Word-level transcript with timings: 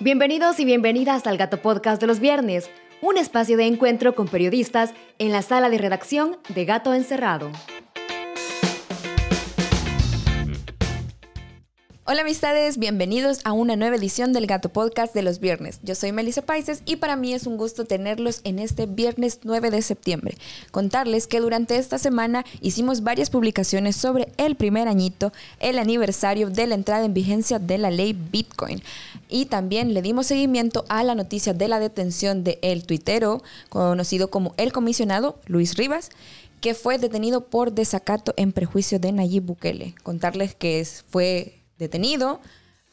Bienvenidos 0.00 0.60
y 0.60 0.64
bienvenidas 0.64 1.26
al 1.26 1.36
Gato 1.36 1.60
Podcast 1.60 2.00
de 2.00 2.06
los 2.06 2.20
viernes, 2.20 2.70
un 3.02 3.18
espacio 3.18 3.56
de 3.56 3.66
encuentro 3.66 4.14
con 4.14 4.28
periodistas 4.28 4.94
en 5.18 5.32
la 5.32 5.42
sala 5.42 5.70
de 5.70 5.78
redacción 5.78 6.36
de 6.50 6.64
Gato 6.64 6.94
Encerrado. 6.94 7.50
Hola 12.10 12.22
amistades, 12.22 12.78
bienvenidos 12.78 13.40
a 13.44 13.52
una 13.52 13.76
nueva 13.76 13.96
edición 13.96 14.32
del 14.32 14.46
Gato 14.46 14.70
Podcast 14.70 15.12
de 15.12 15.20
los 15.20 15.40
viernes. 15.40 15.78
Yo 15.82 15.94
soy 15.94 16.10
Melissa 16.10 16.40
Paises 16.40 16.80
y 16.86 16.96
para 16.96 17.16
mí 17.16 17.34
es 17.34 17.46
un 17.46 17.58
gusto 17.58 17.84
tenerlos 17.84 18.40
en 18.44 18.60
este 18.60 18.86
viernes 18.86 19.40
9 19.42 19.70
de 19.70 19.82
septiembre. 19.82 20.38
Contarles 20.70 21.26
que 21.26 21.40
durante 21.40 21.76
esta 21.76 21.98
semana 21.98 22.46
hicimos 22.62 23.02
varias 23.02 23.28
publicaciones 23.28 23.94
sobre 23.94 24.32
el 24.38 24.56
primer 24.56 24.88
añito, 24.88 25.34
el 25.60 25.78
aniversario 25.78 26.48
de 26.48 26.66
la 26.66 26.76
entrada 26.76 27.04
en 27.04 27.12
vigencia 27.12 27.58
de 27.58 27.76
la 27.76 27.90
ley 27.90 28.14
Bitcoin. 28.14 28.82
Y 29.28 29.44
también 29.44 29.92
le 29.92 30.00
dimos 30.00 30.28
seguimiento 30.28 30.86
a 30.88 31.04
la 31.04 31.14
noticia 31.14 31.52
de 31.52 31.68
la 31.68 31.78
detención 31.78 32.42
de 32.42 32.58
el 32.62 32.86
tuitero, 32.86 33.42
conocido 33.68 34.30
como 34.30 34.54
el 34.56 34.72
comisionado 34.72 35.38
Luis 35.44 35.76
Rivas 35.76 36.08
que 36.62 36.74
fue 36.74 36.98
detenido 36.98 37.44
por 37.44 37.70
desacato 37.70 38.34
en 38.36 38.50
prejuicio 38.50 38.98
de 38.98 39.12
Nayib 39.12 39.44
Bukele. 39.44 39.94
Contarles 40.02 40.56
que 40.56 40.84
fue 41.08 41.57
detenido, 41.78 42.40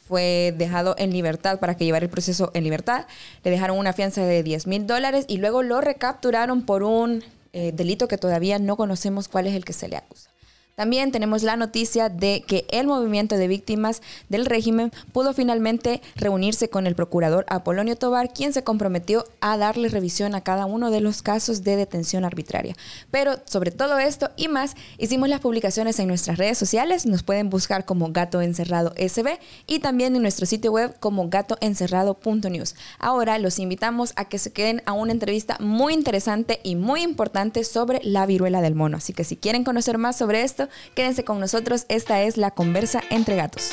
fue 0.07 0.53
dejado 0.57 0.95
en 0.97 1.11
libertad 1.11 1.59
para 1.59 1.75
que 1.75 1.85
llevara 1.85 2.05
el 2.05 2.11
proceso 2.11 2.51
en 2.53 2.63
libertad. 2.63 3.07
Le 3.43 3.51
dejaron 3.51 3.77
una 3.77 3.93
fianza 3.93 4.23
de 4.23 4.43
10 4.43 4.67
mil 4.67 4.87
dólares 4.87 5.25
y 5.27 5.37
luego 5.37 5.63
lo 5.63 5.81
recapturaron 5.81 6.63
por 6.63 6.83
un 6.83 7.23
eh, 7.53 7.71
delito 7.73 8.07
que 8.07 8.17
todavía 8.17 8.59
no 8.59 8.77
conocemos 8.77 9.27
cuál 9.27 9.47
es 9.47 9.55
el 9.55 9.65
que 9.65 9.73
se 9.73 9.87
le 9.87 9.97
acusa. 9.97 10.29
También 10.75 11.13
tenemos 11.13 11.41
la 11.41 11.55
noticia 11.55 12.09
de 12.09 12.43
que 12.45 12.65
el 12.69 12.85
movimiento 12.85 13.37
de 13.37 13.47
víctimas 13.47 14.01
del 14.27 14.45
régimen 14.45 14.91
pudo 15.13 15.33
finalmente 15.33 16.01
reunirse 16.17 16.69
con 16.69 16.85
el 16.85 16.95
procurador 16.95 17.45
Apolonio 17.47 17.95
Tobar, 17.95 18.33
quien 18.33 18.51
se 18.51 18.65
comprometió 18.65 19.23
a 19.39 19.55
darle 19.55 19.87
revisión 19.87 20.35
a 20.35 20.41
cada 20.41 20.65
uno 20.65 20.91
de 20.91 20.99
los 20.99 21.21
casos 21.21 21.63
de 21.63 21.77
detención 21.77 22.25
arbitraria. 22.25 22.75
Pero 23.09 23.39
sobre 23.45 23.71
todo 23.71 23.99
esto 23.99 24.31
y 24.35 24.49
más, 24.49 24.75
hicimos 24.97 25.29
las 25.29 25.39
publicaciones 25.39 25.97
en 25.99 26.09
nuestras 26.09 26.37
redes 26.37 26.57
sociales, 26.57 27.05
nos 27.05 27.23
pueden 27.23 27.49
buscar 27.49 27.85
como 27.85 28.11
Gato 28.11 28.41
Encerrado 28.41 28.93
SB 28.97 29.39
y 29.67 29.79
también 29.79 30.13
en 30.17 30.23
nuestro 30.23 30.45
sitio 30.45 30.73
web 30.73 30.93
como 30.99 31.29
gatoencerrado.news. 31.29 32.75
Ahora 32.99 33.39
los 33.39 33.59
invitamos 33.59 34.11
a 34.17 34.25
que 34.25 34.39
se 34.39 34.51
queden 34.51 34.81
a 34.85 34.91
una 34.91 35.13
entrevista 35.13 35.55
muy 35.61 35.93
interesante 35.93 36.59
y 36.63 36.75
muy 36.75 37.01
importante 37.01 37.63
sobre 37.63 38.01
la 38.03 38.25
viruela 38.25 38.59
del 38.59 38.75
mono. 38.75 38.97
Así 38.97 39.13
que 39.13 39.23
si 39.23 39.37
quieren 39.37 39.63
conocer 39.63 39.97
más 39.97 40.17
sobre 40.17 40.41
esto, 40.41 40.64
quédense 40.95 41.23
con 41.23 41.39
nosotros. 41.39 41.85
Esta 41.89 42.21
es 42.21 42.37
la 42.37 42.51
conversa 42.51 43.01
entre 43.09 43.35
gatos. 43.35 43.71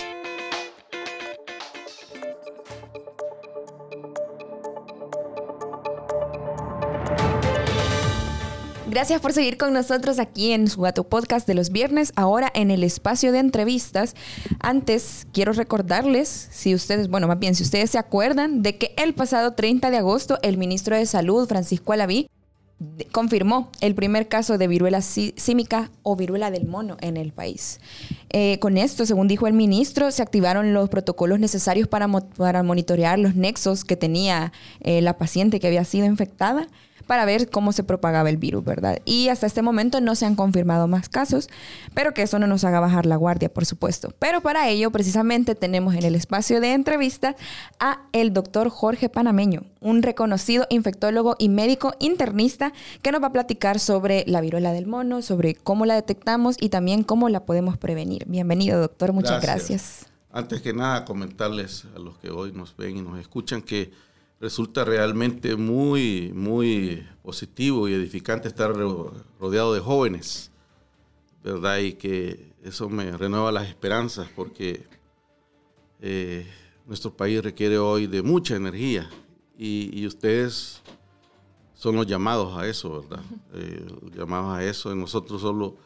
Gracias 8.92 9.22
por 9.22 9.32
seguir 9.32 9.56
con 9.56 9.72
nosotros 9.72 10.18
aquí 10.18 10.52
en 10.52 10.68
su 10.68 10.82
Gato 10.82 11.04
Podcast 11.04 11.46
de 11.46 11.54
los 11.54 11.70
viernes, 11.70 12.12
ahora 12.14 12.52
en 12.54 12.70
el 12.70 12.84
espacio 12.84 13.32
de 13.32 13.38
entrevistas. 13.38 14.14
Antes, 14.60 15.26
quiero 15.32 15.54
recordarles, 15.54 16.28
si 16.50 16.74
ustedes, 16.74 17.08
bueno, 17.08 17.26
más 17.26 17.38
bien, 17.38 17.54
si 17.54 17.62
ustedes 17.62 17.88
se 17.88 17.96
acuerdan 17.96 18.60
de 18.60 18.76
que 18.76 18.94
el 18.98 19.14
pasado 19.14 19.54
30 19.54 19.90
de 19.90 19.96
agosto 19.96 20.38
el 20.42 20.58
ministro 20.58 20.94
de 20.94 21.06
Salud, 21.06 21.48
Francisco 21.48 21.94
Alaví, 21.94 22.28
confirmó 23.10 23.70
el 23.80 23.94
primer 23.94 24.28
caso 24.28 24.58
de 24.58 24.68
viruela 24.68 25.00
símica 25.00 25.90
o 26.02 26.16
viruela 26.16 26.50
del 26.50 26.66
mono 26.66 26.96
en 27.00 27.16
el 27.16 27.32
país. 27.32 27.80
Eh, 28.30 28.58
con 28.60 28.78
esto, 28.78 29.06
según 29.06 29.28
dijo 29.28 29.46
el 29.46 29.52
ministro, 29.52 30.10
se 30.10 30.22
activaron 30.22 30.72
los 30.72 30.88
protocolos 30.88 31.38
necesarios 31.38 31.88
para, 31.88 32.08
para 32.08 32.62
monitorear 32.62 33.18
los 33.18 33.34
nexos 33.34 33.84
que 33.84 33.96
tenía 33.96 34.52
eh, 34.80 35.00
la 35.02 35.18
paciente 35.18 35.60
que 35.60 35.66
había 35.66 35.84
sido 35.84 36.06
infectada 36.06 36.68
para 37.06 37.24
ver 37.24 37.50
cómo 37.50 37.72
se 37.72 37.84
propagaba 37.84 38.30
el 38.30 38.36
virus, 38.36 38.64
¿verdad? 38.64 38.98
Y 39.04 39.28
hasta 39.28 39.46
este 39.46 39.62
momento 39.62 40.00
no 40.00 40.14
se 40.14 40.26
han 40.26 40.34
confirmado 40.34 40.88
más 40.88 41.08
casos, 41.08 41.48
pero 41.94 42.14
que 42.14 42.22
eso 42.22 42.38
no 42.38 42.46
nos 42.46 42.64
haga 42.64 42.80
bajar 42.80 43.06
la 43.06 43.16
guardia, 43.16 43.52
por 43.52 43.66
supuesto. 43.66 44.14
Pero 44.18 44.40
para 44.40 44.68
ello, 44.68 44.90
precisamente, 44.90 45.54
tenemos 45.54 45.94
en 45.94 46.04
el 46.04 46.14
espacio 46.14 46.60
de 46.60 46.72
entrevista 46.72 47.36
a 47.78 48.02
el 48.12 48.32
doctor 48.32 48.70
Jorge 48.70 49.08
Panameño, 49.08 49.64
un 49.80 50.02
reconocido 50.02 50.66
infectólogo 50.70 51.36
y 51.38 51.48
médico 51.48 51.94
internista 51.98 52.72
que 53.02 53.12
nos 53.12 53.22
va 53.22 53.28
a 53.28 53.32
platicar 53.32 53.78
sobre 53.78 54.24
la 54.26 54.40
viruela 54.40 54.72
del 54.72 54.86
mono, 54.86 55.22
sobre 55.22 55.54
cómo 55.54 55.86
la 55.86 55.94
detectamos 55.94 56.56
y 56.60 56.68
también 56.68 57.02
cómo 57.02 57.28
la 57.28 57.44
podemos 57.44 57.76
prevenir. 57.76 58.24
Bienvenido, 58.26 58.80
doctor. 58.80 59.12
Muchas 59.12 59.42
gracias. 59.42 60.06
Antes 60.30 60.62
que 60.62 60.72
nada, 60.72 61.04
comentarles 61.04 61.84
a 61.94 61.98
los 61.98 62.16
que 62.16 62.30
hoy 62.30 62.52
nos 62.52 62.74
ven 62.76 62.96
y 62.96 63.02
nos 63.02 63.18
escuchan 63.18 63.60
que 63.60 63.90
resulta 64.42 64.84
realmente 64.84 65.54
muy, 65.54 66.32
muy 66.34 67.06
positivo 67.22 67.88
y 67.88 67.94
edificante 67.94 68.48
estar 68.48 68.74
rodeado 69.38 69.72
de 69.72 69.78
jóvenes, 69.78 70.50
¿verdad? 71.44 71.78
Y 71.78 71.92
que 71.92 72.52
eso 72.64 72.88
me 72.88 73.16
renueva 73.16 73.52
las 73.52 73.68
esperanzas 73.68 74.28
porque 74.34 74.84
eh, 76.00 76.44
nuestro 76.86 77.16
país 77.16 77.40
requiere 77.40 77.78
hoy 77.78 78.08
de 78.08 78.20
mucha 78.20 78.56
energía 78.56 79.08
y, 79.56 80.04
ustedes 80.08 80.82
son 81.74 81.94
los 81.94 82.08
llamados 82.08 82.58
a 82.58 82.66
eso, 82.66 83.00
¿verdad? 83.00 83.24
Eh, 83.54 83.86
llamados 84.16 84.58
a 84.58 84.64
eso. 84.64 84.92
Nosotros 84.92 85.40
solo 85.40 85.76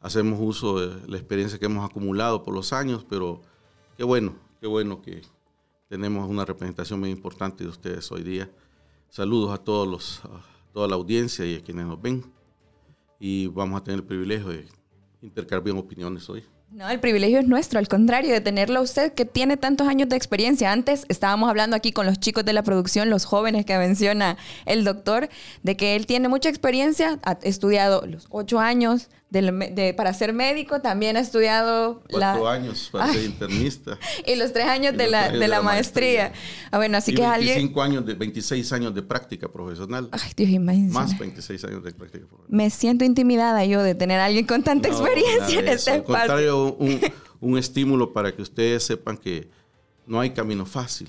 hacemos 0.00 0.38
uso 0.40 0.80
de 0.80 1.06
la 1.06 1.18
experiencia 1.18 1.58
que 1.58 1.66
hemos 1.66 1.84
acumulado 1.84 2.42
por 2.44 2.54
los 2.54 2.72
años, 2.72 3.04
pero 3.10 3.42
qué 3.98 4.04
bueno, 4.04 4.36
qué 4.58 4.66
bueno 4.66 5.02
que 5.02 5.20
tenemos 5.90 6.30
una 6.30 6.44
representación 6.44 7.00
muy 7.00 7.10
importante 7.10 7.64
de 7.64 7.70
ustedes 7.70 8.12
hoy 8.12 8.22
día. 8.22 8.48
Saludos 9.08 9.52
a 9.52 9.58
todos 9.58 9.88
los, 9.88 10.22
toda 10.72 10.86
la 10.86 10.94
audiencia 10.94 11.44
y 11.44 11.56
a 11.56 11.60
quienes 11.60 11.84
nos 11.84 12.00
ven. 12.00 12.24
Y 13.18 13.48
vamos 13.48 13.80
a 13.80 13.82
tener 13.82 13.98
el 13.98 14.06
privilegio 14.06 14.50
de 14.50 14.68
intercambiar 15.20 15.76
opiniones 15.76 16.30
hoy. 16.30 16.44
No, 16.70 16.88
el 16.88 17.00
privilegio 17.00 17.40
es 17.40 17.48
nuestro, 17.48 17.80
al 17.80 17.88
contrario, 17.88 18.32
de 18.32 18.40
tenerlo 18.40 18.78
a 18.78 18.82
usted 18.82 19.12
que 19.14 19.24
tiene 19.24 19.56
tantos 19.56 19.88
años 19.88 20.08
de 20.08 20.14
experiencia. 20.14 20.70
Antes 20.70 21.06
estábamos 21.08 21.50
hablando 21.50 21.74
aquí 21.74 21.90
con 21.90 22.06
los 22.06 22.20
chicos 22.20 22.44
de 22.44 22.52
la 22.52 22.62
producción, 22.62 23.10
los 23.10 23.24
jóvenes 23.24 23.66
que 23.66 23.76
menciona 23.76 24.36
el 24.66 24.84
doctor, 24.84 25.28
de 25.64 25.76
que 25.76 25.96
él 25.96 26.06
tiene 26.06 26.28
mucha 26.28 26.48
experiencia, 26.48 27.18
ha 27.24 27.32
estudiado 27.42 28.06
los 28.06 28.28
ocho 28.30 28.60
años 28.60 29.10
para 29.96 30.12
ser 30.12 30.32
médico, 30.32 30.80
también 30.80 31.16
ha 31.16 31.20
estudiado... 31.20 32.02
Cuatro 32.10 32.48
años 32.48 32.88
para 32.90 33.12
ser 33.12 33.24
internista. 33.26 33.98
y 34.26 34.34
los 34.36 34.52
tres 34.52 34.66
años, 34.66 34.96
de 34.96 35.08
la, 35.08 35.30
de, 35.30 35.48
la, 35.48 35.62
maestría. 35.62 36.32
Ah, 36.70 36.78
bueno, 36.78 36.98
así 36.98 37.14
que 37.14 37.22
25 37.22 37.82
años 37.82 38.06
de, 38.06 38.14
26 38.14 38.72
años 38.72 38.94
de 38.94 39.02
práctica 39.02 39.48
profesional. 39.48 40.08
Ay, 40.12 40.32
Dios, 40.36 40.50
imagínese. 40.50 40.94
Más 40.94 41.18
26 41.18 41.64
años 41.64 41.84
de 41.84 41.92
práctica 41.92 42.26
profesional. 42.26 42.56
Me 42.56 42.70
siento 42.70 43.04
intimidada 43.04 43.64
yo 43.64 43.82
de 43.82 43.94
tener 43.94 44.20
a 44.20 44.26
alguien 44.26 44.46
con 44.46 44.62
tanta 44.62 44.88
experiencia 44.88 45.60
en 45.60 45.68
este 45.68 45.96
espacio. 45.96 45.96
Al 45.96 46.04
contrario, 46.04 46.74
un, 46.74 47.00
un 47.40 47.58
estímulo 47.58 48.12
para 48.12 48.34
que 48.34 48.42
ustedes 48.42 48.84
sepan 48.84 49.16
que 49.16 49.48
no 50.06 50.20
hay 50.20 50.30
camino 50.30 50.66
fácil. 50.66 51.08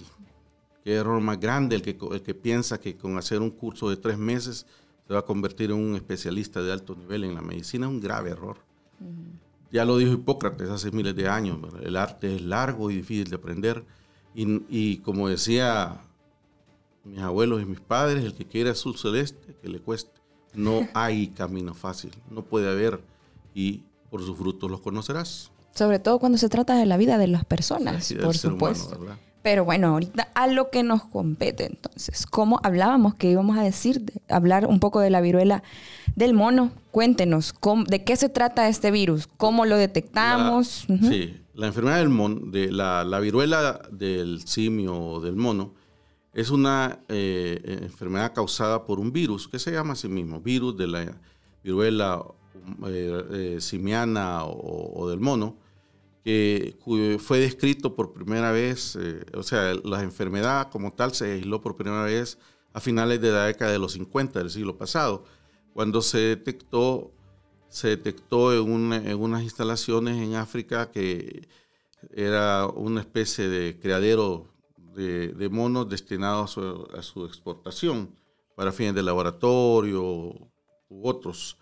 Qué 0.84 0.94
error 0.94 1.22
más 1.22 1.40
grande 1.40 1.76
el 1.76 1.82
que, 1.82 1.98
el 2.12 2.22
que 2.22 2.34
piensa 2.34 2.80
que 2.80 2.96
con 2.96 3.18
hacer 3.18 3.40
un 3.40 3.52
curso 3.52 3.90
de 3.90 3.98
tres 3.98 4.18
meses 4.18 4.66
se 5.08 5.14
va 5.14 5.20
a 5.20 5.26
convertir 5.26 5.72
en 5.72 5.78
un 5.78 5.96
especialista 5.96 6.62
de 6.62 6.72
alto 6.72 6.96
nivel 6.96 7.24
en 7.24 7.36
la 7.36 7.42
medicina, 7.42 7.88
es 7.88 7.92
un 7.92 8.00
grave 8.00 8.32
error. 8.32 8.58
Ya 9.72 9.86
lo 9.86 9.98
dijo 9.98 10.14
Hipócrates 10.14 10.70
hace 10.70 10.92
miles 10.92 11.16
de 11.16 11.28
años, 11.28 11.58
el 11.82 11.96
arte 11.96 12.36
es 12.36 12.42
largo 12.42 12.92
y 12.92 12.96
difícil 12.96 13.30
de 13.30 13.36
aprender. 13.36 13.86
Y, 14.34 14.98
como 14.98 15.28
decía 15.28 16.02
mis 17.04 17.20
abuelos 17.20 17.62
y 17.62 17.66
mis 17.66 17.80
padres, 17.80 18.24
el 18.24 18.36
que 18.36 18.46
quiere 18.46 18.70
azul 18.70 18.98
celeste, 18.98 19.56
que 19.62 19.68
le 19.68 19.80
cueste. 19.80 20.12
No 20.54 20.88
hay 20.94 21.28
camino 21.30 21.74
fácil, 21.74 22.12
no 22.30 22.44
puede 22.44 22.70
haber 22.70 23.02
y 23.56 23.84
por 24.10 24.22
sus 24.24 24.38
frutos 24.38 24.70
los 24.70 24.82
conocerás. 24.82 25.52
Sobre 25.74 26.00
todo 26.00 26.20
cuando 26.20 26.38
se 26.38 26.50
trata 26.50 26.76
de 26.76 26.86
la 26.86 26.98
vida 26.98 27.18
de 27.18 27.28
las 27.28 27.46
personas, 27.46 28.14
por 28.22 28.38
supuesto. 28.38 29.00
Pero 29.42 29.66
bueno, 29.66 29.88
ahorita 29.88 30.30
a 30.36 30.48
lo 30.48 30.70
que 30.70 30.84
nos 30.84 31.04
compete 31.04 31.66
entonces. 31.66 32.26
¿Cómo 32.28 32.60
hablábamos 32.64 33.16
que 33.16 33.32
íbamos 33.32 33.58
a 33.58 33.64
decir? 33.64 34.04
hablar 34.30 34.66
un 34.66 34.80
poco 34.80 35.00
de 35.00 35.10
la 35.10 35.22
viruela 35.22 35.64
del 36.16 36.34
mono. 36.34 36.72
Cuéntenos, 36.92 37.54
¿de 37.88 38.04
qué 38.04 38.16
se 38.16 38.30
trata 38.30 38.68
este 38.68 38.92
virus? 38.92 39.28
¿Cómo 39.38 39.66
lo 39.66 39.78
detectamos? 39.78 40.86
Sí, 41.02 41.38
la 41.54 41.68
enfermedad 41.68 41.98
del 41.98 42.10
mono, 42.10 42.52
de 42.52 42.72
la, 42.72 43.20
viruela 43.20 43.82
del 43.92 44.46
simio 44.46 44.96
o 44.96 45.22
del 45.22 45.36
mono, 45.36 45.74
es 46.34 46.50
una 46.50 47.00
eh, 47.10 47.80
enfermedad 47.84 48.34
causada 48.34 48.86
por 48.86 49.00
un 49.00 49.12
virus 49.12 49.48
que 49.48 49.60
se 49.60 49.72
llama 49.72 49.94
a 49.94 49.96
sí 49.96 50.08
mismo, 50.08 50.40
virus 50.40 50.78
de 50.78 50.88
la 50.88 51.18
viruela 51.64 52.24
eh, 52.88 53.24
eh, 53.32 53.58
simiana 53.60 54.46
o 54.46 55.10
del 55.10 55.20
mono 55.20 55.58
que 56.24 56.76
fue 57.20 57.40
descrito 57.40 57.96
por 57.96 58.14
primera 58.14 58.52
vez, 58.52 58.96
eh, 59.00 59.26
o 59.34 59.44
sea, 59.44 59.74
la 59.84 60.04
enfermedad 60.04 60.70
como 60.70 60.94
tal 60.94 61.14
se 61.14 61.34
aisló 61.34 61.62
por 61.62 61.76
primera 61.76 62.04
vez 62.04 62.38
a 62.74 62.80
finales 62.80 63.20
de 63.22 63.32
la 63.32 63.46
década 63.46 63.72
de 63.72 63.80
los 63.80 63.94
50 63.94 64.40
del 64.40 64.50
siglo 64.50 64.78
pasado, 64.78 65.24
cuando 65.74 66.02
se 66.02 66.20
detectó, 66.20 67.12
se 67.70 67.90
detectó 67.90 68.54
en, 68.54 68.94
en 68.94 69.20
unas 69.20 69.44
instalaciones 69.44 70.18
en 70.18 70.36
África 70.36 70.92
que 70.92 71.48
era 72.14 72.68
una 72.68 73.02
especie 73.02 73.48
de 73.48 73.80
criadero 73.80 74.52
de, 74.94 75.50
monos 75.50 75.90
destinados 75.90 76.58
a 76.58 77.02
su, 77.02 77.26
exportación 77.26 78.16
para 78.56 78.72
fines 78.72 78.96
de 78.96 79.04
laboratorio 79.04 80.04
u 80.04 81.08
otros. 81.08 81.58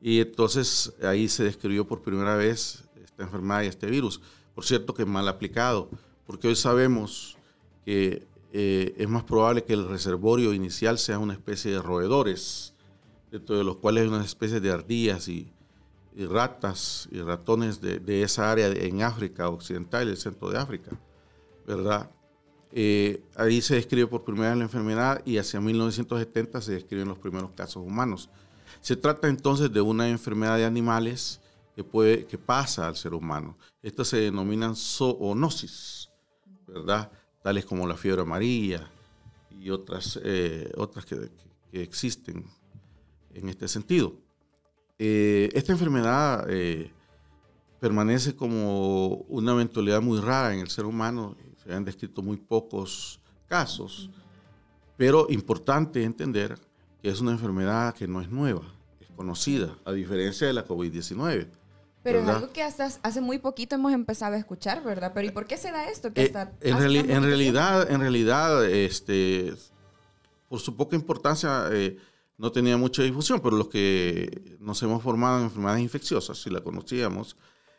Y 0.00 0.20
entonces 0.20 0.92
ahí 1.02 1.28
se 1.28 1.44
describió 1.44 1.86
por 1.86 2.02
primera 2.02 2.36
vez 2.36 2.83
esta 3.02 3.22
enfermedad 3.22 3.62
y 3.62 3.66
este 3.66 3.86
virus. 3.86 4.20
Por 4.54 4.64
cierto 4.64 4.94
que 4.94 5.04
mal 5.04 5.28
aplicado, 5.28 5.88
porque 6.26 6.48
hoy 6.48 6.56
sabemos 6.56 7.36
que 7.84 8.26
eh, 8.52 8.94
es 8.96 9.08
más 9.08 9.24
probable 9.24 9.64
que 9.64 9.72
el 9.72 9.88
reservorio 9.88 10.54
inicial 10.54 10.98
sea 10.98 11.18
una 11.18 11.32
especie 11.32 11.72
de 11.72 11.82
roedores, 11.82 12.72
dentro 13.30 13.58
de 13.58 13.64
los 13.64 13.76
cuales 13.78 14.02
hay 14.02 14.08
una 14.08 14.24
especie 14.24 14.60
de 14.60 14.70
ardillas 14.70 15.28
y, 15.28 15.50
ratas 16.16 17.08
y 17.10 17.20
ratones 17.20 17.80
de, 17.80 18.22
esa 18.22 18.52
área 18.52 18.68
en 18.68 19.02
África 19.02 19.48
Occidental 19.48 20.06
y 20.06 20.12
el 20.12 20.16
centro 20.16 20.48
de 20.48 20.58
África, 20.58 20.92
¿verdad? 21.66 22.08
Eh, 22.70 23.20
ahí 23.34 23.60
se 23.60 23.74
describe 23.74 24.06
por 24.06 24.22
primera 24.22 24.50
vez 24.50 24.58
la 24.58 24.64
enfermedad 24.64 25.22
y 25.24 25.38
hacia 25.38 25.60
1970 25.60 26.60
se 26.60 26.72
describen 26.72 27.08
los 27.08 27.18
primeros 27.18 27.50
casos 27.56 27.82
humanos. 27.84 28.30
Se 28.80 28.94
trata 28.94 29.26
entonces 29.26 29.72
de 29.72 29.80
una 29.80 30.08
enfermedad 30.08 30.56
de 30.56 30.64
animales 30.64 31.40
que, 31.74 31.84
puede, 31.84 32.26
que 32.26 32.38
pasa 32.38 32.86
al 32.86 32.96
ser 32.96 33.14
humano. 33.14 33.56
Estas 33.82 34.08
se 34.08 34.18
denominan 34.18 34.76
zoonosis, 34.76 36.10
¿verdad? 36.66 37.10
Tales 37.42 37.64
como 37.64 37.86
la 37.86 37.96
fiebre 37.96 38.22
amarilla 38.22 38.88
y 39.50 39.70
otras, 39.70 40.18
eh, 40.22 40.70
otras 40.76 41.04
que, 41.04 41.30
existen 41.72 42.44
en 43.32 43.48
este 43.48 43.66
sentido. 43.66 44.14
Eh, 44.96 45.50
esta 45.54 45.72
enfermedad 45.72 46.46
eh, 46.48 46.92
permanece 47.80 48.36
como 48.36 49.16
una 49.28 49.52
eventualidad 49.52 50.00
muy 50.00 50.20
rara 50.20 50.54
en 50.54 50.60
el 50.60 50.68
ser 50.68 50.84
humano. 50.84 51.36
Se 51.64 51.74
han 51.74 51.84
descrito 51.84 52.22
muy 52.22 52.36
pocos 52.36 53.20
casos, 53.48 54.08
pero 54.96 55.26
importante 55.30 56.04
entender 56.04 56.56
que 57.02 57.08
es 57.08 57.20
una 57.20 57.32
enfermedad 57.32 57.92
que 57.92 58.06
no 58.06 58.20
es 58.20 58.30
nueva, 58.30 58.62
es 59.00 59.10
conocida, 59.10 59.76
a 59.84 59.90
diferencia 59.90 60.46
de 60.46 60.52
la 60.52 60.64
COVID-19. 60.64 61.48
Pero 62.04 62.20
es 62.20 62.28
algo 62.28 62.52
que 62.52 62.62
hasta 62.62 62.88
hace 63.02 63.20
muy 63.20 63.38
poquito 63.38 63.74
hemos 63.74 63.92
empezado 63.92 64.34
a 64.34 64.38
escuchar, 64.38 64.84
¿verdad? 64.84 65.12
Pero 65.14 65.26
¿y 65.26 65.30
por 65.30 65.46
qué 65.46 65.56
se 65.56 65.72
da 65.72 65.88
esto? 65.88 66.12
Que 66.12 66.24
eh, 66.24 66.48
en, 66.60 66.78
realidad, 67.22 67.90
en 67.90 68.00
realidad, 68.00 68.64
este, 68.66 69.54
por 70.48 70.60
su 70.60 70.76
poca 70.76 70.94
importancia, 70.94 71.64
eh, 71.72 71.96
no 72.36 72.52
tenía 72.52 72.76
mucha 72.76 73.02
difusión, 73.02 73.40
pero 73.40 73.56
los 73.56 73.68
que 73.68 74.56
nos 74.60 74.82
hemos 74.82 75.02
formado 75.02 75.38
en 75.38 75.44
enfermedades 75.44 75.82
infecciosas, 75.82 76.36
si 76.36 76.50
la 76.50 76.60
conocíamos, 76.60 77.36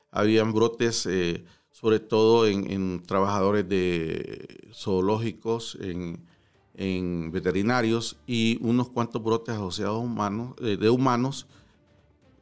habían 0.10 0.54
brotes, 0.54 1.06
eh, 1.06 1.46
sobre 1.72 2.00
todo 2.00 2.48
en, 2.48 2.72
en, 2.72 3.04
trabajadores 3.04 3.70
de 3.70 4.72
zoológicos, 4.74 5.78
en, 5.80 6.26
en 6.74 7.32
veterinarios 7.32 8.18
y 8.26 8.58
unos 8.62 8.90
cuantos 8.90 9.22
brotes 9.22 9.56
asociados 9.56 10.04
humanos, 10.04 10.56
eh, 10.62 10.78
de 10.78 10.90
humanos. 10.90 11.48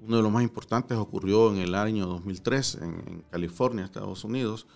Uno 0.05 0.17
de 0.17 0.23
los 0.23 0.31
más 0.31 0.43
importantes 0.43 0.97
ocurrió 0.97 1.51
en 1.53 1.59
el 1.59 1.75
año 1.75 2.05
2003 2.05 2.75
en, 2.81 3.23
California, 3.31 3.85
Estados 3.85 4.23
Unidos, 4.23 4.67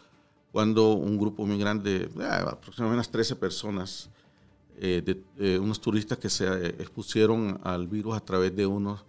cuando 0.51 0.94
un 0.94 1.18
grupo 1.18 1.45
muy 1.45 1.59
grande, 1.59 2.09
eh, 2.18 2.24
aproximadamente 2.24 2.95
unas 2.95 3.12
13 3.12 3.35
personas, 3.35 4.09
eh, 4.79 5.24
de, 5.35 5.59
unos 5.59 5.81
turistas 5.81 6.18
que 6.18 6.29
se 6.29 6.68
expusieron 6.81 7.59
al 7.63 7.88
virus 7.88 8.15
a 8.15 8.21
través 8.21 8.56
de 8.56 8.65
unos 8.65 9.03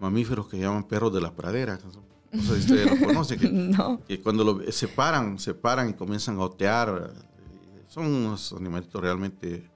mamíferos 0.00 0.48
que 0.48 0.58
se 0.58 0.64
llaman 0.64 0.84
perros 0.84 1.12
de 1.14 1.20
la 1.20 1.34
pradera. 1.34 1.78
No 2.30 2.42
sé 2.42 2.54
si 2.56 2.60
ustedes 2.60 2.90
los 2.90 2.98
conocen, 2.98 3.38
que, 3.38 3.98
que 4.08 4.20
cuando 4.22 4.44
lo, 4.44 4.72
se 4.72 4.88
paran, 4.88 5.38
se 5.38 5.54
paran 5.54 5.90
y 5.90 5.94
comienzan 5.94 6.36
a 6.36 6.42
otear. 6.42 7.14
Son 7.88 8.06
unos 8.06 8.52
animalitos 8.52 9.00
realmente 9.00 9.70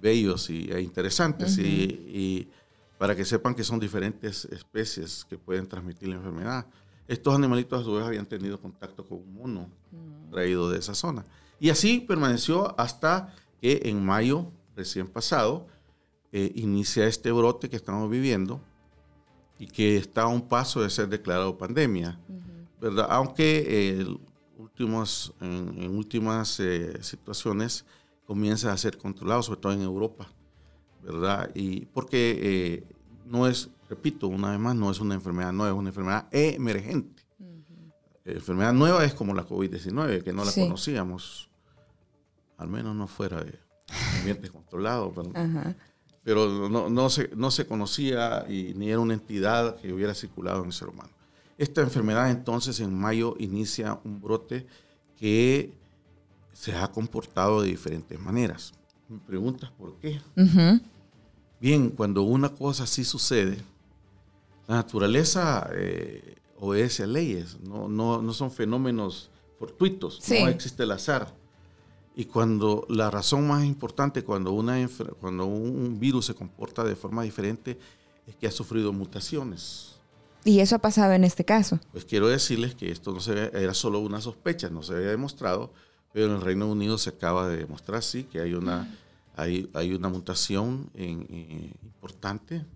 bellos 0.00 0.50
y, 0.50 0.70
e 0.70 0.80
interesantes 0.80 1.58
y, 1.58 2.48
para 2.98 3.14
que 3.14 3.24
sepan 3.24 3.54
que 3.54 3.64
son 3.64 3.78
diferentes 3.78 4.44
especies 4.46 5.24
que 5.24 5.38
pueden 5.38 5.66
transmitir 5.66 6.08
la 6.08 6.16
enfermedad. 6.16 6.66
Estos 7.06 7.34
animalitos 7.34 7.80
a 7.80 7.84
su 7.84 7.94
vez 7.94 8.04
habían 8.04 8.26
tenido 8.26 8.60
contacto 8.60 9.06
con 9.06 9.18
un 9.18 9.34
mono 9.34 9.70
mm. 9.92 10.30
traído 10.30 10.68
de 10.68 10.78
esa 10.78 10.94
zona. 10.94 11.24
Y 11.60 11.70
así 11.70 12.00
permaneció 12.00 12.78
hasta 12.78 13.34
que 13.60 13.82
en 13.84 14.04
mayo 14.04 14.50
recién 14.76 15.08
pasado 15.08 15.66
eh, 16.32 16.52
inicia 16.56 17.06
este 17.06 17.32
brote 17.32 17.70
que 17.70 17.76
estamos 17.76 18.10
viviendo 18.10 18.60
y 19.58 19.66
que 19.66 19.96
está 19.96 20.22
a 20.22 20.28
un 20.28 20.46
paso 20.46 20.82
de 20.82 20.90
ser 20.90 21.08
declarado 21.08 21.56
pandemia, 21.56 22.20
¿verdad? 22.80 23.06
Aunque 23.10 24.06
últimos, 24.56 25.34
en, 25.40 25.96
últimas 25.96 26.60
eh, 26.60 27.02
situaciones 27.02 27.84
comienza 28.24 28.72
a 28.72 28.76
ser 28.76 28.98
controlado, 28.98 29.42
sobre 29.42 29.60
todo 29.60 29.72
en 29.72 29.82
Europa, 29.82 30.28
¿verdad? 31.02 31.50
Y 31.54 31.86
porque 31.86 32.38
eh, 32.40 32.84
no 33.26 33.46
es, 33.46 33.70
repito, 33.88 34.28
una 34.28 34.50
vez 34.50 34.60
más, 34.60 34.74
no 34.74 34.90
es 34.90 35.00
una 35.00 35.14
enfermedad 35.14 35.52
nueva, 35.52 35.72
es 35.72 35.78
una 35.78 35.90
enfermedad 35.90 36.28
emergente. 36.32 37.22
enfermedad 38.24 38.72
nueva 38.72 39.04
es 39.04 39.14
como 39.14 39.34
la 39.34 39.46
COVID-19, 39.46 40.22
que 40.22 40.32
no 40.32 40.44
la 40.44 40.52
conocíamos, 40.52 41.48
al 42.56 42.68
menos 42.68 42.94
no 42.94 43.06
fuera 43.06 43.42
de 43.42 43.58
ambientes 44.18 44.50
controlados, 44.52 45.12
pero, 46.24 46.68
no, 46.68 46.90
no, 46.90 47.08
se, 47.08 47.30
no 47.34 47.50
se 47.50 47.66
conocía 47.66 48.44
y 48.48 48.74
ni 48.74 48.90
era 48.90 49.00
una 49.00 49.14
entidad 49.14 49.76
que 49.76 49.92
hubiera 49.92 50.14
circulado 50.14 50.60
en 50.60 50.66
el 50.66 50.72
ser 50.72 50.88
humano. 50.88 51.10
Esta 51.56 51.80
enfermedad 51.80 52.30
entonces 52.30 52.80
en 52.80 52.94
mayo 52.94 53.34
inicia 53.38 53.98
un 54.04 54.20
brote 54.20 54.66
que 55.16 55.72
se 56.52 56.74
ha 56.74 56.88
comportado 56.88 57.62
de 57.62 57.68
diferentes 57.68 58.18
maneras. 58.20 58.72
Me 59.08 59.18
preguntas 59.18 59.70
por 59.70 59.96
qué. 59.96 60.20
Bien, 61.60 61.90
cuando 61.90 62.22
una 62.22 62.50
cosa 62.50 62.84
así 62.84 63.04
sucede, 63.04 63.58
la 64.66 64.76
naturaleza 64.76 65.68
eh, 65.74 66.36
obedece 66.60 67.04
a 67.04 67.06
leyes, 67.06 67.58
no, 67.60 67.88
no, 67.88 68.20
no, 68.20 68.32
son 68.32 68.50
fenómenos 68.50 69.30
fortuitos, 69.58 70.20
no 70.28 70.48
existe 70.48 70.82
el 70.82 70.90
azar. 70.92 71.34
Y 72.14 72.24
cuando 72.24 72.84
la 72.88 73.10
razón 73.10 73.46
más 73.46 73.64
importante, 73.64 74.24
cuando, 74.24 74.52
una, 74.52 74.76
cuando 75.20 75.46
un 75.46 75.98
virus 76.00 76.26
se 76.26 76.34
comporta 76.34 76.84
de 76.84 76.96
forma 76.96 77.22
diferente, 77.22 77.78
es 78.26 78.36
que 78.36 78.46
ha 78.46 78.50
sufrido 78.50 78.92
mutaciones. 78.92 79.98
¿Y 80.44 80.60
eso 80.60 80.76
ha 80.76 80.80
pasado 80.80 81.12
en 81.12 81.24
este 81.24 81.44
caso? 81.44 81.78
Pues 81.92 82.04
quiero 82.04 82.28
decirles 82.28 82.74
que 82.74 82.90
esto 82.90 83.12
no 83.12 83.20
se, 83.20 83.32
era 83.32 83.74
solo 83.74 84.00
una 84.00 84.20
sospecha, 84.20 84.68
no 84.68 84.82
se 84.82 84.94
había 84.94 85.08
demostrado, 85.08 85.72
pero 86.12 86.26
en 86.26 86.32
el 86.32 86.40
Reino 86.40 86.68
Unido 86.68 86.98
se 86.98 87.10
acaba 87.10 87.48
de 87.48 87.58
demostrar, 87.58 88.02
sí, 88.02 88.24
que 88.24 88.40
hay 88.40 88.54
una, 88.54 88.92
hay, 89.38 89.70
hay 89.72 89.94
una 89.94 90.08
mutación 90.08 90.90
importante 90.96 92.66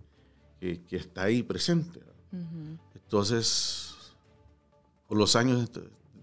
que, 0.61 0.81
que, 0.83 0.95
está 0.95 1.23
ahí 1.23 1.43
presente. 1.43 1.99
Entonces, 2.95 3.93
por 5.07 5.17
los 5.17 5.35
años 5.35 5.69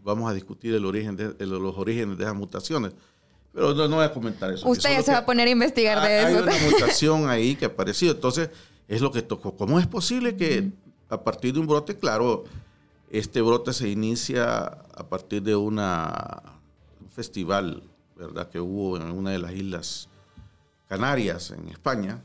vamos 0.03 0.31
a 0.31 0.35
discutir 0.35 0.75
el 0.75 0.87
origen 0.87 1.15
de, 1.15 1.47
los 1.47 1.77
orígenes 1.77 2.17
de 2.17 2.25
esas 2.25 2.35
mutaciones. 2.35 2.93
Pero 3.53 3.75
no, 3.75 3.97
voy 3.97 4.05
a 4.05 4.15
comentar 4.15 4.51
eso. 4.51 4.67
Usted 4.67 4.91
ya 4.91 5.03
se 5.03 5.13
va 5.13 5.19
a 5.19 5.27
poner 5.27 5.47
a 5.47 5.51
investigar 5.51 6.03
de 6.03 6.21
eso. 6.21 6.39
Hay 6.39 6.43
una 6.43 6.53
mutación 6.71 7.29
ahí 7.29 7.55
que 7.55 7.67
ha 7.67 7.69
aparecido. 7.69 8.15
Entonces, 8.15 8.49
es 8.89 9.03
lo 9.03 9.13
que 9.13 9.21
tocó. 9.21 9.57
¿Cómo 9.57 9.79
es 9.79 9.87
posible 9.87 10.37
que 10.37 10.71
a 11.11 11.23
partir 11.23 11.53
de 11.53 11.61
un 11.61 11.67
brote, 11.67 11.99
claro, 11.99 12.45
este 13.11 13.43
brote 13.43 13.75
se 13.75 13.91
inicia 13.91 14.65
a 14.65 15.09
partir 15.09 15.43
de 15.43 15.55
una 15.55 16.43
festival, 17.15 17.83
¿verdad?, 18.17 18.49
que 18.49 18.61
hubo 18.61 18.97
en 18.97 19.11
una 19.11 19.33
de 19.33 19.39
las 19.39 19.53
islas 19.53 20.10
Canarias, 20.91 21.53
en 21.53 21.69
España, 21.69 22.25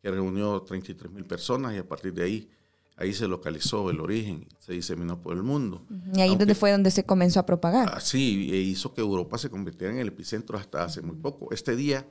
que 0.00 0.10
reunió 0.10 0.62
33 0.62 1.12
mil 1.12 1.26
personas 1.26 1.74
y 1.74 1.76
a 1.76 1.86
partir 1.86 2.14
de 2.14 2.24
ahí, 2.24 2.50
ahí 2.96 3.12
se 3.12 3.28
localizó 3.28 3.90
el 3.90 4.00
origen, 4.00 4.48
se 4.58 4.72
diseminó 4.72 5.20
por 5.20 5.36
el 5.36 5.42
mundo. 5.42 5.84
Y 6.14 6.22
ahí 6.22 6.34
donde 6.34 6.54
fue 6.54 6.72
donde 6.72 6.90
se 6.90 7.04
comenzó 7.04 7.40
a 7.40 7.44
propagar. 7.44 7.90
Ah, 7.92 8.00
sí, 8.00 8.48
e 8.50 8.56
hizo 8.56 8.94
que 8.94 9.02
Europa 9.02 9.36
se 9.36 9.50
convirtiera 9.50 9.92
en 9.92 10.00
el 10.00 10.08
epicentro 10.08 10.56
hasta 10.56 10.84
hace 10.84 11.02
muy 11.02 11.16
poco. 11.16 11.52
Este 11.52 11.76
día, 11.76 12.06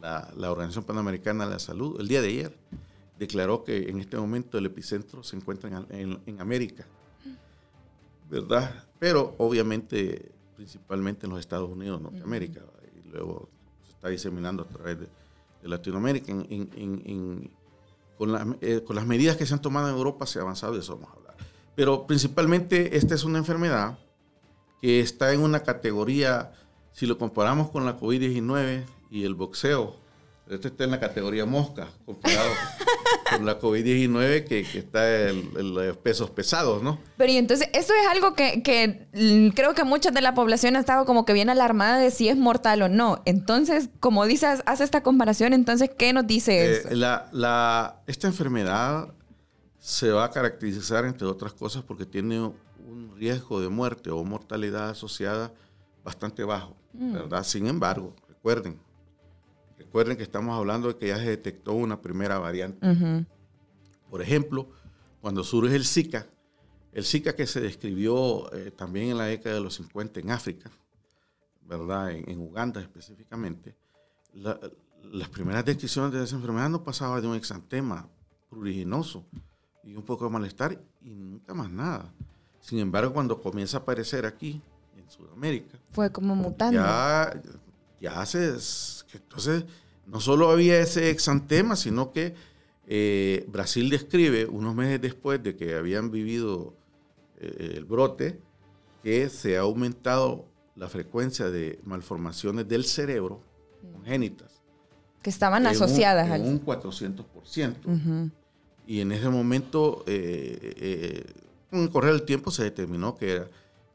la, 0.00 0.50
Organización 0.50 0.86
Panamericana 0.86 1.44
de 1.44 1.52
la 1.52 1.58
Salud, 1.60 2.00
el 2.00 2.08
día 2.08 2.20
de 2.20 2.28
ayer, 2.28 2.58
declaró 3.20 3.62
que 3.62 3.90
en 3.90 4.00
este 4.00 4.16
momento 4.16 4.58
el 4.58 4.66
epicentro 4.66 5.22
se 5.22 5.36
encuentra 5.36 5.86
en, 5.90 6.18
en 6.26 6.40
América, 6.40 6.84
¿verdad? 8.28 8.86
Pero 8.98 9.36
obviamente 9.38 10.32
principalmente 10.56 11.26
en 11.26 11.30
los 11.30 11.38
Estados 11.38 11.70
Unidos, 11.70 12.00
Norteamérica, 12.00 12.60
y 12.96 13.08
luego 13.08 13.48
está 14.02 14.08
diseminando 14.08 14.64
a 14.64 14.66
través 14.66 14.98
de, 14.98 15.08
Latinoamérica. 15.62 16.32
con, 18.18 18.58
eh, 18.60 18.82
con, 18.84 18.96
las 18.96 19.06
medidas 19.06 19.36
que 19.36 19.46
se 19.46 19.54
han 19.54 19.62
tomado 19.62 19.88
en 19.88 19.94
Europa 19.94 20.26
se 20.26 20.40
ha 20.40 20.42
avanzado, 20.42 20.72
de 20.72 20.80
eso 20.80 20.96
vamos 20.96 21.10
a 21.10 21.18
hablar. 21.18 21.36
Pero 21.76 22.04
principalmente 22.08 22.96
esta 22.96 23.14
es 23.14 23.22
una 23.22 23.38
enfermedad 23.38 23.96
que 24.80 24.98
está 24.98 25.32
en 25.32 25.40
una 25.40 25.60
categoría, 25.60 26.52
si 26.90 27.06
lo 27.06 27.16
comparamos 27.16 27.70
con 27.70 27.84
la 27.84 27.96
COVID-19 27.96 28.82
y 29.12 29.22
el 29.22 29.36
boxeo, 29.36 29.94
Este 30.54 30.68
está 30.68 30.84
en 30.84 30.90
la 30.90 31.00
categoría 31.00 31.46
mosca, 31.46 31.88
comparado 32.04 32.50
con 33.30 33.46
la 33.46 33.58
COVID-19, 33.58 34.44
que, 34.44 34.60
está 34.60 35.28
en, 35.28 35.74
los 35.74 35.96
pesos 35.98 36.30
pesados, 36.30 36.82
¿no? 36.82 36.98
Pero 37.16 37.32
y 37.32 37.36
entonces, 37.36 37.68
eso 37.72 37.92
es 37.94 38.08
algo 38.10 38.34
que, 38.34 38.62
que, 38.62 39.08
mm, 39.14 39.54
creo 39.54 39.74
que 39.74 39.84
mucha 39.84 40.10
de 40.10 40.20
la 40.20 40.34
población 40.34 40.76
ha 40.76 40.80
estado 40.80 41.04
como 41.04 41.24
que 41.24 41.32
bien 41.32 41.48
alarmada 41.50 41.98
de 41.98 42.10
si 42.10 42.28
es 42.28 42.36
mortal 42.36 42.82
o 42.82 42.88
no. 42.88 43.22
Entonces, 43.24 43.88
como 44.00 44.26
dices, 44.26 44.62
hace 44.66 44.84
esta 44.84 45.02
comparación, 45.02 45.52
entonces, 45.52 45.90
¿qué 45.96 46.12
nos 46.12 46.26
dice 46.26 46.64
eh, 46.64 46.72
eso? 46.76 46.88
La, 46.92 47.28
la, 47.32 48.02
esta 48.06 48.26
enfermedad 48.26 49.14
se 49.78 50.10
va 50.10 50.24
a 50.24 50.30
caracterizar, 50.30 51.04
entre 51.04 51.26
otras 51.26 51.52
cosas, 51.52 51.82
porque 51.82 52.06
tiene 52.06 52.40
un 52.40 53.14
riesgo 53.16 53.60
de 53.60 53.68
muerte 53.68 54.10
o 54.10 54.22
mortalidad 54.22 54.90
asociada 54.90 55.52
bastante 56.04 56.44
bajo, 56.44 56.76
mm. 56.92 57.12
¿verdad? 57.12 57.44
Sin 57.44 57.66
embargo, 57.66 58.14
recuerden, 58.28 58.78
Recuerden 59.92 60.16
que 60.16 60.22
estamos 60.22 60.56
hablando 60.56 60.88
de 60.88 60.96
que 60.96 61.08
ya 61.08 61.18
se 61.18 61.28
detectó 61.28 61.74
una 61.74 62.00
primera 62.00 62.38
variante. 62.38 63.26
Por 64.08 64.22
ejemplo, 64.22 64.70
cuando 65.20 65.44
surge 65.44 65.76
el 65.76 65.84
Zika, 65.84 66.26
el 66.92 67.04
Zika 67.04 67.34
que 67.34 67.46
se 67.46 67.60
describió 67.60 68.50
eh, 68.54 68.70
también 68.70 69.10
en 69.10 69.18
la 69.18 69.26
década 69.26 69.56
de 69.56 69.60
los 69.60 69.74
50 69.74 70.20
en 70.20 70.30
África, 70.30 70.70
¿verdad? 71.68 72.10
En, 72.10 72.40
Uganda 72.40 72.80
específicamente, 72.80 73.76
las 74.32 75.28
primeras 75.28 75.62
descripciones 75.62 76.12
de 76.12 76.24
esa 76.24 76.36
enfermedad 76.36 76.70
no 76.70 76.82
pasaban 76.82 77.20
de 77.20 77.28
un 77.28 77.36
exantema 77.36 78.08
pruriginoso 78.48 79.26
y 79.84 79.94
un 79.94 80.04
poco 80.04 80.24
de 80.24 80.30
malestar 80.30 80.82
y 81.02 81.10
nunca 81.10 81.52
más 81.52 81.70
nada. 81.70 82.10
Sin 82.62 82.78
embargo, 82.78 83.12
cuando 83.12 83.38
comienza 83.38 83.76
a 83.76 83.80
aparecer 83.80 84.24
aquí, 84.24 84.62
en 84.96 85.10
Sudamérica, 85.10 85.78
fue 85.90 86.10
como 86.10 86.34
mutando. 86.34 86.80
Ya, 86.80 87.42
ya 88.00 88.24
se. 88.24 88.56
Entonces, 89.14 89.66
no 90.06 90.20
solo 90.20 90.50
había 90.50 90.78
ese 90.80 91.10
exantema, 91.10 91.76
sino 91.76 92.12
que 92.12 92.34
eh, 92.86 93.46
Brasil 93.48 93.88
describe 93.88 94.46
unos 94.46 94.74
meses 94.74 95.00
después 95.00 95.42
de 95.42 95.56
que 95.56 95.74
habían 95.74 96.10
vivido 96.10 96.74
eh, 97.38 97.74
el 97.76 97.84
brote, 97.84 98.40
que 99.02 99.28
se 99.28 99.56
ha 99.56 99.60
aumentado 99.60 100.46
la 100.74 100.88
frecuencia 100.88 101.50
de 101.50 101.80
malformaciones 101.84 102.68
del 102.68 102.84
cerebro 102.84 103.42
congénitas. 103.92 104.62
Que 105.22 105.30
estaban 105.30 105.66
asociadas 105.66 106.30
al... 106.30 106.42
un 106.42 106.64
400%. 106.64 108.30
Y 108.86 109.00
en 109.00 109.12
ese 109.12 109.28
momento, 109.28 110.02
eh, 110.06 111.24
con 111.70 111.80
el 111.80 111.90
correr 111.90 112.12
del 112.12 112.24
tiempo, 112.24 112.50
se 112.50 112.64
determinó 112.64 113.14
que 113.16 113.32
era 113.32 113.48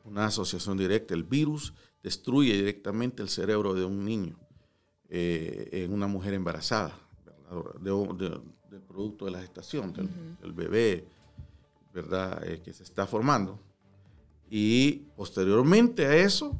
una 0.05 0.25
asociación 0.25 0.77
directa. 0.77 1.13
El 1.13 1.23
virus 1.23 1.73
destruye 2.01 2.53
directamente 2.53 3.21
el 3.21 3.29
cerebro 3.29 3.73
de 3.73 3.83
un 3.83 4.05
niño. 4.05 4.37
Eh, 5.09 5.69
en 5.71 5.93
una 5.93 6.07
mujer 6.07 6.33
embarazada, 6.33 6.93
del 7.79 8.81
producto 8.81 9.25
de 9.25 9.31
la 9.31 9.39
gestación, 9.39 9.93
del, 10.41 10.51
bebé, 10.51 11.07
¿verdad? 11.93 12.43
Eh, 12.45 12.61
que 12.61 12.73
se 12.73 12.83
está 12.83 13.07
formando. 13.07 13.57
Y 14.49 15.03
posteriormente 15.15 16.05
a 16.05 16.15
eso, 16.15 16.59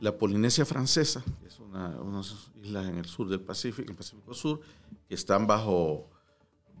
la 0.00 0.16
Polinesia 0.16 0.64
francesa, 0.64 1.22
que 1.40 1.46
es 1.46 1.60
una, 1.60 1.88
unas 2.00 2.50
islas 2.60 2.88
en 2.88 2.98
el 2.98 3.06
sur 3.06 3.28
del 3.28 3.40
Pacífico, 3.40 3.82
en 3.82 3.90
el 3.90 3.96
Pacífico 3.96 4.34
Sur, 4.34 4.60
que 5.08 5.14
están 5.14 5.46
bajo, 5.46 6.10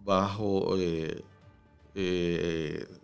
bajo 0.04 0.74
eh, 0.76 1.22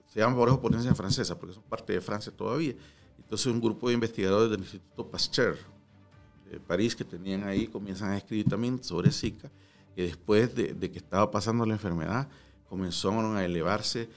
se 0.09 0.21
llama 0.21 0.37
bajo 0.37 0.61
Polinesia 0.61 0.95
francesa, 0.95 1.39
porque 1.39 1.55
son 1.55 1.63
parte 1.65 1.93
de 1.93 2.01
Francia 2.01 2.33
todavía. 2.35 2.75
Entonces 3.19 3.47
un 3.47 3.61
grupo 3.61 3.89
de 3.89 3.95
investigadores 3.95 4.51
del 4.51 4.61
Instituto 4.61 5.09
Pasteur, 5.09 5.59
París 6.67 6.97
que 6.97 7.05
tenían 7.05 7.45
ahí 7.45 7.67
comienzan 7.67 8.11
a 8.11 8.17
escribir 8.17 8.49
también 8.49 8.83
sobre 8.83 9.11
Zika, 9.11 9.51
que 9.95 10.03
después 10.03 10.55
de, 10.55 10.75
que 10.91 10.99
estaba 10.99 11.31
pasando 11.31 11.67
la 11.67 11.75
enfermedad 11.75 12.29
comenzaron 12.69 13.37
a 13.37 13.45
elevarse 13.45 14.09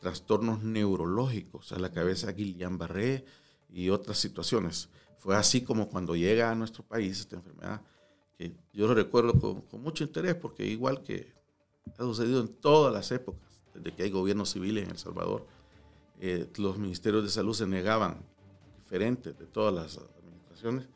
trastornos 0.00 0.62
neurológicos 0.62 1.72
a 1.72 1.78
la 1.78 1.92
cabeza 1.92 2.32
Guillain-Barré 2.32 3.24
y 3.70 3.90
otras 3.90 4.18
situaciones. 4.18 4.88
Fue 5.18 5.36
así 5.36 5.62
como 5.62 5.88
cuando 5.88 6.14
llega 6.14 6.50
a 6.50 6.54
nuestro 6.54 6.84
país 6.84 7.20
esta 7.20 7.36
enfermedad, 7.36 7.82
que 8.36 8.54
yo 8.72 8.86
lo 8.86 8.94
recuerdo 8.94 9.64
con, 9.68 9.82
mucho 9.82 10.04
interés 10.04 10.34
porque 10.34 10.64
igual 10.64 11.02
que 11.02 11.32
ha 11.96 12.02
sucedido 12.02 12.40
en 12.40 12.48
todas 12.48 12.92
las 12.92 13.10
épocas, 13.10 13.62
desde 13.74 13.92
que 13.92 14.04
hay 14.04 14.10
gobiernos 14.10 14.50
civiles 14.50 14.84
en 14.84 14.90
El 14.90 14.98
Salvador, 14.98 15.46
eh, 16.20 16.48
los 16.56 16.78
ministerios 16.78 17.24
de 17.24 17.30
salud 17.30 17.54
se 17.54 17.66
negaban, 17.66 18.20
diferentes 18.76 19.38
de 19.38 19.46
todas 19.46 19.74
las 19.74 19.98
administraciones, 20.18 20.88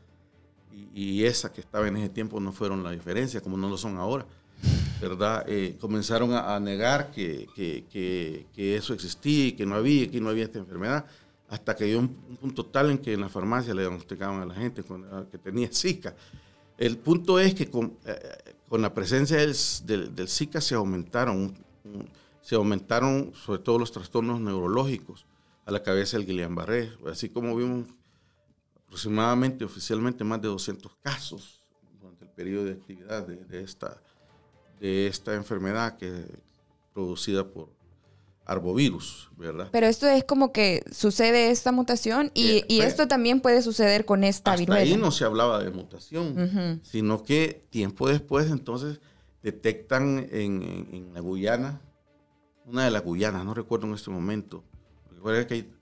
y, 0.94 1.24
esa 1.24 1.52
que 1.52 1.60
estaba 1.60 1.88
en 1.88 1.96
ese 1.96 2.08
tiempo 2.08 2.40
no 2.40 2.52
fueron 2.52 2.82
la 2.82 2.90
diferencia, 2.90 3.40
como 3.40 3.56
no 3.56 3.68
lo 3.68 3.76
son 3.76 3.96
ahora. 3.96 4.26
¿verdad? 5.00 5.44
Eh, 5.48 5.76
comenzaron 5.80 6.32
a, 6.32 6.58
negar 6.60 7.10
que, 7.10 7.48
que, 7.56 8.46
que, 8.54 8.76
eso 8.76 8.94
existía 8.94 9.46
y 9.46 9.52
que 9.52 9.66
no 9.66 9.74
había, 9.74 10.08
que 10.08 10.20
no 10.20 10.28
había 10.28 10.44
esta 10.44 10.60
enfermedad, 10.60 11.06
hasta 11.48 11.74
que 11.74 11.86
llegó 11.86 12.00
un, 12.00 12.08
punto 12.40 12.64
tal 12.66 12.90
en 12.90 12.98
que 12.98 13.12
en 13.12 13.20
la 13.20 13.28
farmacia 13.28 13.74
le 13.74 13.82
diagnosticaban 13.82 14.40
a 14.40 14.46
la 14.46 14.54
gente 14.54 14.84
que 15.30 15.38
tenía 15.38 15.68
Zika. 15.72 16.14
El 16.78 16.98
punto 16.98 17.38
es 17.38 17.54
que 17.54 17.68
con, 17.68 17.96
eh, 18.06 18.54
con 18.68 18.80
la 18.80 18.94
presencia 18.94 19.36
del, 19.38 19.54
del, 20.14 20.28
Zika 20.28 20.60
se 20.60 20.74
aumentaron, 20.74 21.54
se 22.40 22.54
aumentaron 22.54 23.32
sobre 23.34 23.60
todo 23.60 23.78
los 23.78 23.92
trastornos 23.92 24.40
neurológicos 24.40 25.26
a 25.66 25.72
la 25.72 25.82
cabeza 25.82 26.16
del 26.16 26.26
Guillain-Barré, 26.26 26.92
así 27.10 27.28
como 27.28 27.54
vimos 27.56 27.88
aproximadamente 28.92 29.64
oficialmente 29.64 30.22
más 30.22 30.42
de 30.42 30.48
200 30.48 30.92
casos 31.00 31.62
durante 31.98 32.26
el 32.26 32.30
periodo 32.30 32.66
de 32.66 32.72
actividad 32.72 33.26
de, 33.26 33.62
esta, 33.62 34.02
de 34.78 35.06
esta 35.06 35.34
enfermedad 35.34 35.96
que 35.96 36.26
producida 36.92 37.48
por 37.48 37.70
arbovirus, 38.44 39.30
¿verdad? 39.38 39.70
Pero 39.72 39.86
esto 39.86 40.06
es 40.06 40.24
como 40.24 40.52
que 40.52 40.84
sucede 40.92 41.50
esta 41.50 41.72
mutación 41.72 42.30
y, 42.34 42.64
y 42.68 42.80
esto 42.82 43.08
también 43.08 43.40
puede 43.40 43.62
suceder 43.62 44.04
con 44.04 44.24
esta 44.24 44.52
hasta 44.52 44.74
Ahí 44.74 44.94
no 44.98 45.10
se 45.10 45.24
hablaba 45.24 45.64
de 45.64 45.70
mutación, 45.70 46.82
sino 46.82 47.22
que 47.22 47.64
tiempo 47.70 48.10
después 48.10 48.50
entonces 48.50 49.00
detectan 49.42 50.28
en, 50.30 50.88
en, 50.92 51.14
la 51.14 51.20
Guyana, 51.20 51.80
una 52.66 52.84
de 52.84 52.90
las 52.90 53.02
Guyanas, 53.02 53.42
no 53.42 53.54
recuerdo 53.54 53.86
en 53.86 53.94
este 53.94 54.10
momento, 54.10 54.62
recuerda 55.10 55.46
que 55.46 55.54
hay 55.54 55.72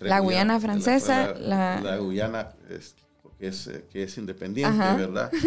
la 0.00 0.20
Guyana 0.20 0.60
francesa, 0.60 1.34
la, 1.34 1.80
la, 1.80 1.96
Guyana 1.98 2.50
es, 2.68 2.94
que, 3.38 3.46
es, 3.46 3.70
que 3.90 4.02
es 4.02 4.18
independiente, 4.18 4.78
¿verdad? 4.78 5.30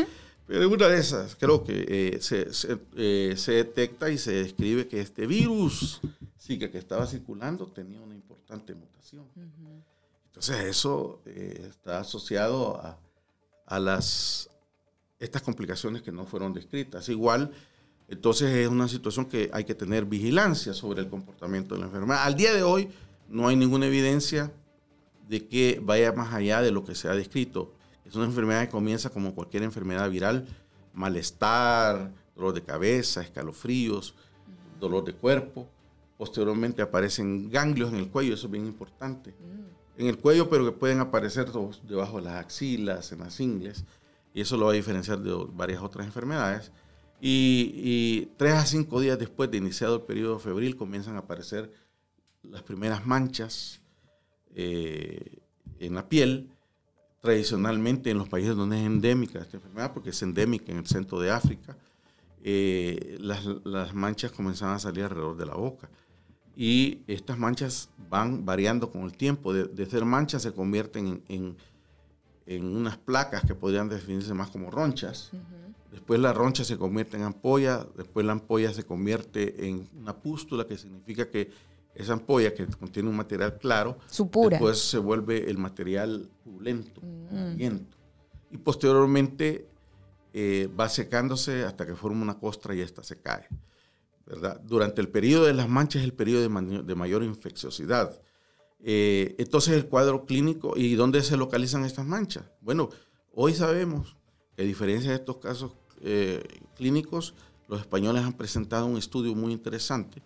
Pero 0.48 0.70
una 0.70 0.88
de 0.88 0.98
esas, 0.98 1.36
creo 1.36 1.64
que 1.66 1.86
eh, 1.90 2.22
se, 2.22 2.48
eh, 2.96 3.34
se, 3.36 3.52
detecta 3.52 4.10
y 4.10 4.18
se 4.18 4.32
describe 4.32 4.88
que 4.88 5.02
este 5.02 5.28
virus 5.28 6.00
sí, 6.38 6.58
que, 6.58 6.72
que 6.72 6.78
estaba 6.78 7.06
circulando 7.06 7.68
tenía 7.68 8.00
una 8.00 8.16
importante 8.16 8.74
mutación. 8.74 9.26
Entonces 10.28 10.66
eso 10.66 11.22
eh, 11.26 11.68
está 11.70 12.00
asociado 12.00 12.78
a, 12.78 12.98
a, 13.66 13.80
las, 13.80 14.50
estas 15.20 15.42
complicaciones 15.42 16.02
que 16.02 16.14
no 16.14 16.26
fueron 16.26 16.54
descritas. 16.54 17.10
Igual, 17.10 17.52
entonces 18.08 18.50
es 18.56 18.70
una 18.70 18.88
situación 18.88 19.26
que 19.26 19.50
hay 19.52 19.66
que 19.66 19.76
tener 19.76 20.06
vigilancia 20.06 20.74
sobre 20.74 21.02
el 21.02 21.10
comportamiento 21.10 21.76
de 21.76 21.82
la 21.82 21.88
enfermedad. 21.88 22.24
Al 22.24 22.36
día 22.38 22.54
de 22.54 22.64
hoy, 22.64 22.90
no 23.30 23.48
hay 23.48 23.56
ninguna 23.56 23.88
evidencia 23.88 24.52
de 25.28 25.48
que 25.48 25.82
vaya 25.84 26.12
más 26.14 26.34
allá 26.34 26.62
de 26.62 26.72
lo 26.72 26.84
que 26.84 26.96
se 26.96 27.08
ha 27.08 27.16
descrito. 27.16 27.74
Es 28.06 28.16
una 28.16 28.26
enfermedad 28.26 28.62
que 28.62 28.70
comienza 28.70 29.10
como 29.10 29.36
cualquier 29.36 29.64
enfermedad 29.64 30.10
viral, 30.10 30.48
malestar, 30.94 32.14
dolor 32.36 32.54
de 32.54 32.64
cabeza, 32.64 33.22
escalofríos, 33.22 34.16
dolor 34.80 35.04
de 35.04 35.14
cuerpo. 35.14 35.68
Posteriormente 36.18 36.82
aparecen 36.82 37.50
ganglios 37.50 37.92
en 37.92 38.00
el 38.00 38.10
cuello, 38.10 38.34
eso 38.34 38.48
es 38.48 38.52
bien 38.52 38.66
importante. 38.66 39.32
Mm. 39.32 40.02
En 40.02 40.08
el 40.08 40.18
cuello, 40.18 40.50
pero 40.50 40.64
que 40.64 40.72
pueden 40.72 41.00
aparecer 41.00 41.52
debajo 41.84 42.18
de 42.18 42.24
las 42.24 42.36
axilas, 42.36 43.12
en 43.12 43.20
las 43.20 43.40
ingles, 43.40 43.84
y 44.34 44.42
eso 44.42 44.56
lo 44.56 44.66
va 44.66 44.72
a 44.72 44.76
diferenciar 44.76 45.20
de 45.20 45.36
varias 45.54 45.82
otras 45.82 46.06
enfermedades. 46.06 46.72
Y, 47.20 47.72
y 47.76 48.32
tres 48.38 48.54
a 48.54 48.66
cinco 48.66 49.02
días 49.02 49.18
después 49.18 49.50
de 49.50 49.58
iniciado 49.58 49.96
el 49.96 50.02
periodo 50.04 50.38
febril 50.38 50.78
comienzan 50.78 51.16
a 51.16 51.20
aparecer 51.20 51.74
las 52.44 52.64
primeras 52.64 53.06
manchas 53.06 53.82
eh, 54.56 55.40
en 55.80 55.96
la 55.96 56.08
piel, 56.08 56.50
tradicionalmente 57.22 58.10
en 58.10 58.18
los 58.18 58.30
países 58.30 58.56
donde 58.56 58.80
es 58.80 58.86
endémica 58.86 59.40
esta 59.40 59.58
enfermedad, 59.58 59.94
porque 59.94 60.12
es 60.12 60.22
endémica 60.22 60.72
en 60.72 60.80
el 60.80 60.88
centro 60.88 61.20
de 61.20 61.32
África, 61.32 61.78
eh, 62.44 63.18
las, 63.20 63.94
manchas 63.94 64.32
comienzan 64.32 64.70
a 64.70 64.80
salir 64.80 65.04
alrededor 65.04 65.38
de 65.38 65.46
la 65.46 65.56
boca. 65.56 65.90
Y 66.56 67.02
estas 67.08 67.38
manchas 67.38 67.90
van 68.10 68.46
variando 68.46 68.90
con 68.90 69.04
el 69.04 69.14
tiempo. 69.14 69.54
De, 69.54 69.86
ser 69.86 70.06
manchas 70.06 70.44
se 70.44 70.54
convierten 70.54 71.24
en, 71.28 71.58
unas 72.64 72.98
placas 72.98 73.44
que 73.44 73.54
podrían 73.54 73.90
definirse 73.90 74.34
más 74.34 74.50
como 74.50 74.72
ronchas. 74.72 75.32
Después 75.92 76.20
la 76.20 76.32
roncha 76.32 76.64
se 76.64 76.78
convierte 76.78 77.18
en 77.18 77.24
ampolla, 77.24 77.86
después 77.98 78.26
la 78.26 78.32
ampolla 78.32 78.74
se 78.74 78.86
convierte 78.86 79.68
en 79.68 79.88
una 80.00 80.16
pústula, 80.16 80.66
que 80.66 80.78
significa 80.78 81.30
que 81.30 81.52
esa 81.98 82.14
ampolla 82.14 82.54
que 82.54 82.68
contiene 82.68 83.10
un 83.10 83.16
material 83.16 83.58
claro, 83.58 83.98
después 84.50 84.78
se 84.78 85.00
vuelve 85.00 85.50
el 85.50 85.58
material 85.58 86.30
purulento, 86.44 87.02
mm. 87.02 87.58
Y 88.50 88.58
posteriormente 88.60 89.68
eh, 90.34 90.70
va 90.80 90.88
secándose 90.88 91.64
hasta 91.64 91.86
que 91.86 91.96
forma 91.96 92.22
una 92.22 92.38
costra 92.38 92.74
y 92.76 92.82
esta 92.82 93.04
se 93.04 93.20
cae. 93.20 93.48
¿verdad? 94.26 94.62
Durante 94.64 95.02
el 95.02 95.10
periodo 95.10 95.46
de 95.46 95.54
las 95.54 95.68
manchas 95.68 96.02
es 96.02 96.06
el 96.06 96.14
periodo 96.14 96.42
de, 96.84 96.96
mayor 96.96 97.24
infecciosidad. 97.24 98.22
Eh, 98.80 99.36
entonces 99.40 99.74
el 99.74 99.88
cuadro 99.88 100.26
clínico, 100.26 100.78
¿y 100.78 100.96
dónde 100.96 101.24
se 101.24 101.36
localizan 101.36 101.84
estas 101.84 102.06
manchas? 102.06 102.46
Bueno, 102.62 102.90
hoy 103.34 103.54
sabemos 103.54 104.16
que 104.56 104.62
a 104.62 104.66
diferencia 104.66 105.10
de 105.10 105.18
estos 105.18 105.38
casos 105.38 105.72
eh, 106.02 106.44
clínicos, 106.76 107.34
los 107.68 107.82
españoles 107.82 108.24
han 108.24 108.34
presentado 108.34 108.86
un 108.86 108.98
estudio 108.98 109.34
muy 109.34 109.52
interesante. 109.52 110.22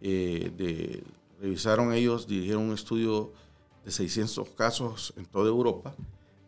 De, 0.00 1.02
revisaron 1.40 1.92
ellos, 1.92 2.26
dirigieron 2.26 2.64
un 2.64 2.74
estudio 2.74 3.32
de 3.84 3.90
600 3.90 4.48
casos 4.50 5.14
en 5.16 5.24
toda 5.24 5.48
Europa 5.48 5.94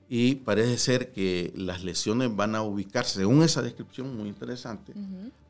y 0.08 0.34
parece 0.36 0.76
ser 0.76 1.12
que 1.12 1.52
las 1.54 1.84
lesiones 1.84 2.34
van 2.34 2.56
a 2.56 2.62
ubicarse, 2.62 3.20
según 3.20 3.42
esa 3.44 3.62
descripción 3.62 4.16
muy 4.16 4.28
interesante, 4.28 4.92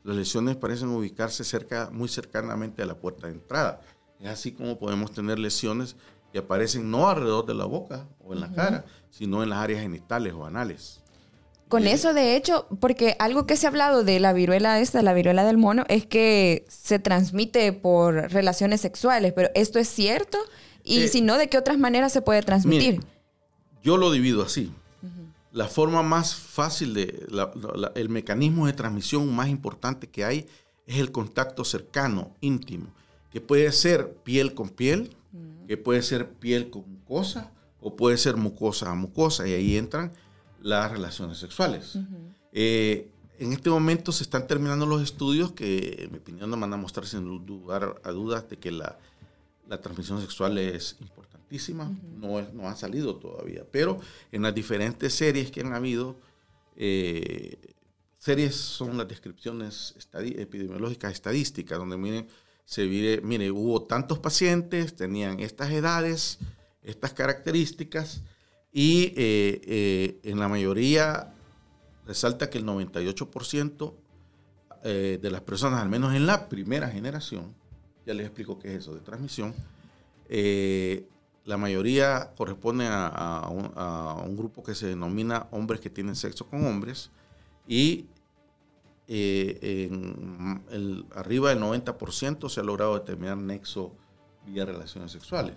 las 0.04 0.16
lesiones 0.16 0.56
parecen 0.56 0.88
ubicarse 0.90 1.44
cerca, 1.44 1.88
muy 1.90 2.08
cercanamente 2.08 2.82
a 2.82 2.86
la 2.86 2.94
puerta 2.94 3.26
de 3.26 3.32
entrada. 3.32 3.80
Es 4.18 4.28
así 4.28 4.52
como 4.52 4.78
podemos 4.78 5.12
tener 5.12 5.38
lesiones 5.38 5.96
que 6.30 6.40
aparecen 6.40 6.90
no 6.90 7.08
alrededor 7.08 7.46
de 7.46 7.54
la 7.54 7.64
boca 7.64 8.06
o 8.22 8.34
en 8.34 8.40
la 8.40 8.52
cara, 8.52 8.84
sino 9.10 9.42
en 9.42 9.48
las 9.48 9.60
áreas 9.60 9.80
genitales 9.80 10.34
o 10.34 10.44
anales. 10.44 10.99
Con 11.70 11.86
eso, 11.86 12.12
de 12.14 12.34
hecho, 12.34 12.66
porque 12.80 13.14
algo 13.20 13.46
que 13.46 13.56
se 13.56 13.64
ha 13.64 13.70
hablado 13.70 14.02
de 14.02 14.18
la 14.18 14.32
viruela 14.32 14.80
esta, 14.80 15.02
la 15.02 15.14
viruela 15.14 15.44
del 15.44 15.56
mono, 15.56 15.84
es 15.88 16.04
que 16.04 16.64
se 16.68 16.98
transmite 16.98 17.72
por 17.72 18.32
relaciones 18.32 18.80
sexuales, 18.80 19.32
pero 19.32 19.50
¿esto 19.54 19.78
es 19.78 19.88
cierto? 19.88 20.36
Y 20.82 21.02
eh, 21.02 21.08
si 21.08 21.20
no, 21.20 21.38
¿de 21.38 21.48
qué 21.48 21.58
otras 21.58 21.78
maneras 21.78 22.12
se 22.12 22.22
puede 22.22 22.42
transmitir? 22.42 23.00
Yo 23.84 23.96
lo 23.96 24.10
divido 24.10 24.42
así. 24.42 24.72
La 25.52 25.68
forma 25.68 26.02
más 26.02 26.34
fácil 26.34 26.92
de, 26.92 27.24
el 27.94 28.08
mecanismo 28.08 28.66
de 28.66 28.72
transmisión 28.72 29.32
más 29.32 29.48
importante 29.48 30.08
que 30.08 30.24
hay 30.24 30.48
es 30.88 30.98
el 30.98 31.12
contacto 31.12 31.64
cercano, 31.64 32.34
íntimo, 32.40 32.88
que 33.30 33.40
puede 33.40 33.70
ser 33.70 34.12
piel 34.24 34.54
con 34.54 34.70
piel, 34.70 35.16
que 35.68 35.76
puede 35.76 36.02
ser 36.02 36.30
piel 36.30 36.68
con 36.68 36.82
mucosa 36.90 37.52
o 37.80 37.94
puede 37.94 38.18
ser 38.18 38.36
mucosa 38.36 38.90
a 38.90 38.94
mucosa 38.96 39.46
y 39.46 39.52
ahí 39.52 39.76
entran 39.76 40.10
las 40.62 40.90
relaciones 40.90 41.38
sexuales. 41.38 41.98
Eh, 42.52 43.10
en 43.38 43.52
este 43.52 43.70
momento 43.70 44.12
se 44.12 44.22
están 44.22 44.46
terminando 44.46 44.84
los 44.86 45.02
estudios 45.02 45.52
que, 45.52 46.04
en 46.04 46.12
mi 46.12 46.18
opinión, 46.18 46.50
nos 46.50 46.60
van 46.60 46.72
a 46.72 46.76
mostrar 46.76 47.06
sin 47.06 47.24
lugar 47.24 48.00
a 48.04 48.10
dudas 48.10 48.48
de 48.48 48.58
que 48.58 48.70
la, 48.70 48.98
la 49.66 49.80
transmisión 49.80 50.20
sexual 50.20 50.58
es 50.58 50.96
importantísima, 51.00 51.90
no, 52.18 52.42
no 52.52 52.68
ha 52.68 52.76
salido 52.76 53.16
todavía, 53.16 53.64
pero 53.70 53.98
en 54.30 54.42
las 54.42 54.54
diferentes 54.54 55.14
series 55.14 55.50
que 55.50 55.60
han 55.60 55.72
habido, 55.72 56.16
eh, 56.76 57.56
series 58.18 58.54
son 58.54 58.98
las 58.98 59.08
descripciones 59.08 59.94
epidemiológicas 60.12 61.12
estadísticas, 61.12 61.78
donde 61.78 61.96
miren, 61.96 62.28
se 62.64 62.86
mire, 62.86 63.20
mire, 63.22 63.50
hubo 63.50 63.82
tantos 63.82 64.18
pacientes, 64.18 64.94
tenían 64.94 65.40
estas 65.40 65.70
edades, 65.70 66.38
estas 66.82 67.12
características, 67.14 68.22
y 68.72 69.12
eh, 69.16 69.60
eh, 69.64 70.20
en 70.22 70.38
la 70.38 70.48
mayoría 70.48 71.32
resalta 72.06 72.50
que 72.50 72.58
el 72.58 72.66
98% 72.66 73.94
de 74.82 75.30
las 75.30 75.42
personas, 75.42 75.82
al 75.82 75.90
menos 75.90 76.14
en 76.14 76.26
la 76.26 76.48
primera 76.48 76.88
generación, 76.88 77.54
ya 78.06 78.14
les 78.14 78.26
explico 78.26 78.58
qué 78.58 78.68
es 78.68 78.78
eso 78.78 78.94
de 78.94 79.00
transmisión. 79.00 79.54
Eh, 80.28 81.06
la 81.44 81.56
mayoría 81.56 82.32
corresponde 82.36 82.86
a, 82.88 83.48
un, 84.24 84.36
grupo 84.36 84.62
que 84.62 84.74
se 84.74 84.86
denomina 84.86 85.48
hombres 85.50 85.80
que 85.80 85.90
tienen 85.90 86.14
sexo 86.14 86.46
con 86.46 86.64
hombres 86.64 87.10
y 87.66 88.06
eh, 89.08 89.88
en 89.90 90.62
el, 90.70 91.04
arriba 91.14 91.50
del 91.50 91.60
90% 91.60 92.48
se 92.48 92.60
ha 92.60 92.62
logrado 92.62 92.94
determinar 92.94 93.38
nexo 93.38 93.92
vía 94.46 94.64
relaciones 94.64 95.10
sexuales. 95.10 95.54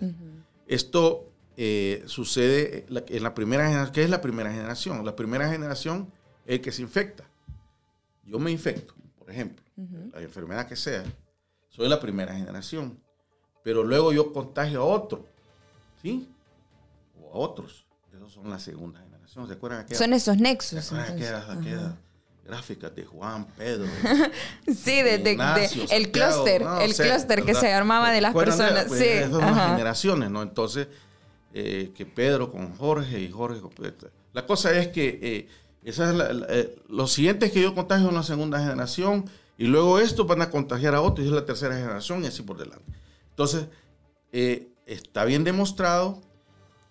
Esto 0.66 1.28
eh, 1.56 2.02
sucede 2.06 2.86
en 2.88 3.22
la 3.22 3.34
primera 3.34 3.66
generación. 3.66 3.92
¿Qué 3.92 4.04
es 4.04 4.10
la 4.10 4.20
primera 4.20 4.50
generación? 4.50 5.04
La 5.04 5.14
primera 5.14 5.48
generación 5.48 6.10
es 6.46 6.56
el 6.56 6.60
que 6.60 6.72
se 6.72 6.82
infecta. 6.82 7.24
Yo 8.24 8.38
me 8.38 8.50
infecto, 8.50 8.94
por 9.18 9.30
ejemplo, 9.30 9.64
la 10.12 10.20
enfermedad 10.22 10.66
que 10.66 10.76
sea, 10.76 11.04
soy 11.68 11.88
la 11.88 12.00
primera 12.00 12.34
generación. 12.34 12.98
Pero 13.62 13.82
luego 13.82 14.12
yo 14.12 14.32
contagio 14.32 14.82
a 14.82 14.84
otro, 14.84 15.26
¿sí? 16.02 16.28
O 17.20 17.32
a 17.32 17.38
otros. 17.38 17.86
Esos 18.14 18.32
son 18.32 18.50
la 18.50 18.58
segunda 18.58 19.00
generación. 19.00 19.46
¿Se 19.46 19.52
acuerdan 19.54 19.86
Son 19.94 20.12
esos 20.12 20.36
nexos. 20.36 20.84
¿Se 20.84 20.96
aquellas, 20.96 21.94
gráficas 22.44 22.94
de 22.94 23.04
Juan, 23.04 23.46
Pedro? 23.56 23.86
sí, 24.66 25.02
de, 25.02 25.14
el 25.90 26.10
clúster, 26.10 26.62
el 26.80 26.94
clúster 26.94 27.42
que 27.42 27.54
se 27.54 27.72
armaba 27.72 28.10
de 28.10 28.20
las 28.20 28.34
personas. 28.34 28.86
sí. 28.90 29.04
Esas 29.04 29.30
son 29.30 29.40
las 29.40 29.70
generaciones, 29.70 30.30
¿no? 30.30 30.42
Entonces, 30.42 30.88
eh, 31.54 31.92
que 31.94 32.04
Pedro 32.04 32.52
con 32.52 32.74
Jorge 32.76 33.20
y 33.20 33.30
Jorge 33.30 33.60
con 33.60 33.70
Pedro. 33.70 34.10
La 34.34 34.44
cosa 34.46 34.76
es 34.78 34.88
que 34.88 35.18
eh, 35.22 35.48
esa 35.84 36.10
es 36.10 36.42
eh, 36.48 36.76
los 36.88 37.12
siguientes 37.12 37.52
que 37.52 37.62
yo 37.62 37.74
contagio 37.74 38.08
en 38.08 38.14
la 38.14 38.22
segunda 38.22 38.58
generación 38.58 39.26
y 39.56 39.66
luego 39.66 39.98
esto 40.00 40.24
van 40.24 40.42
a 40.42 40.50
contagiar 40.50 40.94
a 40.94 41.02
otros 41.02 41.24
y 41.24 41.28
es 41.28 41.34
la 41.34 41.44
tercera 41.44 41.76
generación 41.76 42.24
y 42.24 42.26
así 42.26 42.42
por 42.42 42.58
delante. 42.58 42.90
Entonces, 43.30 43.66
eh, 44.32 44.72
está 44.86 45.24
bien 45.24 45.44
demostrado 45.44 46.20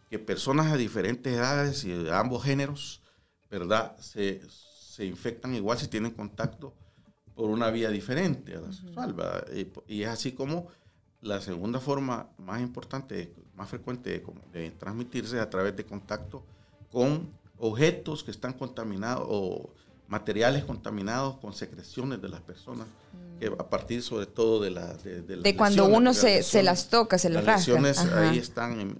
que 0.10 0.20
personas 0.20 0.72
de 0.72 0.78
diferentes 0.78 1.34
edades 1.34 1.84
y 1.84 1.90
de 1.90 2.14
ambos 2.14 2.44
géneros, 2.44 3.02
¿verdad? 3.50 3.98
Se, 4.00 4.42
infectan 5.00 5.56
igual 5.56 5.78
si 5.80 5.88
tienen 5.88 6.12
contacto 6.12 6.74
por 7.34 7.50
una 7.50 7.72
vía 7.72 7.90
diferente 7.90 8.56
a 8.56 8.62
la 8.62 8.72
sexual, 8.72 9.16
Y, 9.88 10.04
es 10.04 10.08
así 10.08 10.34
como 10.34 10.68
la 11.24 11.40
segunda 11.40 11.80
forma 11.80 12.28
más 12.38 12.62
importante, 12.62 13.34
más 13.56 13.70
frecuente 13.70 14.24
de, 14.52 14.72
transmitirse 14.72 15.40
a 15.40 15.50
través 15.50 15.76
de 15.76 15.86
contacto 15.86 16.44
con 16.92 17.30
objetos 17.58 18.24
que 18.24 18.32
están 18.32 18.54
contaminados 18.54 19.26
o 19.30 19.70
materiales 20.08 20.66
contaminados 20.66 21.38
con 21.38 21.54
secreciones 21.54 22.22
de 22.22 22.28
las 22.28 22.42
personas, 22.42 22.88
que 23.40 23.48
a 23.48 23.70
partir 23.70 24.04
sobre 24.04 24.26
todo 24.26 24.62
de, 24.62 24.70
la, 24.70 24.94
de, 24.96 25.22
de, 25.22 25.56
cuando 25.56 25.86
uno 25.86 26.14
se, 26.14 26.44
se, 26.44 26.62
las 26.62 26.90
toca, 26.90 27.18
se 27.18 27.30
las 27.30 27.46
rasca. 27.46 27.72
Las 27.72 27.82
lesiones 27.82 28.14
ahí 28.14 28.38
están, 28.38 29.00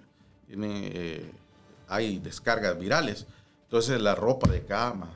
eh, 0.50 1.30
hay 1.90 2.20
descargas 2.20 2.80
virales. 2.80 3.28
Entonces 3.64 4.00
la 4.02 4.16
ropa 4.16 4.50
de 4.50 4.64
cama, 4.64 5.14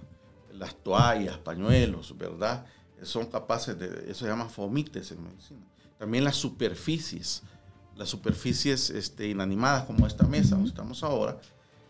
las 0.51 0.75
toallas, 0.75 1.37
pañuelos, 1.37 2.17
¿verdad? 2.17 2.65
Son 3.01 3.27
capaces 3.27 3.79
de, 3.79 4.11
eso 4.11 4.25
se 4.25 4.27
llama 4.27 4.49
fomites 4.49 5.11
en 5.11 5.23
medicina. 5.23 5.61
También 5.97 6.23
las 6.23 6.35
superficies, 6.35 7.43
las 7.95 8.09
superficies 8.09 8.89
este, 8.89 9.27
inanimadas 9.27 9.85
como 9.85 10.05
esta 10.05 10.25
mesa 10.25 10.55
donde 10.55 10.69
estamos 10.69 11.03
ahora, 11.03 11.39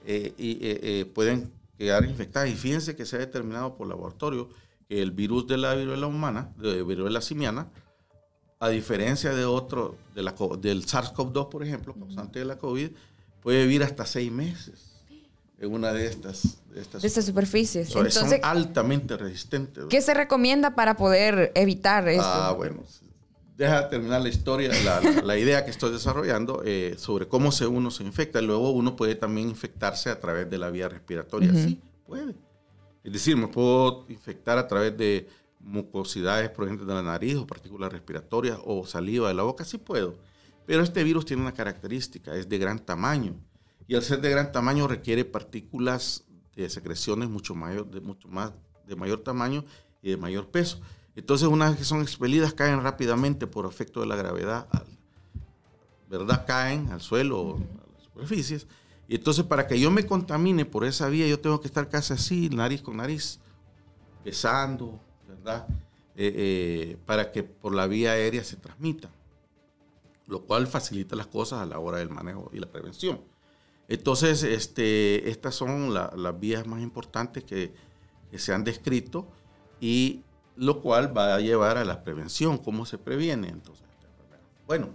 eh, 0.05 0.33
y, 0.37 0.57
eh, 0.61 1.05
pueden 1.13 1.51
quedar 1.77 2.05
infectadas. 2.05 2.49
Y 2.49 2.55
fíjense 2.55 2.95
que 2.95 3.05
se 3.05 3.17
ha 3.17 3.19
determinado 3.19 3.75
por 3.75 3.87
laboratorio 3.87 4.49
que 4.87 5.01
el 5.01 5.11
virus 5.11 5.47
de 5.47 5.57
la 5.57 5.75
viruela 5.75 6.07
humana, 6.07 6.53
de 6.57 6.81
viruela 6.83 7.21
simiana, 7.21 7.69
a 8.59 8.69
diferencia 8.69 9.33
de 9.33 9.45
otro, 9.45 9.97
de 10.15 10.23
la, 10.23 10.33
del 10.59 10.85
SARS-CoV-2, 10.85 11.49
por 11.49 11.63
ejemplo, 11.63 11.93
causante 11.93 12.39
de 12.39 12.45
la 12.45 12.57
COVID, 12.57 12.89
puede 13.41 13.63
vivir 13.63 13.83
hasta 13.83 14.05
seis 14.05 14.31
meses 14.31 14.97
en 15.59 15.73
una 15.73 15.91
de 15.91 16.07
estas, 16.07 16.57
de 16.69 16.81
estas, 16.81 17.25
superficies. 17.25 17.89
son 17.89 18.07
altamente 18.43 19.17
resistentes. 19.17 19.85
¿Qué 19.89 20.01
se 20.01 20.13
recomienda 20.13 20.75
para 20.75 20.95
poder 20.95 21.51
evitar 21.55 22.07
esto? 22.07 22.23
Ah, 22.25 22.51
bueno, 22.51 22.83
deja 23.57 23.89
terminar 23.89 24.21
la 24.21 24.29
historia, 24.29 24.71
la, 25.23 25.37
idea 25.37 25.65
que 25.65 25.71
estoy 25.71 25.91
desarrollando 25.91 26.61
eh, 26.63 26.95
sobre 26.97 27.27
cómo 27.27 27.51
se 27.51 27.65
uno 27.65 27.89
se 27.89 28.03
infecta. 28.03 28.39
Luego 28.39 28.69
uno 28.69 28.95
puede 28.95 29.15
también 29.15 29.49
infectarse 29.49 30.11
a 30.11 30.19
través 30.19 30.49
de 30.49 30.59
la 30.59 30.69
vía 30.69 30.87
respiratoria. 30.87 31.51
Sí, 31.53 31.81
puede. 32.05 32.35
Es 33.03 33.13
decir, 33.13 33.35
me 33.35 33.47
puedo 33.47 34.05
infectar 34.09 34.59
a 34.59 34.67
través 34.67 34.95
de 34.95 35.27
mucosidades, 35.59 36.51
ejemplo, 36.51 36.85
de 36.85 36.93
la 36.93 37.01
nariz 37.01 37.35
o 37.35 37.47
partículas 37.47 37.91
respiratorias 37.91 38.59
o 38.63 38.85
saliva 38.85 39.27
de 39.27 39.33
la 39.33 39.43
boca. 39.43 39.65
Sí 39.65 39.79
puedo. 39.79 40.15
Pero 40.67 40.83
este 40.83 41.03
virus 41.03 41.25
tiene 41.25 41.41
una 41.41 41.53
característica, 41.53 42.35
es 42.35 42.47
de 42.47 42.57
gran 42.59 42.77
tamaño. 42.77 43.33
Y 43.87 43.95
al 43.95 44.03
ser 44.03 44.21
de 44.21 44.29
gran 44.29 44.51
tamaño 44.51 44.87
requiere 44.87 45.25
partículas 45.25 46.25
de 46.55 46.69
secreciones 46.69 47.29
mucho 47.29 47.55
mayor, 47.55 47.89
de 47.89 48.01
mucho 48.01 48.27
más, 48.27 48.51
de 48.85 48.95
mayor 48.95 49.23
tamaño 49.23 49.65
y 50.01 50.11
de 50.11 50.17
mayor 50.17 50.49
peso. 50.49 50.79
Entonces, 51.17 51.47
una 51.47 51.69
vez 51.69 51.79
que 51.79 51.83
son 51.83 52.01
expelidas, 52.01 52.53
caen 52.53 52.81
rápidamente 52.81 53.47
por 53.47 53.65
efecto 53.65 53.99
de 53.99 54.05
la 54.05 54.15
gravedad, 54.15 54.67
¿verdad? 56.09 56.45
Caen 56.45 56.91
al 56.91 57.01
suelo, 57.01 57.57
a 57.57 57.93
las 57.93 58.03
superficies. 58.03 58.67
Y 59.07 59.15
entonces, 59.15 59.43
para 59.43 59.67
que 59.67 59.79
yo 59.79 59.91
me 59.91 60.05
contamine 60.05 60.63
por 60.63 60.85
esa 60.85 61.09
vía, 61.09 61.27
yo 61.27 61.39
tengo 61.39 61.59
que 61.59 61.67
estar 61.67 61.89
casi 61.89 62.13
así, 62.13 62.49
nariz 62.49 62.81
con 62.81 62.97
nariz, 62.97 63.39
besando, 64.23 64.99
¿verdad? 65.27 65.67
Eh, 66.15 66.33
eh, 66.35 66.97
para 67.05 67.31
que 67.31 67.43
por 67.43 67.73
la 67.73 67.87
vía 67.87 68.11
aérea 68.11 68.43
se 68.43 68.55
transmita, 68.55 69.09
lo 70.27 70.43
cual 70.43 70.67
facilita 70.67 71.15
las 71.15 71.27
cosas 71.27 71.61
a 71.61 71.65
la 71.65 71.79
hora 71.79 71.97
del 71.97 72.09
manejo 72.09 72.49
y 72.53 72.59
la 72.59 72.71
prevención. 72.71 73.19
Entonces, 73.89 74.43
este, 74.43 75.29
estas 75.29 75.55
son 75.55 75.93
las 75.93 76.39
vías 76.39 76.67
más 76.67 76.81
importantes 76.81 77.43
que 77.43 77.73
que 78.29 78.39
se 78.39 78.53
han 78.53 78.63
descrito 78.63 79.27
y 79.79 80.23
lo 80.57 80.81
cual 80.81 81.15
va 81.15 81.35
a 81.35 81.39
llevar 81.39 81.77
a 81.77 81.85
la 81.85 82.03
prevención. 82.03 82.57
¿Cómo 82.57 82.85
se 82.85 82.97
previene 82.97 83.49
entonces 83.49 83.85
Bueno, 84.65 84.89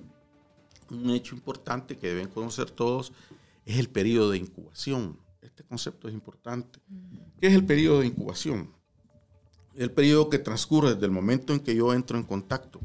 un 0.91 1.11
hecho 1.11 1.35
importante 1.35 1.97
que 1.97 2.09
deben 2.09 2.29
conocer 2.29 2.71
todos 2.71 3.13
es 3.65 3.79
el 3.79 3.89
periodo 3.89 4.31
de 4.31 4.39
incubación. 4.39 5.19
Este 5.41 5.65
concepto 5.65 6.09
es 6.09 6.15
importante. 6.15 6.81
¿Qué 7.41 7.47
es 7.47 7.55
el 7.55 7.65
periodo 7.65 8.01
de 8.01 8.07
incubación? 8.07 8.71
El 9.75 9.91
periodo 9.91 10.29
que 10.29 10.39
transcurre 10.39 10.95
desde 10.95 11.07
el 11.07 11.13
momento 11.13 11.53
en 11.53 11.61
que 11.61 11.75
yo 11.75 11.95
entro 11.95 12.19
en 12.19 12.25
contacto 12.25 12.81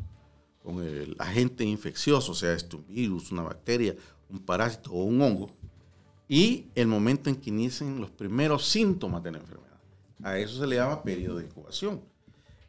con 0.64 0.84
el 0.84 1.16
agente 1.20 1.64
infeccioso, 1.64 2.34
sea 2.34 2.54
este 2.54 2.76
un 2.76 2.86
virus, 2.88 3.32
una 3.32 3.42
bacteria, 3.42 3.96
un 4.30 4.40
parásito 4.40 4.92
o 4.92 5.04
un 5.04 5.22
hongo, 5.22 5.50
y 6.28 6.68
el 6.76 6.88
momento 6.88 7.30
en 7.30 7.38
que 7.38 7.50
inician 7.50 8.00
los 8.00 8.12
primeros 8.12 8.66
síntomas 8.66 9.24
de 9.24 9.32
la 9.32 9.38
enfermedad. 9.38 9.80
A 10.24 10.38
eso 10.38 10.60
se 10.60 10.68
le 10.68 10.76
llama 10.76 11.04
periodo 11.04 11.38
de 11.38 11.46
incubación. 11.46 12.02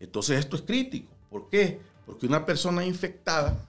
Entonces 0.01 0.39
esto 0.39 0.57
es 0.57 0.63
crítico. 0.63 1.13
¿Por 1.31 1.49
qué? 1.49 1.81
Porque 2.07 2.27
una 2.27 2.47
persona 2.47 2.85
infectada 2.85 3.69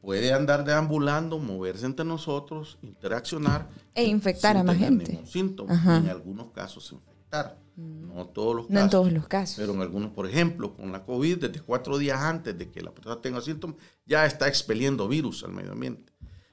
puede 0.00 0.32
andar 0.32 0.64
deambulando, 0.64 1.38
moverse 1.38 1.84
entre 1.84 2.04
nosotros, 2.04 2.78
interaccionar. 2.80 3.68
E 3.94 4.04
infectar 4.04 4.56
a 4.56 4.62
más 4.62 4.76
gente. 4.76 5.20
Síntomas, 5.26 5.84
en 5.84 6.08
algunos 6.08 6.52
casos 6.52 6.92
infectar. 6.92 7.58
Mm. 7.74 8.14
No, 8.14 8.26
todos 8.28 8.56
los 8.56 8.70
no 8.70 8.80
en 8.80 8.88
todos 8.88 9.12
los 9.12 9.26
casos. 9.28 9.56
Pero 9.58 9.74
en 9.74 9.82
algunos, 9.82 10.12
por 10.12 10.26
ejemplo, 10.26 10.72
con 10.72 10.92
la 10.92 11.04
COVID, 11.04 11.38
desde 11.38 11.60
cuatro 11.60 11.98
días 11.98 12.20
antes 12.20 12.56
de 12.56 12.70
que 12.70 12.80
la 12.80 12.92
persona 12.92 13.20
tenga 13.20 13.40
síntomas, 13.40 13.76
ya 14.06 14.24
está 14.24 14.48
expeliendo 14.48 15.08
virus 15.08 15.44
al 15.44 15.52
medio 15.52 15.72
ambiente. 15.72 16.12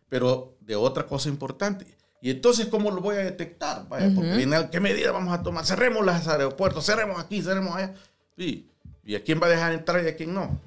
Pero 0.10 0.58
de 0.60 0.76
otra 0.76 1.06
cosa 1.06 1.30
importante. 1.30 1.96
Y 2.24 2.30
entonces, 2.30 2.68
¿cómo 2.68 2.90
lo 2.90 3.02
voy 3.02 3.18
a 3.18 3.20
detectar? 3.20 3.86
Vaya, 3.90 4.10
porque 4.16 4.38
viene, 4.38 4.70
¿qué 4.72 4.80
medida 4.80 5.12
vamos 5.12 5.38
a 5.38 5.44
tomar? 5.44 5.66
Cerremos 5.66 6.06
los 6.06 6.26
aeropuertos, 6.26 6.86
cerremos 6.86 7.20
aquí, 7.20 7.42
cerremos 7.42 7.76
allá. 7.76 7.96
Sí. 8.38 8.70
¿Y 9.04 9.16
a 9.16 9.24
quién 9.26 9.42
va 9.44 9.48
a 9.48 9.50
dejar 9.50 9.74
entrar 9.74 10.02
y 10.06 10.08
a 10.08 10.16
quién 10.16 10.34
no? 10.34 10.58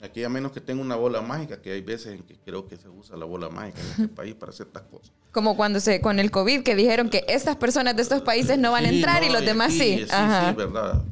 Aquí 0.00 0.24
a 0.24 0.30
menos 0.30 0.52
que 0.52 0.62
tenga 0.62 0.80
una 0.80 0.96
bola 0.96 1.20
mágica, 1.20 1.60
que 1.60 1.72
hay 1.72 1.82
veces 1.82 2.14
en 2.14 2.22
que 2.22 2.38
creo 2.38 2.66
que 2.66 2.78
se 2.78 2.88
usa 2.88 3.18
la 3.18 3.26
bola 3.26 3.50
mágica 3.50 3.80
en 3.82 3.90
este 3.90 4.08
país 4.08 4.34
para 4.34 4.50
ciertas 4.52 4.82
cosas. 4.84 5.12
Como 5.30 5.58
cuando 5.58 5.78
se, 5.78 6.00
con 6.00 6.18
el 6.18 6.30
COVID, 6.30 6.62
que 6.62 6.74
dijeron 6.74 7.10
que 7.10 7.22
estas 7.28 7.56
personas 7.56 7.94
de 7.96 8.00
estos 8.00 8.22
países 8.22 8.56
no 8.56 8.72
van 8.72 8.86
a 8.86 8.88
entrar 8.88 9.22
y 9.22 9.28
los 9.28 9.44
demás 9.44 9.74
sí. 9.74 9.98
Sí, 9.98 10.04
sí, 10.06 10.54
verdad. 10.56 11.02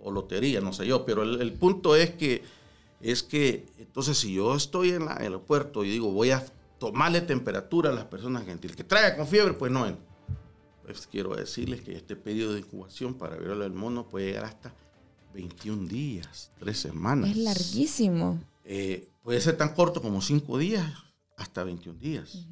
O, 0.00 0.10
lotería, 0.10 0.62
no 0.62 0.72
sé 0.72 0.86
yo. 0.86 1.04
Pero 1.04 1.22
el, 1.22 1.52
punto 1.52 1.96
es 1.96 2.12
que, 2.12 2.42
es 3.02 3.22
que, 3.22 3.66
entonces 3.78 4.16
si 4.16 4.32
yo 4.32 4.56
estoy 4.56 4.92
en 4.92 5.02
el 5.02 5.08
aeropuerto 5.08 5.84
y 5.84 5.90
digo, 5.90 6.10
voy 6.10 6.30
a 6.30 6.42
tomarle 6.78 7.20
temperatura 7.20 7.90
a 7.90 7.92
las 7.92 8.04
personas 8.04 8.44
gentiles, 8.44 8.76
que 8.76 8.84
traiga 8.84 9.16
con 9.16 9.26
fiebre, 9.26 9.54
pues 9.54 9.70
no 9.70 9.86
entra. 9.86 10.04
Pues 10.84 11.06
quiero 11.06 11.34
decirles 11.34 11.82
que 11.82 11.94
este 11.94 12.16
periodo 12.16 12.54
de 12.54 12.60
incubación 12.60 13.14
para 13.14 13.36
viruela 13.36 13.64
del 13.64 13.74
mono 13.74 14.08
puede 14.08 14.26
llegar 14.26 14.44
hasta 14.44 14.74
21 15.34 15.86
días, 15.86 16.50
3 16.60 16.78
semanas. 16.78 17.30
Es 17.30 17.36
larguísimo. 17.36 18.42
Eh, 18.64 19.08
puede 19.22 19.40
ser 19.40 19.56
tan 19.56 19.74
corto 19.74 20.00
como 20.00 20.22
5 20.22 20.58
días 20.58 20.90
hasta 21.36 21.64
21 21.64 21.98
días. 21.98 22.46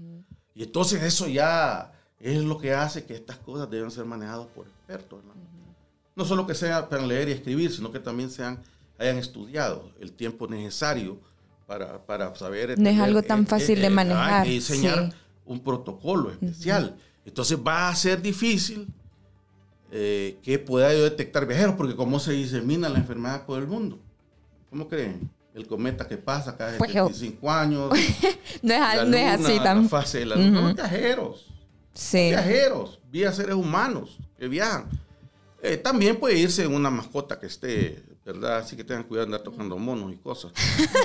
Y 0.55 0.62
entonces 0.62 1.03
eso 1.03 1.29
ya 1.29 1.93
es 2.19 2.43
lo 2.43 2.59
que 2.59 2.73
hace 2.73 3.05
que 3.05 3.15
estas 3.15 3.39
cosas 3.39 3.71
deben 3.71 3.91
ser 3.91 4.05
manejadas 4.05 4.47
por 4.49 4.67
expertos. 4.67 5.23
¿no? 6.15 6.25
solo 6.25 6.47
que 6.47 6.55
sea 6.55 6.89
para 6.89 7.05
leer 7.07 7.29
y 7.29 7.33
escribir, 7.33 7.71
sino 7.71 7.93
que 7.93 8.01
también 8.01 8.31
sean, 8.31 8.62
hayan 8.99 9.19
estudiado 9.19 9.91
el 10.01 10.12
tiempo 10.12 10.47
necesario 10.49 11.21
para, 11.66 12.05
para 12.05 12.35
saber... 12.35 12.79
No 12.79 12.88
es 12.88 12.98
algo 12.98 13.22
tan 13.22 13.42
eh, 13.42 13.46
fácil 13.46 13.81
de 13.81 13.87
eh, 13.87 13.90
manejar. 13.90 14.46
Y 14.46 14.50
diseñar 14.50 15.12
un 15.44 15.61
protocolo 15.61 16.31
especial. 16.31 16.96
Entonces 17.24 17.59
va 17.59 17.88
a 17.88 17.94
ser 17.94 18.22
difícil 18.22 18.87
eh, 19.90 20.38
que 20.42 20.59
pueda 20.59 20.92
yo 20.92 21.05
detectar 21.05 21.46
viajeros, 21.46 21.74
porque 21.76 21.96
como 21.96 22.18
se 22.18 22.33
disemina 22.33 22.88
la 22.88 22.98
enfermedad 22.98 23.44
por 23.46 23.61
el 23.61 23.66
mundo. 23.66 23.98
¿Cómo 24.70 24.88
creen? 24.88 25.31
El 25.55 25.66
cometa 25.66 26.07
que 26.07 26.18
pasa 26.18 26.57
cada 26.57 26.76
25 26.79 27.38
pues, 27.40 27.52
años. 27.52 27.90
no, 28.62 28.74
es, 28.74 29.09
no 29.09 29.16
es, 29.16 29.40
así 29.40 29.59
tan... 29.61 29.88
fase 29.88 30.20
de 30.20 30.26
la 30.26 30.37
luna. 30.37 30.72
viajeros. 30.74 31.46
Sí. 31.94 32.29
viajeros, 32.29 33.00
vía 33.11 33.33
seres 33.33 33.55
humanos 33.55 34.18
que 34.38 34.48
viajan. 34.48 34.87
Eh, 35.62 35.79
también 35.79 36.16
puede 36.16 36.38
irse 36.38 36.64
en 36.64 36.74
una 36.74 36.90
mascota 36.90 37.40
que 37.40 37.46
esté 37.46 38.05
¿verdad? 38.27 38.59
Así 38.59 38.77
que 38.77 38.83
tengan 38.83 39.05
cuidado 39.05 39.29
de 39.29 39.37
andar 39.37 39.45
tocando 39.45 39.79
monos 39.79 40.12
y 40.12 40.17
cosas. 40.17 40.53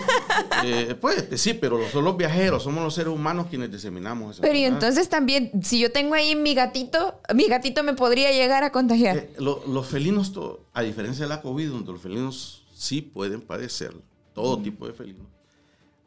eh, 0.65 0.95
pues 0.99 1.27
sí, 1.35 1.53
pero 1.53 1.87
son 1.89 2.03
los 2.03 2.17
viajeros, 2.17 2.63
somos 2.63 2.83
los 2.83 2.95
seres 2.95 3.13
humanos 3.13 3.45
quienes 3.47 3.71
diseminamos 3.71 4.33
eso. 4.33 4.41
Pero 4.41 4.57
y 4.57 4.63
entonces 4.63 5.07
también, 5.07 5.51
si 5.63 5.79
yo 5.79 5.91
tengo 5.91 6.15
ahí 6.15 6.35
mi 6.35 6.55
gatito, 6.55 7.21
mi 7.35 7.47
gatito 7.47 7.83
me 7.83 7.93
podría 7.93 8.31
llegar 8.31 8.63
a 8.63 8.71
contagiar. 8.71 9.17
Eh, 9.17 9.29
los 9.37 9.85
felinos, 9.87 10.33
a 10.73 10.81
diferencia 10.81 11.25
de 11.25 11.29
la 11.29 11.43
COVID, 11.43 11.69
donde 11.69 11.91
los 11.91 12.01
felinos 12.01 12.63
sí 12.73 13.03
pueden 13.03 13.41
padecer, 13.41 13.93
todo 14.33 14.59
tipo 14.59 14.87
de 14.87 14.93
felinos, 14.93 15.27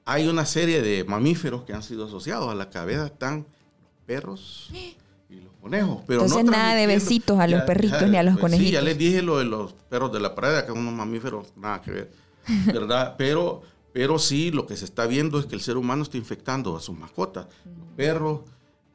hay 0.05 0.27
una 0.27 0.45
serie 0.45 0.83
de 0.83 1.05
mamíferos 1.05 1.63
que 1.63 1.73
han 1.73 1.85
sido 1.85 2.07
asociados 2.07 2.51
a 2.51 2.57
la 2.57 2.71
cabeza, 2.71 3.07
están 3.07 3.47
los 3.83 3.93
perros. 4.05 4.69
los 5.41 5.53
conejos. 5.61 6.03
Pero 6.07 6.23
Entonces 6.23 6.45
nada 6.45 6.75
de 6.75 6.87
besitos 6.87 7.39
a 7.39 7.47
los 7.47 7.63
perritos 7.63 8.09
ni 8.09 8.17
a 8.17 8.23
los 8.23 8.39
conejitos. 8.39 8.67
Sí, 8.67 8.73
ya 8.73 8.83
les 8.83 8.99
dije 8.99 9.23
lo 9.23 9.39
de 9.39 9.45
los 9.45 9.73
perros 9.89 10.13
de 10.13 10.21
la 10.21 10.35
pradera, 10.35 10.63
que 10.63 10.69
son 10.69 10.79
unos 10.79 10.95
mamíferos, 10.95 11.49
nada 11.57 11.81
que 11.81 11.91
ver, 11.91 12.13
¿verdad? 12.67 13.15
pero, 13.19 13.63
pero 13.93 14.19
sí, 14.19 14.51
lo 14.51 14.67
que 14.67 14.77
se 14.77 14.85
está 14.85 15.07
viendo 15.07 15.39
es 15.39 15.47
que 15.47 15.55
el 15.55 15.61
ser 15.61 15.77
humano 15.77 16.03
está 16.03 16.17
infectando 16.17 16.77
a 16.77 16.81
sus 16.81 16.97
mascotas, 16.97 17.47
los 17.65 17.89
perros. 17.97 18.41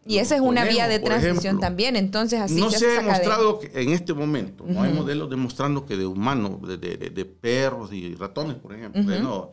Y 0.06 0.18
esa 0.18 0.36
es 0.36 0.42
una 0.42 0.64
vía 0.66 0.88
de 0.88 1.00
transmisión 1.00 1.60
también, 1.60 1.96
entonces 1.96 2.40
así 2.40 2.60
No 2.60 2.72
se, 2.72 2.86
ha 2.98 3.02
demostrado 3.02 3.60
que 3.60 3.70
en 3.80 3.90
este 3.90 4.14
momento, 4.14 4.64
no 4.68 4.82
hay 4.82 4.92
modelos 4.92 5.30
demostrando 5.30 5.86
que 5.86 5.98
de 5.98 6.06
humanos, 6.06 6.62
de, 6.68 6.78
de, 6.78 7.26
perros 7.26 7.94
y 7.94 8.16
ratones, 8.16 8.56
por 8.56 8.74
ejemplo, 8.74 9.04
no, 9.22 9.52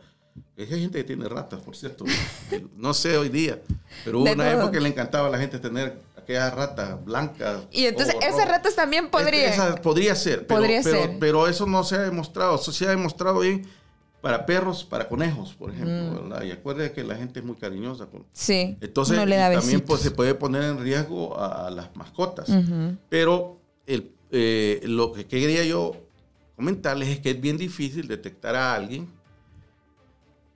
hay 0.56 0.66
gente 0.66 0.98
que 0.98 1.04
tiene 1.04 1.28
ratas, 1.28 1.60
por 1.60 1.76
cierto. 1.76 2.04
no 2.76 2.94
sé 2.94 3.16
hoy 3.16 3.28
día, 3.28 3.60
pero 4.04 4.20
hubo 4.20 4.32
una 4.32 4.50
época 4.50 4.72
que 4.72 4.80
le 4.80 4.88
encantaba 4.88 5.28
a 5.28 5.30
la 5.30 5.38
gente 5.38 5.58
tener 5.58 6.00
aquellas 6.26 6.54
ratas 6.54 7.04
blancas. 7.04 7.62
Y 7.70 7.86
entonces 7.86 8.16
esas 8.20 8.48
ratas 8.48 8.74
también 8.74 9.08
podrían. 9.08 9.76
podría 9.76 10.14
ser. 10.16 10.46
Pero, 10.46 10.60
podría 10.60 10.82
ser. 10.82 11.18
Pero 11.20 11.46
eso 11.46 11.66
no 11.66 11.84
se 11.84 11.94
ha 11.94 12.00
demostrado. 12.00 12.56
Eso 12.56 12.72
se 12.72 12.86
ha 12.86 12.90
demostrado 12.90 13.40
bien 13.40 13.66
para 14.20 14.44
perros, 14.44 14.84
para 14.84 15.08
conejos, 15.08 15.54
por 15.54 15.70
ejemplo. 15.70 16.22
Mm. 16.22 16.46
Y 16.46 16.50
acuérdate 16.50 16.92
que 16.92 17.04
la 17.04 17.14
gente 17.14 17.38
es 17.38 17.46
muy 17.46 17.54
cariñosa. 17.54 18.06
Con... 18.06 18.26
Sí. 18.32 18.76
Entonces 18.80 19.16
también 19.16 19.80
pues, 19.82 20.00
se 20.00 20.10
puede 20.10 20.34
poner 20.34 20.64
en 20.64 20.80
riesgo 20.80 21.38
a, 21.38 21.70
las 21.70 21.94
mascotas. 21.94 22.50
Pero 23.08 23.60
el, 23.86 24.12
eh, 24.32 24.80
lo 24.84 25.12
que 25.12 25.26
quería 25.26 25.64
yo 25.64 25.92
comentarles 26.56 27.08
es 27.08 27.20
que 27.20 27.30
es 27.30 27.40
bien 27.40 27.56
difícil 27.56 28.08
detectar 28.08 28.56
a 28.56 28.74
alguien 28.74 29.08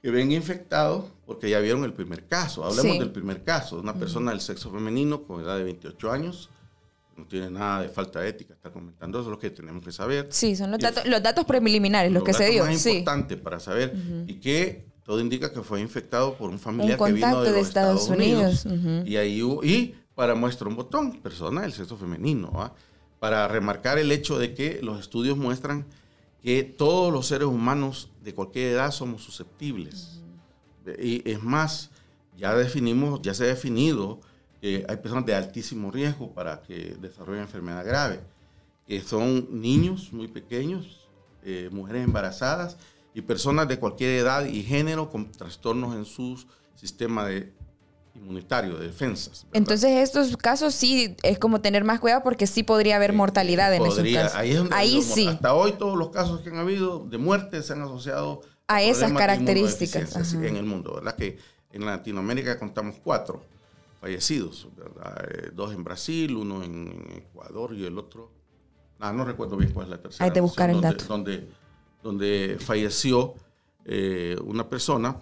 que 0.02 0.10
ven 0.10 0.32
infectados 0.32 1.04
porque 1.26 1.50
ya 1.50 1.60
vieron 1.60 1.84
el 1.84 1.92
primer 1.92 2.26
caso. 2.26 2.64
Hablemos 2.64 2.98
del 2.98 3.10
primer 3.10 3.42
caso, 3.44 3.78
una 3.78 3.94
persona 3.94 4.30
del 4.30 4.40
sexo 4.40 4.70
femenino 4.70 5.22
con 5.22 5.42
edad 5.42 5.56
de 5.56 5.64
28 5.64 6.12
años. 6.12 6.50
No 7.16 7.26
tiene 7.26 7.50
nada 7.50 7.82
de 7.82 7.88
falta 7.90 8.20
de 8.20 8.30
ética, 8.30 8.54
está 8.54 8.70
comentando 8.70 9.18
eso, 9.18 9.28
es 9.28 9.32
lo 9.32 9.38
que 9.38 9.50
tenemos 9.50 9.84
que 9.84 9.92
saber. 9.92 10.28
Sí, 10.30 10.56
son 10.56 10.70
los, 10.70 10.80
datos, 10.80 11.04
los 11.04 11.22
datos 11.22 11.44
preliminares, 11.44 12.10
los, 12.10 12.24
que 12.24 12.32
se 12.32 12.48
dio. 12.48 12.66
Es 12.66 12.86
importante 12.86 13.36
para 13.36 13.60
saber 13.60 13.94
y 14.26 14.34
que 14.34 14.86
todo 15.04 15.20
indica 15.20 15.52
que 15.52 15.60
fue 15.62 15.80
infectado 15.80 16.34
por 16.34 16.48
un 16.48 16.58
familiar 16.58 16.98
que 16.98 17.12
vino 17.12 17.42
de, 17.42 17.60
Estados, 17.60 18.08
Unidos. 18.08 18.64
y, 19.04 19.16
ahí 19.16 19.42
y 19.62 19.94
para 20.14 20.34
muestra 20.34 20.68
un 20.68 20.76
botón, 20.76 21.20
persona 21.20 21.62
del 21.62 21.72
sexo 21.72 21.96
femenino, 21.96 22.72
para 23.18 23.46
remarcar 23.48 23.98
el 23.98 24.10
hecho 24.12 24.38
de 24.38 24.54
que 24.54 24.80
los 24.82 24.98
estudios 24.98 25.36
muestran 25.36 25.84
que 26.42 26.62
todos 26.64 27.12
los 27.12 27.26
seres 27.26 27.48
humanos 27.48 28.10
de 28.22 28.34
cualquier 28.34 28.72
edad 28.72 28.90
somos 28.90 29.22
susceptibles. 29.22 30.20
Y 30.98 31.28
es 31.28 31.42
más, 31.42 31.90
ya 32.36 32.54
definimos, 32.54 33.20
ya 33.22 33.34
se 33.34 33.44
ha 33.44 33.48
definido 33.48 34.20
que 34.60 34.84
hay 34.88 34.96
personas 34.96 35.26
de 35.26 35.34
altísimo 35.34 35.90
riesgo 35.90 36.32
para 36.32 36.62
que 36.62 36.96
desarrollen 37.00 37.42
enfermedad 37.42 37.84
grave, 37.84 38.20
que 38.86 39.00
son 39.02 39.48
niños 39.60 40.12
muy 40.12 40.28
pequeños, 40.28 41.08
eh, 41.42 41.68
mujeres 41.72 42.04
embarazadas 42.04 42.76
y 43.14 43.22
personas 43.22 43.68
de 43.68 43.78
cualquier 43.78 44.10
edad 44.20 44.44
y 44.46 44.62
género 44.62 45.10
con 45.10 45.30
trastornos 45.32 45.94
en 45.94 46.04
su 46.04 46.42
sistema 46.74 47.26
de 47.26 47.52
inmunitario, 48.20 48.76
de 48.76 48.86
defensas. 48.86 49.46
Entonces 49.52 49.90
estos 49.90 50.36
casos 50.36 50.74
sí 50.74 51.16
es 51.22 51.38
como 51.38 51.60
tener 51.60 51.84
más 51.84 52.00
cuidado 52.00 52.22
porque 52.22 52.46
sí 52.46 52.62
podría 52.62 52.96
haber 52.96 53.12
mortalidad 53.12 53.74
en 53.74 53.86
esos 53.86 54.06
casos. 54.12 54.38
Ahí, 54.72 55.02
sí. 55.02 55.26
Hasta 55.26 55.54
hoy 55.54 55.72
todos 55.72 55.98
los 55.98 56.10
casos 56.10 56.40
que 56.40 56.50
han 56.50 56.56
habido 56.56 57.00
de 57.00 57.18
muerte 57.18 57.62
se 57.62 57.72
han 57.72 57.82
asociado 57.82 58.42
a, 58.66 58.82
esas 58.82 59.12
características 59.12 60.34
en 60.34 60.56
el 60.56 60.64
mundo, 60.64 60.94
¿verdad? 60.94 61.16
Que 61.16 61.38
en 61.72 61.84
Latinoamérica 61.84 62.58
contamos 62.58 62.96
cuatro 63.02 63.42
fallecidos, 64.00 64.68
¿verdad? 64.76 65.24
Eh, 65.28 65.50
dos 65.54 65.72
en 65.72 65.84
Brasil, 65.84 66.36
uno 66.36 66.62
en 66.62 67.24
Ecuador 67.28 67.74
y 67.74 67.84
el 67.84 67.98
otro, 67.98 68.30
ah, 68.98 69.12
no 69.12 69.24
recuerdo 69.24 69.56
bien 69.56 69.72
cuál 69.72 69.86
es 69.86 69.90
la 69.90 70.00
tercera. 70.00 70.24
Hay 70.24 70.30
que 70.30 70.40
buscar 70.40 70.70
el 70.70 70.80
donde, 70.80 70.88
dato. 70.88 71.04
Donde, 71.06 71.48
donde 72.02 72.56
falleció 72.60 73.34
eh, 73.84 74.36
una 74.44 74.68
persona 74.68 75.16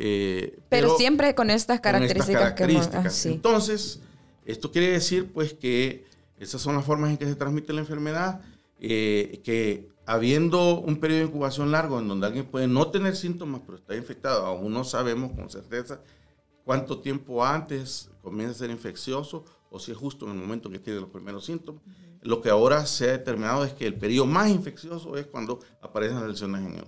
eh, 0.00 0.60
pero, 0.68 0.96
siempre 0.96 1.34
con 1.34 1.50
estas 1.50 1.80
características. 1.80 3.26
Entonces, 3.26 4.00
esto 4.46 4.70
quiere 4.70 4.92
decir 4.92 5.32
pues 5.32 5.54
que 5.54 6.06
Esas 6.38 6.62
son 6.62 6.76
las 6.76 6.84
formas 6.84 7.10
en 7.10 7.16
que 7.16 7.26
se 7.26 7.34
transmite 7.34 7.72
la 7.72 7.80
enfermedad, 7.80 8.40
eh, 8.78 9.40
que 9.42 9.88
habiendo 10.06 10.78
un 10.78 11.00
periodo 11.00 11.22
de 11.22 11.26
incubación 11.26 11.72
largo 11.72 11.98
en 11.98 12.06
donde 12.06 12.28
alguien 12.28 12.46
puede 12.46 12.68
no 12.68 12.92
tener 12.92 13.16
síntomas, 13.16 13.60
pero 13.66 13.76
está 13.76 13.96
infectado, 13.96 14.46
aún 14.46 14.72
no 14.72 14.84
sabemos 14.84 15.32
con 15.32 15.50
certeza 15.50 16.00
cuánto 16.64 17.00
tiempo 17.00 17.44
antes 17.44 18.08
comienza 18.22 18.52
a 18.52 18.58
ser 18.58 18.70
infeccioso 18.70 19.44
o 19.68 19.80
si 19.80 19.90
es 19.90 19.98
justo 19.98 20.26
en 20.26 20.32
el 20.32 20.38
momento 20.38 20.70
que 20.70 20.78
tiene 20.78 21.00
los 21.00 21.10
primeros 21.10 21.44
síntomas. 21.44 21.82
Lo 22.22 22.40
que 22.40 22.50
ahora 22.50 22.86
se 22.86 23.08
ha 23.08 23.12
determinado 23.12 23.64
es 23.64 23.72
que 23.72 23.86
el 23.86 23.94
periodo 23.94 24.26
más 24.26 24.48
infeccioso 24.48 25.16
es 25.16 25.26
cuando 25.26 25.58
aparecen 25.82 26.20
las 26.20 26.28
lesiones 26.28 26.64
en 26.64 26.74
el, 26.76 26.84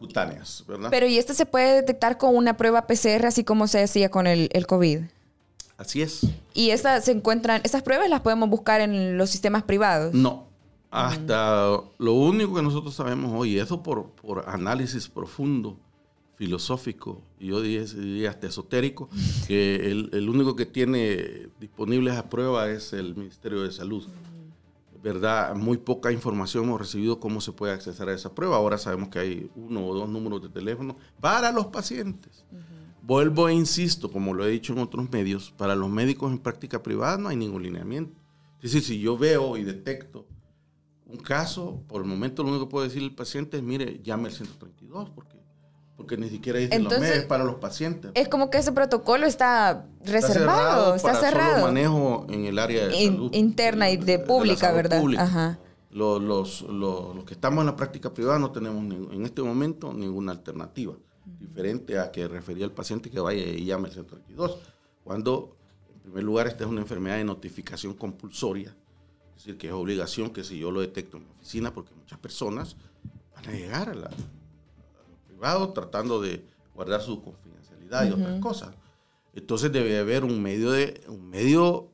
cutáneas, 0.00 0.64
¿verdad? 0.66 0.88
Pero 0.90 1.06
¿y 1.06 1.18
esto 1.18 1.34
se 1.34 1.46
puede 1.46 1.74
detectar 1.74 2.18
con 2.18 2.34
una 2.34 2.56
prueba 2.56 2.86
PCR 2.86 3.26
así 3.26 3.44
como 3.44 3.68
se 3.68 3.78
decía 3.78 4.10
con 4.10 4.26
el, 4.26 4.48
el 4.52 4.66
COVID? 4.66 5.02
Así 5.76 6.02
es. 6.02 6.26
¿Y 6.54 6.70
estas 6.70 7.04
se 7.04 7.12
encuentran, 7.12 7.60
estas 7.62 7.82
pruebas 7.82 8.10
las 8.10 8.20
podemos 8.20 8.50
buscar 8.50 8.80
en 8.80 9.16
los 9.16 9.30
sistemas 9.30 9.62
privados? 9.62 10.12
No. 10.12 10.48
Hasta 10.90 11.80
lo 11.98 12.14
único 12.14 12.54
que 12.54 12.62
nosotros 12.62 12.94
sabemos 12.94 13.32
hoy, 13.34 13.58
eso 13.58 13.82
por, 13.82 14.10
por 14.10 14.48
análisis 14.48 15.08
profundo, 15.08 15.78
filosófico, 16.34 17.22
y 17.38 17.48
yo 17.48 17.60
diría, 17.60 18.30
hasta 18.30 18.48
esotérico, 18.48 19.08
que 19.46 19.76
el, 19.90 20.10
el, 20.12 20.28
único 20.28 20.56
que 20.56 20.66
tiene 20.66 21.48
disponible 21.60 22.10
esa 22.10 22.28
prueba 22.28 22.68
es 22.70 22.92
el 22.92 23.14
Ministerio 23.14 23.62
de 23.62 23.70
Salud. 23.70 24.04
¿Verdad? 25.02 25.54
Muy 25.54 25.78
poca 25.78 26.12
información 26.12 26.64
hemos 26.64 26.80
recibido 26.80 27.20
cómo 27.20 27.40
se 27.40 27.52
puede 27.52 27.72
acceder 27.72 28.08
a 28.08 28.14
esa 28.14 28.34
prueba. 28.34 28.56
Ahora 28.56 28.78
sabemos 28.78 29.08
que 29.08 29.18
hay 29.18 29.50
uno 29.54 29.86
o 29.86 29.94
dos 29.94 30.08
números 30.08 30.42
de 30.42 30.48
teléfono 30.48 30.96
para 31.20 31.52
los 31.52 31.66
pacientes. 31.66 32.44
Vuelvo 33.02 33.48
e 33.48 33.54
insisto, 33.54 34.10
como 34.10 34.34
lo 34.34 34.44
he 34.44 34.50
dicho 34.50 34.72
en 34.72 34.80
otros 34.80 35.10
medios, 35.10 35.52
para 35.56 35.74
los 35.74 35.88
médicos 35.88 36.30
en 36.30 36.38
práctica 36.38 36.82
privada 36.82 37.16
no 37.16 37.28
hay 37.28 37.36
ningún 37.36 37.62
lineamiento. 37.62 38.20
Es 38.62 38.72
decir, 38.72 38.82
si 38.82 39.00
yo 39.00 39.16
veo 39.16 39.56
y 39.56 39.64
detecto 39.64 40.26
un 41.06 41.16
caso, 41.16 41.82
por 41.88 42.02
el 42.02 42.08
momento 42.08 42.42
lo 42.42 42.50
único 42.50 42.66
que 42.66 42.70
puedo 42.70 42.84
decir 42.86 43.02
al 43.02 43.14
paciente 43.14 43.56
es, 43.56 43.62
mire, 43.62 44.00
llame 44.02 44.28
al 44.28 44.34
132, 44.34 45.10
porque 45.10 45.39
porque 46.00 46.16
ni 46.16 46.30
siquiera 46.30 46.58
dicen 46.58 46.84
los 46.84 46.98
medios 46.98 47.26
para 47.26 47.44
los 47.44 47.56
pacientes. 47.56 48.10
Es 48.14 48.26
como 48.26 48.48
que 48.48 48.56
ese 48.56 48.72
protocolo 48.72 49.26
está 49.26 49.84
reservado, 50.02 50.94
está 50.94 51.14
cerrado. 51.14 51.56
Está 51.56 51.66
manejo 51.66 52.24
en 52.30 52.46
el 52.46 52.58
área 52.58 52.88
de 52.88 53.04
salud, 53.04 53.30
interna 53.34 53.90
y 53.90 53.98
de 53.98 54.18
pública, 54.18 54.72
¿verdad? 54.72 55.04
Ajá. 55.18 55.58
Los, 55.90 56.22
los, 56.22 56.62
los, 56.62 57.22
que 57.24 57.34
estamos 57.34 57.60
en 57.60 57.66
la 57.66 57.76
práctica 57.76 58.14
privada 58.14 58.38
no 58.38 58.50
tenemos 58.50 58.82
en 59.12 59.26
este 59.26 59.42
momento 59.42 59.92
ninguna 59.92 60.32
alternativa 60.32 60.94
diferente 61.38 61.98
a 61.98 62.10
que 62.10 62.26
refería 62.26 62.64
el 62.64 62.72
paciente 62.72 63.10
que 63.10 63.20
vaya 63.20 63.42
y 63.42 63.66
llame 63.66 63.88
al 63.88 63.92
132. 63.92 64.56
Cuando, 65.04 65.54
en 65.96 66.00
primer 66.00 66.24
lugar, 66.24 66.46
esta 66.46 66.64
es 66.64 66.70
una 66.70 66.80
enfermedad 66.80 67.18
de 67.18 67.24
notificación 67.24 67.92
compulsoria, 67.92 68.74
es 69.36 69.44
decir, 69.44 69.58
que 69.58 69.66
es 69.66 69.74
obligación 69.74 70.30
que 70.30 70.44
si 70.44 70.58
yo 70.58 70.70
lo 70.70 70.80
detecto 70.80 71.18
en 71.18 71.24
la 71.24 71.30
oficina, 71.32 71.74
porque 71.74 71.94
muchas 71.94 72.18
personas 72.18 72.76
van 73.34 73.48
a 73.48 73.52
llegar 73.52 73.90
a 73.90 73.94
la, 73.94 74.10
tratando 75.72 76.20
de 76.20 76.44
guardar 76.74 77.00
su 77.00 77.22
confidencialidad 77.22 78.06
y 78.06 78.12
otras 78.12 78.40
cosas. 78.40 78.74
Entonces 79.34 79.72
debe 79.72 79.98
haber 79.98 80.24
un 80.24 80.42
medio, 80.42 80.72
de, 80.72 81.00
un 81.08 81.28
medio 81.28 81.88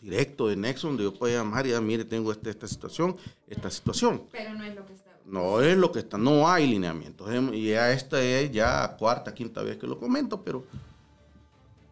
directo 0.00 0.48
de 0.48 0.56
nexo 0.56 0.88
donde 0.88 1.02
yo 1.02 1.12
pueda 1.12 1.38
llamar 1.38 1.66
y 1.66 1.70
decir, 1.70 1.84
mire, 1.84 2.04
tengo 2.04 2.30
esta, 2.30 2.50
esta 2.50 2.68
situación, 2.68 3.16
esta 3.48 3.70
situación. 3.70 4.22
Pero 4.30 4.54
no 4.54 4.64
es 4.64 4.74
lo 4.74 4.86
que 4.86 4.92
está. 4.92 5.10
No 5.24 5.60
es 5.60 5.76
lo 5.76 5.90
que 5.90 5.98
está, 5.98 6.18
no 6.18 6.48
hay 6.48 6.68
lineamientos. 6.68 7.28
Y 7.52 7.70
ya 7.70 7.90
esta 7.90 8.22
es 8.22 8.52
ya 8.52 8.96
cuarta, 8.96 9.34
quinta 9.34 9.62
vez 9.62 9.76
que 9.76 9.86
lo 9.86 9.98
comento, 9.98 10.42
pero 10.42 10.64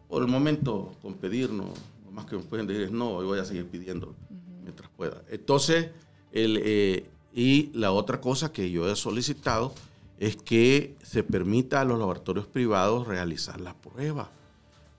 por 0.07 0.21
el 0.21 0.29
momento 0.29 0.93
con 1.01 1.15
pedir, 1.15 1.49
no, 1.49 1.73
lo 2.05 2.11
más 2.11 2.25
que 2.25 2.37
me 2.37 2.43
pueden 2.43 2.65
decir 2.65 2.83
es 2.83 2.91
no, 2.91 3.21
yo 3.21 3.27
voy 3.27 3.39
a 3.39 3.45
seguir 3.45 3.67
pidiendo 3.67 4.15
mientras 4.63 4.89
pueda. 4.91 5.21
Entonces, 5.29 5.89
el, 6.31 6.61
eh, 6.63 7.09
y 7.33 7.71
la 7.73 7.91
otra 7.91 8.21
cosa 8.21 8.53
que 8.53 8.71
yo 8.71 8.89
he 8.89 8.95
solicitado 8.95 9.73
es 10.19 10.37
que 10.37 10.95
se 11.03 11.23
permita 11.23 11.81
a 11.81 11.85
los 11.85 11.99
laboratorios 11.99 12.47
privados 12.47 13.07
realizar 13.07 13.59
la 13.59 13.75
prueba. 13.75 14.31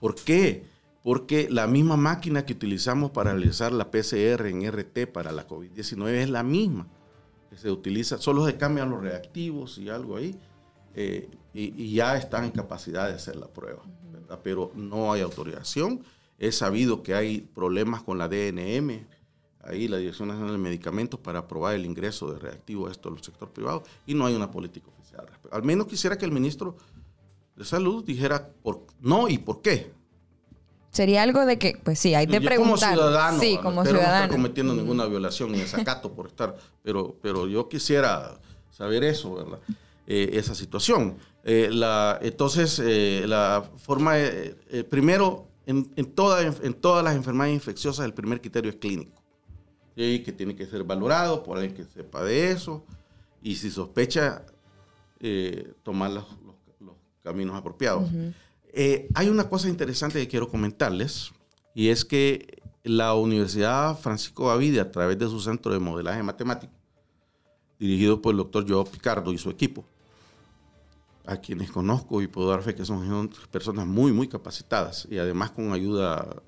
¿Por 0.00 0.14
qué? 0.14 0.64
Porque 1.02 1.48
la 1.50 1.66
misma 1.66 1.96
máquina 1.96 2.44
que 2.44 2.52
utilizamos 2.52 3.11
para 3.12 3.33
realizar 3.33 3.72
la 3.72 3.90
PCR 3.90 4.46
en 4.46 4.70
RT 4.70 5.07
para 5.12 5.33
la 5.33 5.46
COVID-19 5.46 6.09
es 6.11 6.31
la 6.31 6.42
misma 6.42 6.87
que 7.48 7.57
se 7.57 7.70
utiliza, 7.70 8.18
solo 8.18 8.44
se 8.44 8.57
cambian 8.57 8.90
los 8.90 9.00
reactivos 9.00 9.79
y 9.79 9.88
algo 9.88 10.16
ahí, 10.16 10.37
eh, 10.94 11.29
y, 11.55 11.94
ya 11.94 12.16
están 12.16 12.44
en 12.44 12.50
capacidad 12.50 13.07
de 13.09 13.14
hacer 13.14 13.37
la 13.37 13.46
prueba, 13.46 13.83
pero 14.42 14.72
no 14.74 15.12
hay 15.12 15.22
autorización. 15.22 16.02
He 16.38 16.52
sabido 16.52 17.02
que 17.02 17.14
hay 17.14 17.40
problemas 17.40 18.02
con 18.02 18.18
la 18.18 18.29
DNM, 18.29 19.07
ahí 19.62 19.88
la 19.88 19.96
Dirección 19.98 20.29
Nacional 20.29 20.52
de 20.52 20.59
Medicamentos, 20.59 21.20
para 21.20 21.40
aprobar 21.40 21.74
el 21.74 21.87
ingreso 21.87 22.33
de 22.33 22.38
reactivos 22.38 22.88
a 22.88 22.92
esto 22.92 23.09
al 23.09 23.22
sector 23.22 23.50
privado, 23.50 23.85
y 24.07 24.14
no 24.14 24.26
hay 24.26 24.35
una 24.35 24.50
política 24.50 24.87
al 25.50 25.62
menos 25.62 25.87
quisiera 25.87 26.16
que 26.18 26.24
el 26.24 26.33
ministro 26.33 26.76
de 27.57 27.64
Salud 27.64 28.05
dijera 28.05 28.48
por, 28.62 28.87
no 29.00 29.29
y 29.29 29.38
por 29.38 29.62
qué. 29.62 29.92
Sería 30.90 31.22
algo 31.22 31.44
de 31.44 31.59
que, 31.59 31.79
pues 31.83 31.98
sí, 31.98 32.14
hay 32.14 32.26
de 32.26 32.40
preguntar. 32.40 32.94
Como 32.94 33.07
ciudadano, 33.07 33.38
sí, 33.38 33.59
como 33.62 33.85
No 33.85 33.90
estar 33.90 34.29
cometiendo 34.31 34.74
ninguna 34.74 35.05
violación 35.07 35.52
ni 35.52 35.59
desacato 35.59 36.12
por 36.12 36.29
estar, 36.29 36.57
pero, 36.83 37.16
pero 37.20 37.46
yo 37.46 37.68
quisiera 37.68 38.38
saber 38.70 39.05
eso, 39.05 39.35
¿verdad? 39.35 39.59
Eh, 40.07 40.31
esa 40.35 40.55
situación. 40.55 41.18
Eh, 41.44 41.68
la, 41.70 42.18
entonces, 42.22 42.81
eh, 42.83 43.24
la 43.26 43.68
forma, 43.76 44.14
primero, 44.88 45.48
en, 45.66 45.92
en, 45.96 46.07
toda, 46.07 46.42
en 46.42 46.74
todas 46.74 47.05
las 47.05 47.14
enfermedades 47.16 47.55
infecciosas, 47.55 48.07
el 48.07 48.14
primer 48.14 48.40
criterio 48.40 48.70
es 48.70 48.76
clínico. 48.76 49.22
que 49.94 50.35
tiene 50.37 50.55
que 50.55 50.66
ser 50.66 50.85
valorado 50.85 51.42
por 51.42 51.59
alguien 51.59 51.74
que 51.74 51.85
sepa 51.85 52.22
de 52.22 52.52
eso. 52.52 52.85
Y 53.42 53.57
si 53.57 53.70
sospecha, 53.70 54.44
eh, 55.20 55.72
tomar 55.83 56.11
los, 56.11 56.24
caminos 57.22 57.57
apropiados. 57.57 58.09
Eh, 58.72 59.09
hay 59.14 59.29
una 59.29 59.48
cosa 59.48 59.68
interesante 59.68 60.20
que 60.20 60.29
quiero 60.29 60.48
comentarles 60.48 61.33
y 61.74 61.88
es 61.88 62.05
que 62.05 62.62
la 62.85 63.14
Universidad 63.14 63.98
Francisco 63.98 64.46
Gavide, 64.46 64.81
a 64.81 64.90
través 64.90 65.18
de 65.18 65.26
su 65.26 65.40
centro 65.40 65.72
de 65.72 65.81
modelaje 65.81 66.22
matemático, 66.22 66.72
dirigido 67.79 68.22
por 68.22 68.33
el 68.33 68.38
doctor 68.38 68.64
Joe 68.68 68.85
Picardo 68.85 69.33
y 69.33 69.38
su 69.38 69.50
equipo, 69.50 69.85
a 71.26 71.37
quienes 71.38 71.70
conozco 71.70 72.22
y 72.22 72.29
puedo 72.29 72.48
dar 72.48 72.62
fe 72.62 72.74
que 72.74 72.85
son 72.85 73.31
personas 73.50 73.87
muy, 73.87 74.12
muy 74.12 74.29
capacitadas 74.29 75.09
y 75.11 75.18
además 75.18 75.50
con 75.50 75.72
ayuda, 75.72 76.42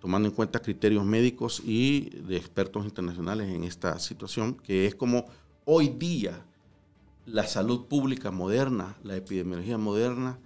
tomando 0.00 0.28
en 0.28 0.34
cuenta 0.34 0.60
criterios 0.60 1.04
médicos 1.04 1.60
y 1.64 2.10
de 2.10 2.36
expertos 2.36 2.84
internacionales 2.84 3.48
en 3.48 3.64
esta 3.64 3.98
situación, 3.98 4.54
que 4.54 4.86
es 4.86 4.94
como 4.94 5.26
hoy 5.64 5.88
día 5.88 6.44
la 7.32 7.46
salud 7.46 7.86
pública 7.86 8.30
moderna, 8.30 8.96
la 9.02 9.16
epidemiología 9.16 9.78
moderna, 9.78 10.38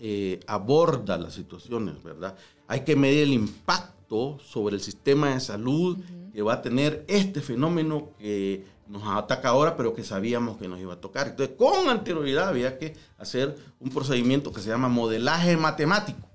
eh, 0.00 0.40
aborda 0.46 1.16
las 1.16 1.34
situaciones, 1.34 2.02
¿verdad? 2.02 2.36
Hay 2.68 2.80
que 2.80 2.96
medir 2.96 3.24
el 3.24 3.32
impacto 3.32 4.38
sobre 4.44 4.74
el 4.74 4.80
sistema 4.80 5.32
de 5.34 5.40
salud 5.40 5.98
que 6.32 6.42
va 6.42 6.54
a 6.54 6.62
tener 6.62 7.04
este 7.08 7.40
fenómeno 7.40 8.10
que 8.18 8.64
nos 8.88 9.02
ataca 9.06 9.50
ahora, 9.50 9.76
pero 9.76 9.94
que 9.94 10.04
sabíamos 10.04 10.58
que 10.58 10.68
nos 10.68 10.80
iba 10.80 10.94
a 10.94 11.00
tocar. 11.00 11.28
Entonces, 11.28 11.56
con 11.56 11.88
anterioridad 11.88 12.48
había 12.48 12.78
que 12.78 12.94
hacer 13.18 13.56
un 13.80 13.90
procedimiento 13.90 14.52
que 14.52 14.60
se 14.60 14.68
llama 14.68 14.88
modelaje 14.88 15.56
matemático 15.56 16.28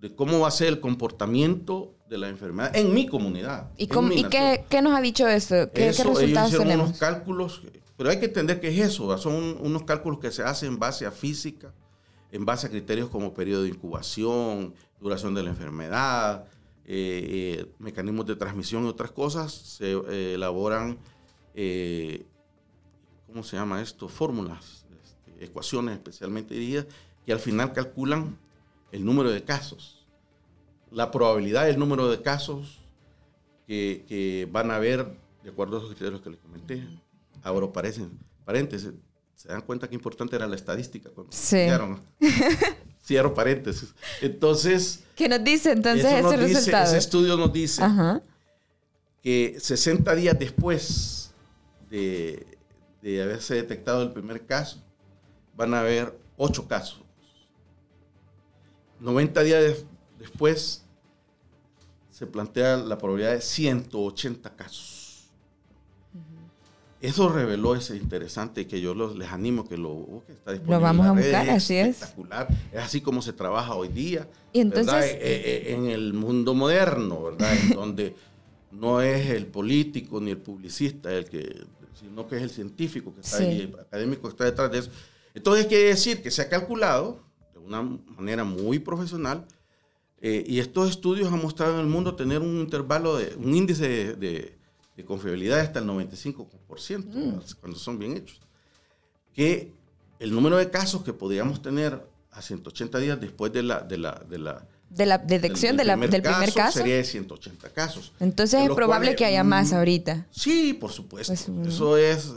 de 0.00 0.14
cómo 0.14 0.40
va 0.40 0.48
a 0.48 0.50
ser 0.50 0.68
el 0.68 0.80
comportamiento 0.80 1.94
de 2.08 2.18
la 2.18 2.28
enfermedad 2.28 2.76
en 2.76 2.92
mi 2.92 3.06
comunidad. 3.06 3.70
¿Y, 3.76 3.86
qué, 3.86 4.64
qué, 4.68 4.82
nos 4.82 4.94
ha 4.94 5.00
dicho 5.00 5.26
eso? 5.26 5.70
¿Qué, 5.72 5.88
eso, 5.88 6.04
resultados 6.04 6.52
ellos 6.52 6.62
hicieron 6.62 6.80
unos 6.86 6.98
cálculos 6.98 7.62
pero 7.96 8.10
hay 8.10 8.18
que 8.18 8.26
entender 8.26 8.60
que 8.60 8.68
es 8.68 8.78
eso, 8.78 9.16
son 9.18 9.56
unos 9.60 9.84
cálculos 9.84 10.18
que 10.18 10.30
se 10.32 10.42
hacen 10.42 10.72
en 10.72 10.78
base 10.78 11.06
a 11.06 11.12
física, 11.12 11.72
en 12.32 12.44
base 12.44 12.66
a 12.66 12.70
criterios 12.70 13.08
como 13.08 13.32
periodo 13.32 13.62
de 13.62 13.68
incubación, 13.68 14.74
duración 15.00 15.34
de 15.34 15.42
la 15.44 15.50
enfermedad, 15.50 16.46
eh, 16.86 17.60
eh, 17.60 17.72
mecanismos 17.78 18.26
de 18.26 18.36
transmisión 18.36 18.84
y 18.84 18.88
otras 18.88 19.12
cosas. 19.12 19.52
Se 19.52 19.92
eh, 19.92 20.34
elaboran, 20.34 20.98
¿cómo 23.26 23.44
se 23.44 23.56
llama 23.56 23.80
esto? 23.80 24.08
Fórmulas, 24.08 24.84
este, 25.04 25.44
ecuaciones 25.44 25.94
especialmente 25.94 26.54
dirigidas, 26.54 26.86
que 27.24 27.32
al 27.32 27.38
final 27.38 27.72
calculan 27.72 28.36
el 28.90 29.04
número 29.04 29.30
de 29.30 29.44
casos, 29.44 30.04
la 30.90 31.12
probabilidad 31.12 31.66
del 31.66 31.78
número 31.78 32.10
de 32.10 32.20
casos 32.20 32.80
que, 33.68 34.04
que 34.08 34.48
van 34.50 34.72
a 34.72 34.76
haber 34.76 35.16
de 35.44 35.50
acuerdo 35.50 35.76
a 35.76 35.78
esos 35.78 35.90
criterios 35.90 36.20
que 36.22 36.30
les 36.30 36.40
comenté. 36.40 36.86
Ahora 37.44 37.70
parecen, 37.70 38.18
paréntesis, 38.46 38.90
se 39.34 39.48
dan 39.48 39.60
cuenta 39.60 39.86
que 39.86 39.94
importante 39.94 40.34
era 40.34 40.48
la 40.48 40.56
estadística 40.56 41.10
cuando 41.10 41.30
sí. 41.30 41.58
Cierro 43.04 43.34
paréntesis. 43.34 43.94
Entonces. 44.22 45.04
¿Qué 45.14 45.28
nos 45.28 45.44
dice 45.44 45.72
entonces 45.72 46.06
ese 46.06 46.36
resultado? 46.38 46.86
Ese 46.86 46.96
estudio 46.96 47.36
nos 47.36 47.52
dice 47.52 47.82
que 49.22 49.56
60 49.60 50.14
días 50.14 50.38
después 50.38 51.34
de, 51.90 52.46
de, 53.02 53.22
haberse 53.22 53.54
detectado 53.54 54.02
el 54.02 54.12
primer 54.12 54.46
caso, 54.46 54.82
van 55.54 55.74
a 55.74 55.80
haber 55.80 56.18
8 56.38 56.66
casos. 56.66 57.02
90 59.00 59.42
días 59.42 59.84
después 60.18 60.82
se 62.10 62.26
plantea 62.26 62.78
la 62.78 62.96
probabilidad 62.96 63.32
de 63.32 63.42
180 63.42 64.56
casos. 64.56 64.93
Eso 67.04 67.28
reveló 67.28 67.74
ese 67.76 67.98
interesante 67.98 68.66
que 68.66 68.80
yo 68.80 68.94
les 68.94 69.30
animo 69.30 69.68
que 69.68 69.76
lo 69.76 69.90
busquen. 69.90 70.36
Está 70.36 70.54
lo 70.54 70.80
vamos 70.80 71.06
a 71.06 71.12
buscar, 71.12 71.50
así 71.50 71.76
es. 71.76 72.00
Espectacular. 72.00 72.48
Es 72.72 72.80
así 72.80 73.02
como 73.02 73.20
se 73.20 73.34
trabaja 73.34 73.74
hoy 73.74 73.88
día. 73.88 74.26
Y 74.54 74.60
entonces. 74.60 75.12
Eh, 75.12 75.18
eh, 75.20 75.74
en 75.74 75.90
el 75.90 76.14
mundo 76.14 76.54
moderno, 76.54 77.24
¿verdad? 77.24 77.54
en 77.54 77.70
donde 77.74 78.16
no 78.72 79.02
es 79.02 79.28
el 79.28 79.46
político 79.46 80.18
ni 80.18 80.30
el 80.30 80.38
publicista 80.38 81.12
el 81.12 81.26
que, 81.26 81.66
sino 81.92 82.26
que 82.26 82.36
es 82.36 82.42
el 82.42 82.50
científico 82.50 83.14
que 83.14 83.20
está 83.20 83.36
ahí, 83.36 83.70
el 83.70 83.78
académico 83.78 84.22
que 84.22 84.28
está 84.28 84.44
detrás 84.44 84.72
de 84.72 84.78
eso. 84.78 84.90
Entonces 85.34 85.66
quiere 85.66 85.88
decir 85.88 86.22
que 86.22 86.30
se 86.30 86.40
ha 86.40 86.48
calculado 86.48 87.20
de 87.52 87.58
una 87.58 87.82
manera 87.82 88.44
muy 88.44 88.78
profesional 88.78 89.46
eh, 90.22 90.42
y 90.46 90.58
estos 90.58 90.88
estudios 90.88 91.30
han 91.30 91.42
mostrado 91.42 91.74
en 91.74 91.80
el 91.80 91.86
mundo 91.86 92.14
tener 92.14 92.40
un 92.40 92.60
intervalo 92.60 93.18
de 93.18 93.34
un 93.36 93.54
índice 93.54 94.14
de 94.14 94.14
de 94.14 94.63
confiabilidad 95.02 95.60
hasta 95.60 95.80
el 95.80 95.86
95%, 95.86 97.04
mm. 97.06 97.40
cuando 97.60 97.78
son 97.78 97.98
bien 97.98 98.16
hechos. 98.16 98.40
Que 99.32 99.72
el 100.20 100.32
número 100.32 100.56
de 100.56 100.70
casos 100.70 101.02
que 101.02 101.12
podríamos 101.12 101.62
tener 101.62 102.06
a 102.30 102.42
180 102.42 102.98
días 102.98 103.20
después 103.20 103.52
de 103.52 103.62
la, 103.62 103.80
de 103.80 103.98
la, 103.98 104.22
de 104.28 104.38
la 104.38 104.68
de 104.90 105.06
la 105.06 105.18
detección 105.18 105.76
del, 105.76 105.88
primer, 105.98 106.52
caso, 106.52 106.78
Sería 106.78 106.96
de 106.96 107.04
180 107.04 107.68
casos. 107.70 108.12
Entonces 108.20 108.60
es 108.62 108.70
probable 108.74 109.16
que 109.16 109.24
haya 109.24 109.42
más 109.42 109.72
mm, 109.72 109.74
ahorita. 109.74 110.26
Sí, 110.30 110.72
por 110.72 110.92
supuesto. 110.92 111.32
Pues, 111.32 111.48
Eso 111.66 111.96
es 111.96 112.32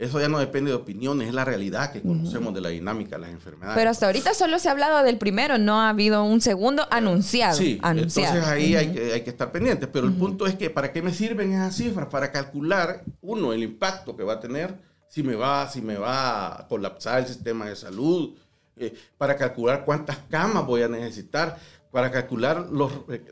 eso 0.00 0.18
ya 0.18 0.28
no 0.28 0.38
depende 0.38 0.70
de 0.70 0.76
opiniones, 0.78 1.28
es 1.28 1.34
la 1.34 1.44
realidad 1.44 1.92
que 1.92 2.00
conocemos 2.00 2.54
de 2.54 2.62
la 2.62 2.70
dinámica 2.70 3.16
de 3.16 3.20
las 3.20 3.30
enfermedades. 3.32 3.76
Pero 3.76 3.90
hasta 3.90 4.06
ahorita 4.06 4.32
solo 4.32 4.58
se 4.58 4.68
ha 4.68 4.72
hablado 4.72 5.04
del 5.04 5.18
primero, 5.18 5.58
no 5.58 5.78
ha 5.82 5.90
habido 5.90 6.24
un 6.24 6.40
segundo 6.40 6.86
anunciado. 6.90 7.54
Sí, 7.54 7.78
anunciado. 7.82 8.34
entonces 8.34 8.50
ahí 8.50 8.76
hay, 8.76 8.92
que, 8.94 9.12
hay 9.12 9.20
que 9.20 9.28
estar 9.28 9.52
pendientes. 9.52 9.90
Pero 9.92 10.06
el 10.06 10.14
punto 10.14 10.46
es 10.46 10.54
que, 10.54 10.70
¿para 10.70 10.90
qué 10.90 11.02
me 11.02 11.12
sirven 11.12 11.52
esas 11.52 11.76
cifras? 11.76 12.08
Para 12.08 12.32
calcular, 12.32 13.04
uno, 13.20 13.52
el 13.52 13.62
impacto 13.62 14.16
que 14.16 14.24
va 14.24 14.34
a 14.34 14.40
tener, 14.40 14.74
si 15.06 15.22
me 15.22 15.36
va, 15.36 15.68
si 15.68 15.82
me 15.82 15.96
va 15.96 16.60
a 16.60 16.66
colapsar 16.66 17.20
el 17.20 17.26
sistema 17.26 17.66
de 17.66 17.76
salud, 17.76 18.34
eh, 18.78 18.94
para 19.18 19.36
calcular 19.36 19.84
cuántas 19.84 20.16
camas 20.30 20.66
voy 20.66 20.80
a 20.80 20.88
necesitar, 20.88 21.58
para 21.92 22.10
calcular 22.10 22.68
los, 22.72 22.90
eh, 23.10 23.22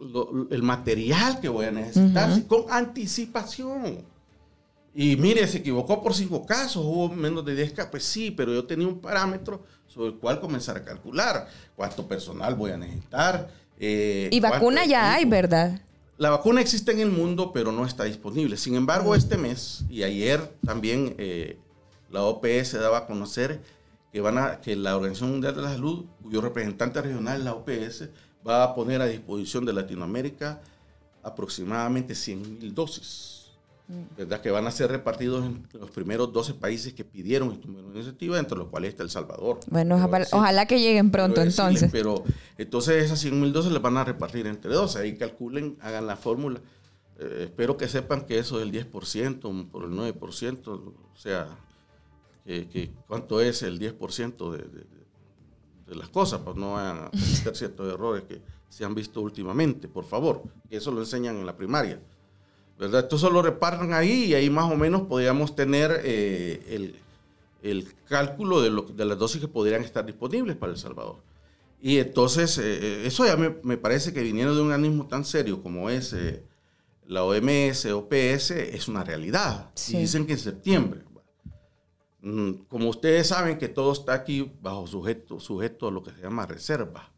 el 0.50 0.62
material 0.62 1.40
que 1.40 1.48
voy 1.48 1.64
a 1.64 1.70
necesitar, 1.70 2.28
con 2.46 2.66
anticipación. 2.68 4.04
Y 5.00 5.16
mire, 5.16 5.46
se 5.46 5.58
equivocó 5.58 6.02
por 6.02 6.12
cinco 6.12 6.44
casos, 6.44 6.84
hubo 6.84 7.08
menos 7.08 7.44
de 7.44 7.54
10 7.54 7.72
casos. 7.72 7.90
Pues 7.92 8.02
sí, 8.02 8.32
pero 8.32 8.52
yo 8.52 8.64
tenía 8.64 8.88
un 8.88 8.98
parámetro 8.98 9.62
sobre 9.86 10.08
el 10.08 10.16
cual 10.16 10.40
comenzar 10.40 10.76
a 10.76 10.84
calcular 10.84 11.48
cuánto 11.76 12.08
personal 12.08 12.56
voy 12.56 12.72
a 12.72 12.78
necesitar. 12.78 13.48
Eh, 13.78 14.28
y 14.32 14.40
vacuna 14.40 14.84
ya 14.86 15.14
hay, 15.14 15.24
¿verdad? 15.24 15.80
La 16.16 16.30
vacuna 16.30 16.60
existe 16.60 16.90
en 16.90 16.98
el 16.98 17.12
mundo, 17.12 17.52
pero 17.52 17.70
no 17.70 17.86
está 17.86 18.02
disponible. 18.02 18.56
Sin 18.56 18.74
embargo, 18.74 19.14
este 19.14 19.36
mes 19.36 19.84
y 19.88 20.02
ayer 20.02 20.52
también 20.66 21.14
eh, 21.16 21.60
la 22.10 22.24
OPS 22.24 22.72
daba 22.72 22.98
a 22.98 23.06
conocer 23.06 23.60
que, 24.12 24.20
van 24.20 24.36
a, 24.36 24.60
que 24.60 24.74
la 24.74 24.96
Organización 24.96 25.30
Mundial 25.30 25.54
de 25.54 25.62
la 25.62 25.70
Salud, 25.70 26.06
cuyo 26.24 26.40
representante 26.40 27.00
regional, 27.00 27.44
la 27.44 27.54
OPS, 27.54 28.08
va 28.44 28.64
a 28.64 28.74
poner 28.74 29.00
a 29.00 29.06
disposición 29.06 29.64
de 29.64 29.74
Latinoamérica 29.74 30.60
aproximadamente 31.22 32.16
100 32.16 32.58
mil 32.58 32.74
dosis 32.74 33.37
¿verdad? 34.16 34.40
que 34.40 34.50
van 34.50 34.66
a 34.66 34.70
ser 34.70 34.90
repartidos 34.90 35.44
en 35.44 35.66
los 35.80 35.90
primeros 35.90 36.32
12 36.32 36.54
países 36.54 36.92
que 36.92 37.04
pidieron 37.04 37.52
esta 37.52 37.66
iniciativa, 37.66 38.38
entre 38.38 38.58
los 38.58 38.68
cuales 38.68 38.90
está 38.90 39.02
El 39.02 39.10
Salvador. 39.10 39.60
Bueno, 39.68 39.96
ojalá, 40.32 40.66
que 40.66 40.78
lleguen 40.78 41.10
pronto 41.10 41.40
entonces. 41.40 41.90
Pero 41.90 42.22
entonces 42.58 43.04
esas 43.04 43.18
100 43.20 43.40
mil 43.40 43.52
les 43.52 43.82
van 43.82 43.96
a 43.96 44.04
repartir 44.04 44.46
entre 44.46 44.72
12, 44.72 44.98
ahí 44.98 45.16
calculen, 45.16 45.78
hagan 45.80 46.06
la 46.06 46.16
fórmula. 46.16 46.60
Eh, 47.18 47.44
espero 47.44 47.76
que 47.76 47.88
sepan 47.88 48.26
que 48.26 48.38
eso 48.38 48.58
del 48.58 48.70
10% 48.72 49.70
por 49.70 49.84
el 49.84 49.90
9%, 49.90 50.68
o 50.68 51.16
sea, 51.16 51.48
que, 52.44 52.92
cuánto 53.06 53.40
es 53.40 53.62
el 53.62 53.78
10% 53.80 54.52
de, 54.52 54.58
de, 54.58 54.84
de, 55.86 55.94
las 55.94 56.08
cosas, 56.10 56.40
pues 56.44 56.56
no 56.56 56.74
vayan 56.74 57.06
a 57.06 57.10
cometer 57.10 57.56
ciertos 57.56 57.92
errores 57.92 58.24
que 58.24 58.40
se 58.68 58.84
han 58.84 58.94
visto 58.94 59.20
últimamente, 59.20 59.88
por 59.88 60.04
favor, 60.04 60.42
que 60.68 60.76
eso 60.76 60.90
lo 60.90 61.00
enseñan 61.00 61.36
en 61.36 61.46
la 61.46 61.56
primaria. 61.56 62.00
¿Verdad? 62.78 63.00
Esto 63.00 63.18
solo 63.18 63.42
repartan 63.42 63.92
ahí 63.92 64.26
y 64.26 64.34
ahí 64.34 64.50
más 64.50 64.70
o 64.70 64.76
menos 64.76 65.02
podríamos 65.02 65.54
tener 65.54 66.00
eh, 66.04 66.94
el, 67.62 67.88
cálculo 68.08 68.60
de, 68.60 68.70
lo, 68.70 68.82
de, 68.82 69.04
las 69.04 69.18
dosis 69.18 69.40
que 69.40 69.48
podrían 69.48 69.82
estar 69.82 70.06
disponibles 70.06 70.56
para 70.56 70.72
El 70.72 70.78
Salvador. 70.78 71.16
Y 71.80 71.98
entonces, 71.98 72.56
eh, 72.58 72.62
eh, 72.64 73.02
eso 73.06 73.26
ya 73.26 73.36
me, 73.36 73.76
parece 73.76 74.12
que 74.12 74.22
viniendo 74.22 74.54
de 74.54 74.62
un 74.62 74.72
organismo 74.72 75.06
tan 75.06 75.24
serio 75.24 75.62
como 75.62 75.90
es 75.90 76.14
la 77.06 77.24
OMS, 77.24 77.86
OPS, 77.86 78.50
es 78.52 78.88
una 78.88 79.04
realidad. 79.04 79.70
Y 79.88 79.98
dicen 79.98 80.26
que 80.26 80.32
en 80.32 80.38
septiembre. 80.38 81.02
Mm, 82.20 82.64
como 82.68 82.88
ustedes 82.88 83.28
saben 83.28 83.58
que 83.58 83.68
todo 83.68 83.92
está 83.92 84.12
aquí 84.12 84.50
bajo 84.60 84.86
sujeto, 84.86 85.38
sujeto 85.38 85.88
a 85.88 85.90
lo 85.90 86.02
que 86.02 86.10
se 86.10 86.20
llama 86.20 86.46
reserva. 86.46 87.12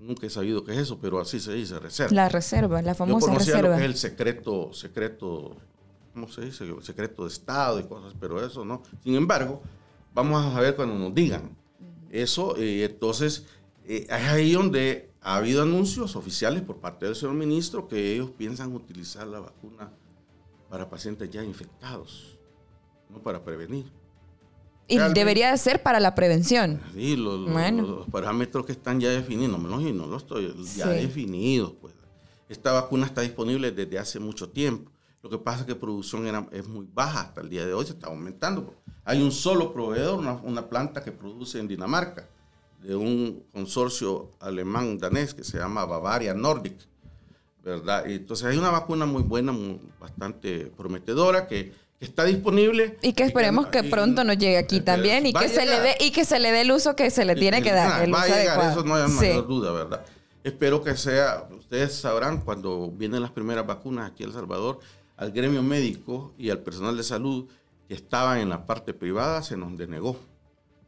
Nunca 0.00 0.26
he 0.26 0.30
sabido 0.30 0.64
qué 0.64 0.72
es 0.72 0.78
eso, 0.78 0.98
pero 0.98 1.20
así 1.20 1.38
se 1.40 1.52
dice, 1.52 1.78
reserva. 1.78 2.14
La 2.14 2.28
reserva, 2.30 2.80
la 2.80 2.94
famosa 2.94 3.26
Yo 3.26 3.32
conocía 3.32 3.54
reserva. 3.54 3.70
lo 3.70 3.76
que 3.76 3.84
es 3.84 3.90
el 3.90 3.96
secreto, 3.96 4.72
secreto, 4.72 5.56
¿cómo 6.14 6.26
se 6.28 6.40
dice? 6.46 6.64
Secreto 6.80 7.24
de 7.24 7.28
Estado 7.28 7.78
y 7.78 7.84
cosas, 7.84 8.14
pero 8.18 8.44
eso 8.44 8.64
no. 8.64 8.82
Sin 9.04 9.14
embargo, 9.14 9.60
vamos 10.14 10.56
a 10.56 10.58
ver 10.60 10.74
cuando 10.74 10.94
nos 10.94 11.14
digan 11.14 11.54
eso. 12.10 12.54
y 12.58 12.82
entonces, 12.82 13.44
eh, 13.84 14.06
es 14.08 14.10
ahí 14.10 14.52
donde 14.52 15.10
ha 15.20 15.36
habido 15.36 15.62
anuncios 15.62 16.16
oficiales 16.16 16.62
por 16.62 16.78
parte 16.78 17.04
del 17.04 17.14
señor 17.14 17.34
ministro 17.34 17.86
que 17.86 18.14
ellos 18.14 18.30
piensan 18.30 18.74
utilizar 18.74 19.26
la 19.26 19.40
vacuna 19.40 19.92
para 20.70 20.88
pacientes 20.88 21.28
ya 21.28 21.44
infectados, 21.44 22.38
no 23.10 23.22
para 23.22 23.44
prevenir. 23.44 23.99
Y 24.90 24.98
debería 25.14 25.50
de 25.50 25.58
ser 25.58 25.82
para 25.82 26.00
la 26.00 26.14
prevención. 26.14 26.80
Sí, 26.94 27.16
los, 27.16 27.48
parámetros 28.10 28.66
que 28.66 28.72
están 28.72 29.00
ya 29.00 29.10
definidos, 29.10 29.60
no, 29.60 29.80
no 29.80 30.06
los 30.06 30.22
estoy 30.22 30.54
ya 30.76 30.88
definidos. 30.88 31.72
Pues. 31.80 31.94
Esta 32.48 32.72
vacuna 32.72 33.06
está 33.06 33.20
disponible 33.20 33.70
desde 33.70 33.98
hace 33.98 34.18
mucho 34.18 34.48
tiempo. 34.48 34.90
Lo 35.22 35.30
que 35.30 35.38
pasa 35.38 35.60
es 35.60 35.66
que 35.66 35.74
producción 35.74 36.26
era, 36.26 36.48
es 36.50 36.66
muy 36.66 36.86
baja 36.92 37.20
hasta 37.20 37.42
el 37.42 37.50
día 37.50 37.64
de 37.64 37.74
hoy, 37.74 37.84
se 37.84 37.92
está 37.92 38.08
aumentando. 38.08 38.74
Hay 39.04 39.22
un 39.22 39.30
solo 39.30 39.72
proveedor, 39.72 40.18
una, 40.18 40.68
planta 40.68 41.04
que 41.04 41.12
produce 41.12 41.58
en 41.58 41.68
Dinamarca, 41.68 42.26
de 42.82 42.96
un 42.96 43.44
consorcio 43.52 44.30
alemán-danés 44.40 45.34
que 45.34 45.44
se 45.44 45.58
llama 45.58 45.84
Bavaria 45.84 46.34
Nordic. 46.34 46.88
¿verdad? 47.62 48.06
entonces 48.08 48.46
hay 48.46 48.56
una 48.56 48.70
vacuna 48.70 49.04
muy 49.04 49.22
buena, 49.22 49.52
bastante 50.00 50.72
prometedora, 50.76 51.46
que 51.46 51.74
está 52.00 52.24
disponible. 52.24 52.98
Y 53.02 53.12
que 53.12 53.24
esperemos 53.24 53.66
que, 53.66 53.84
pronto 53.84 54.24
nos 54.24 54.38
llegue 54.38 54.58
aquí 54.58 54.80
también 54.80 55.26
y 55.26 55.32
que, 55.32 55.48
se 55.48 55.66
le 55.66 55.80
dé, 55.80 55.96
y 56.00 56.10
que 56.10 56.24
se 56.24 56.38
le 56.38 56.50
dé 56.50 56.62
el 56.62 56.72
uso 56.72 56.96
que 56.96 57.10
se 57.10 57.24
le 57.24 57.36
tiene 57.36 57.62
que 57.62 57.72
dar. 57.72 58.12
va 58.12 58.22
a 58.22 58.26
llegar, 58.26 58.72
eso 58.72 58.82
no 58.82 58.94
hay 58.94 59.08
mayor 59.08 59.46
duda, 59.46 59.72
¿verdad? 59.72 60.04
Espero 60.42 60.82
que 60.82 60.96
sea, 60.96 61.46
ustedes 61.50 61.94
sabrán 61.94 62.40
cuando 62.40 62.90
vienen 62.90 63.20
las 63.20 63.30
primeras 63.30 63.66
vacunas 63.66 64.10
aquí 64.10 64.22
en 64.22 64.30
El 64.30 64.34
Salvador, 64.34 64.80
al 65.18 65.32
gremio 65.32 65.62
médico 65.62 66.32
y 66.38 66.48
al 66.48 66.60
personal 66.60 66.96
de 66.96 67.02
salud 67.02 67.46
que 67.86 67.94
estaban 67.94 68.38
en 68.38 68.48
la 68.48 68.64
parte 68.64 68.94
privada 68.94 69.42
se 69.42 69.58
nos 69.58 69.76
denegó 69.76 70.16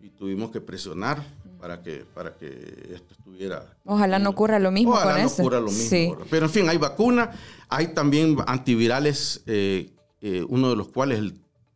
y 0.00 0.08
tuvimos 0.08 0.50
que 0.50 0.60
presionar 0.62 1.22
para 1.60 1.82
que, 1.82 2.06
para 2.14 2.34
que 2.34 2.46
esto 2.94 3.12
estuviera. 3.12 3.66
Ojalá 3.84 4.18
no 4.18 4.30
ocurra 4.30 4.58
lo 4.58 4.70
mismo 4.70 4.94
ojalá 4.94 5.22
no 5.22 5.28
ocurra 5.28 5.60
lo 5.60 5.70
mismo. 5.70 6.16
Pero 6.30 6.46
en 6.46 6.50
fin, 6.50 6.68
hay 6.68 6.78
vacuna, 6.78 7.30
hay 7.68 7.88
también 7.88 8.36
antivirales 8.46 9.42
eh, 9.46 9.90
eh, 10.22 10.44
uno 10.48 10.70
de 10.70 10.76
los 10.76 10.86
cuales, 10.88 11.18
el 11.18 11.34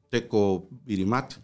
Tecovirimat, 0.09 1.35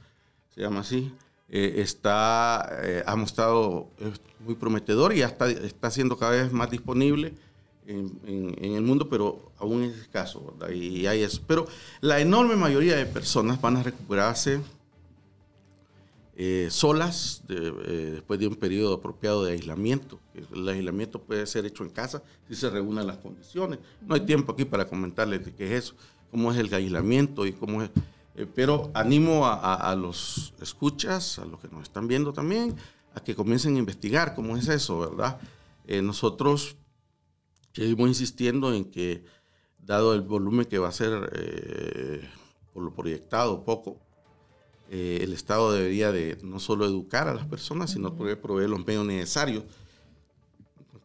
se 0.55 0.61
llama 0.61 0.81
así, 0.81 1.13
eh, 1.49 1.75
está, 1.79 2.79
eh, 2.81 3.03
ha 3.05 3.17
mostrado 3.17 3.91
muy 4.39 4.55
prometedor 4.55 5.13
y 5.13 5.19
ya 5.19 5.27
está, 5.27 5.51
está 5.51 5.91
siendo 5.91 6.17
cada 6.17 6.31
vez 6.31 6.53
más 6.53 6.71
disponible 6.71 7.35
en, 7.89 8.21
en, 8.25 8.75
el 8.75 8.83
mundo, 8.83 9.09
pero 9.09 9.51
aún 9.59 9.83
es 9.83 9.97
escaso, 9.97 10.55
Y 10.73 11.07
hay 11.07 11.23
eso. 11.23 11.43
Pero 11.45 11.67
la 12.01 12.21
enorme 12.21 12.55
mayoría 12.55 12.95
de 12.95 13.05
personas 13.05 13.61
van 13.61 13.79
a 13.79 13.83
recuperarse 13.83 14.61
solas 16.71 17.43
después 17.47 18.39
de 18.41 18.47
un 18.47 18.57
periodo 18.57 18.95
apropiado 18.95 19.45
de 19.45 19.53
aislamiento. 19.53 20.21
El 20.53 20.69
aislamiento 20.69 21.21
puede 21.21 21.47
ser 21.47 21.67
hecho 21.67 21.83
en 21.83 21.91
casa 21.91 22.23
si 22.49 22.55
se 22.55 22.71
reúnen 22.71 23.07
las 23.07 23.19
condiciones. 23.19 23.81
No 24.07 24.15
hay 24.15 24.21
tiempo 24.21 24.53
aquí 24.53 24.65
para 24.65 24.87
comentarles 24.87 25.45
de 25.45 25.53
qué 25.53 25.77
es 25.77 25.85
eso 25.85 25.95
cómo 26.33 26.51
es 26.51 26.59
el 26.59 26.73
aislamiento 26.73 27.47
y 27.47 27.53
cómo 27.53 27.83
es... 27.83 27.91
Eh, 28.35 28.47
pero 28.53 28.91
animo 28.95 29.47
a, 29.47 29.95
los 29.95 30.55
escuchas, 30.63 31.39
a 31.39 31.45
los 31.45 31.61
que 31.61 31.69
nos 31.69 31.83
están 31.83 32.09
viendo 32.09 32.33
también, 32.33 32.75
a 33.15 33.23
que 33.23 33.35
comiencen 33.35 33.77
a 33.77 33.79
investigar 33.79 34.35
cómo 34.35 34.57
es 34.57 34.67
eso, 34.69 34.99
¿verdad? 34.99 35.39
Eh, 35.87 36.01
nosotros 36.01 36.77
seguimos 37.75 38.09
insistiendo 38.09 38.73
en 38.73 38.87
que, 38.87 39.27
dado 39.79 40.15
el 40.15 40.23
volumen 40.23 40.65
que 40.65 40.79
va 40.79 40.89
a 40.89 40.93
ser, 40.93 41.31
eh, 41.35 42.27
por 42.73 42.83
lo 42.83 42.95
proyectado, 42.95 43.63
poco, 43.63 44.01
el 44.89 45.33
Estado 45.33 45.73
debería 45.73 46.13
de 46.13 46.39
no 46.43 46.61
solo 46.61 46.85
educar 46.85 47.27
a 47.27 47.35
las 47.35 47.47
personas, 47.47 47.91
sino 47.91 48.15
poder 48.15 48.41
proveer 48.41 48.69
los 48.71 48.87
medios 48.87 49.07
necesarios 49.07 49.65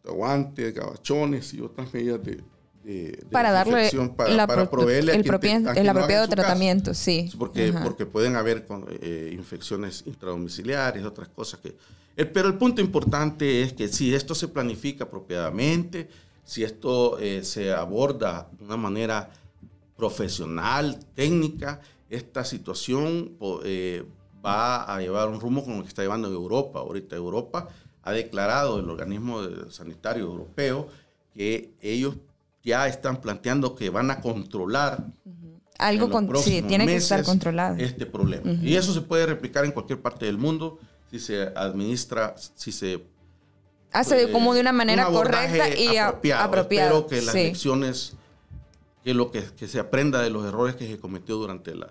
guantes, 0.04 0.74
gabachones 0.74 1.54
y 1.54 1.62
otras 1.62 1.92
medidas 1.94 2.22
de, 2.22 2.42
de, 2.88 3.24
para 3.30 3.52
darle 3.52 3.90
para, 4.16 4.30
la, 4.32 4.46
para 4.46 4.70
proveerle 4.70 5.12
el, 5.14 5.20
a 5.34 5.38
quien 5.38 5.66
el 5.76 5.88
apropiado 5.88 6.24
en 6.24 6.30
su 6.30 6.36
casa. 6.36 6.42
tratamiento, 6.48 6.94
sí. 6.94 7.30
Porque, 7.38 7.68
Ajá. 7.68 7.84
porque 7.84 8.06
pueden 8.06 8.34
haber 8.36 8.66
con- 8.66 8.86
eh, 9.02 9.30
infecciones 9.32 10.04
intradomiciliares, 10.06 11.04
otras 11.04 11.28
cosas 11.28 11.60
que... 11.60 11.76
el- 12.16 12.28
pero 12.30 12.48
el 12.48 12.54
punto 12.54 12.80
importante 12.80 13.62
es 13.62 13.74
que 13.74 13.88
si 13.88 14.14
esto 14.14 14.34
se 14.34 14.48
planifica 14.48 15.04
apropiadamente, 15.04 16.08
si 16.44 16.64
esto 16.64 17.18
eh, 17.18 17.44
se 17.44 17.72
aborda 17.72 18.48
de 18.58 18.64
una 18.64 18.76
manera 18.78 19.30
profesional, 19.98 20.98
técnica, 21.14 21.80
esta 22.08 22.44
situación 22.44 23.32
eh, 23.64 24.04
va 24.44 24.84
a 24.94 25.00
llevar 25.00 25.28
un 25.28 25.40
rumbo 25.40 25.62
como 25.62 25.76
el 25.76 25.82
que 25.82 25.88
está 25.88 26.02
llevando 26.02 26.28
Europa. 26.32 26.78
Ahorita 26.78 27.16
Europa 27.16 27.68
ha 28.02 28.12
declarado, 28.12 28.78
el 28.78 28.88
organismo 28.88 29.42
sanitario 29.70 30.24
europeo, 30.24 30.88
que 31.34 31.72
ellos 31.82 32.14
ya 32.62 32.86
están 32.88 33.20
planteando 33.20 33.74
que 33.74 33.90
van 33.90 34.10
a 34.10 34.20
controlar 34.20 35.06
Algo 35.78 36.10
con, 36.10 36.28
sí, 36.38 36.62
tiene 36.62 36.86
que 36.86 36.96
estar 36.96 37.22
controlado. 37.24 37.76
Este 37.76 38.04
problema. 38.06 38.52
Y 38.62 38.74
eso 38.74 38.92
se 38.92 39.00
puede 39.00 39.26
replicar 39.26 39.64
en 39.64 39.72
cualquier 39.72 40.00
parte 40.00 40.26
del 40.26 40.38
mundo 40.38 40.78
si 41.10 41.18
se 41.18 41.42
administra, 41.54 42.34
si 42.54 42.72
se 42.72 43.04
Hace 43.92 44.24
eh, 44.24 44.32
como 44.32 44.54
de 44.54 44.60
una 44.60 44.72
manera 44.72 45.08
un 45.08 45.14
correcta 45.14 45.68
y 45.70 45.96
apropiado. 45.96 46.44
apropiada. 46.44 46.88
Espero 46.88 47.06
que 47.06 47.22
las 47.22 47.32
sí. 47.32 47.42
lecciones, 47.44 48.12
que 49.02 49.14
lo 49.14 49.30
que, 49.30 49.42
que 49.56 49.66
se 49.66 49.78
aprenda 49.78 50.20
de 50.20 50.30
los 50.30 50.44
errores 50.44 50.76
que 50.76 50.86
se 50.86 50.98
cometió 50.98 51.36
durante 51.36 51.74
la, 51.74 51.88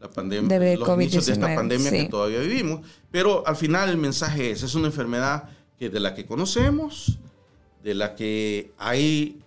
la 0.00 0.08
pandemia, 0.08 0.58
De 0.58 0.76
los 0.76 0.88
inicios 0.88 1.26
de 1.26 1.32
esta 1.32 1.48
COVID-19, 1.48 1.54
pandemia 1.56 1.90
sí. 1.90 1.96
que 1.98 2.08
todavía 2.08 2.38
vivimos. 2.40 2.86
Pero 3.10 3.46
al 3.46 3.56
final 3.56 3.88
el 3.88 3.96
mensaje 3.96 4.52
es, 4.52 4.62
es 4.62 4.74
una 4.76 4.86
enfermedad 4.86 5.48
que 5.78 5.90
de 5.90 5.98
la 5.98 6.14
que 6.14 6.24
conocemos, 6.24 7.18
de 7.82 7.94
la 7.94 8.14
que 8.14 8.72
hay 8.78 9.40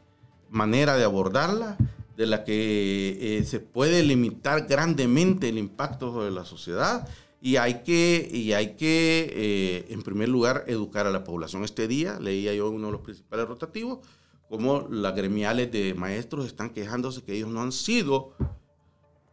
manera 0.53 0.95
de 0.95 1.03
abordarla, 1.03 1.77
de 2.15 2.27
la 2.27 2.43
que 2.43 3.39
eh, 3.39 3.43
se 3.43 3.59
puede 3.59 4.03
limitar 4.03 4.67
grandemente 4.67 5.49
el 5.49 5.57
impacto 5.57 6.13
sobre 6.13 6.31
la 6.31 6.45
sociedad 6.45 7.07
y 7.41 7.57
hay 7.57 7.81
que, 7.83 8.29
y 8.31 8.53
hay 8.53 8.75
que 8.75 9.33
eh, 9.35 9.85
en 9.89 10.03
primer 10.03 10.29
lugar, 10.29 10.63
educar 10.67 11.07
a 11.07 11.11
la 11.11 11.23
población. 11.23 11.63
Este 11.63 11.87
día 11.87 12.19
leía 12.19 12.53
yo 12.53 12.69
uno 12.69 12.87
de 12.87 12.93
los 12.93 13.01
principales 13.01 13.47
rotativos 13.47 13.99
como 14.47 14.87
las 14.89 15.15
gremiales 15.15 15.71
de 15.71 15.95
maestros 15.95 16.45
están 16.45 16.69
quejándose 16.69 17.23
que 17.23 17.33
ellos 17.33 17.49
no 17.49 17.61
han 17.61 17.71
sido 17.71 18.33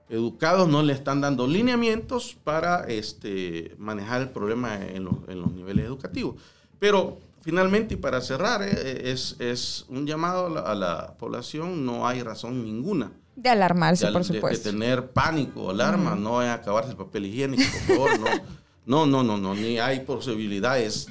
educados, 0.09 0.69
no 0.69 0.83
le 0.83 0.95
están 0.95 1.21
dando 1.21 1.47
lineamientos 1.47 2.37
para 2.43 2.85
este, 2.89 3.75
manejar 3.79 4.23
el 4.23 4.31
problema 4.31 4.75
en 4.87 5.05
los, 5.05 5.17
en 5.29 5.41
los 5.41 5.53
niveles 5.53 5.85
educativos. 5.85 6.37
Pero 6.79 7.19
finalmente, 7.43 7.95
y 7.95 7.97
para 7.97 8.21
cerrar, 8.21 8.63
eh, 8.63 9.11
es, 9.11 9.37
es 9.39 9.85
un 9.89 10.07
llamado 10.07 10.47
a 10.47 10.51
la, 10.51 10.61
a 10.61 10.75
la 10.75 11.15
población, 11.19 11.85
no 11.87 12.07
hay 12.07 12.23
razón 12.23 12.63
ninguna 12.65 13.13
De 13.37 13.49
alarmarse, 13.49 14.07
de, 14.07 14.13
por 14.13 14.23
de- 14.25 14.29
de 14.29 14.35
supuesto. 14.35 14.71
tener 14.71 15.11
pánico, 15.11 15.71
alarma, 15.71 16.15
no 16.15 16.43
es 16.43 16.49
acabarse 16.51 16.91
el 16.91 16.97
papel 16.97 17.27
higiénico, 17.27 17.63
por 17.87 17.97
favor, 17.97 18.21
no. 18.21 18.61
No, 18.87 19.07
no, 19.07 19.23
no, 19.23 19.39
no, 19.39 19.55
ni 19.55 19.79
hay 19.79 20.01
posibilidades 20.01 21.07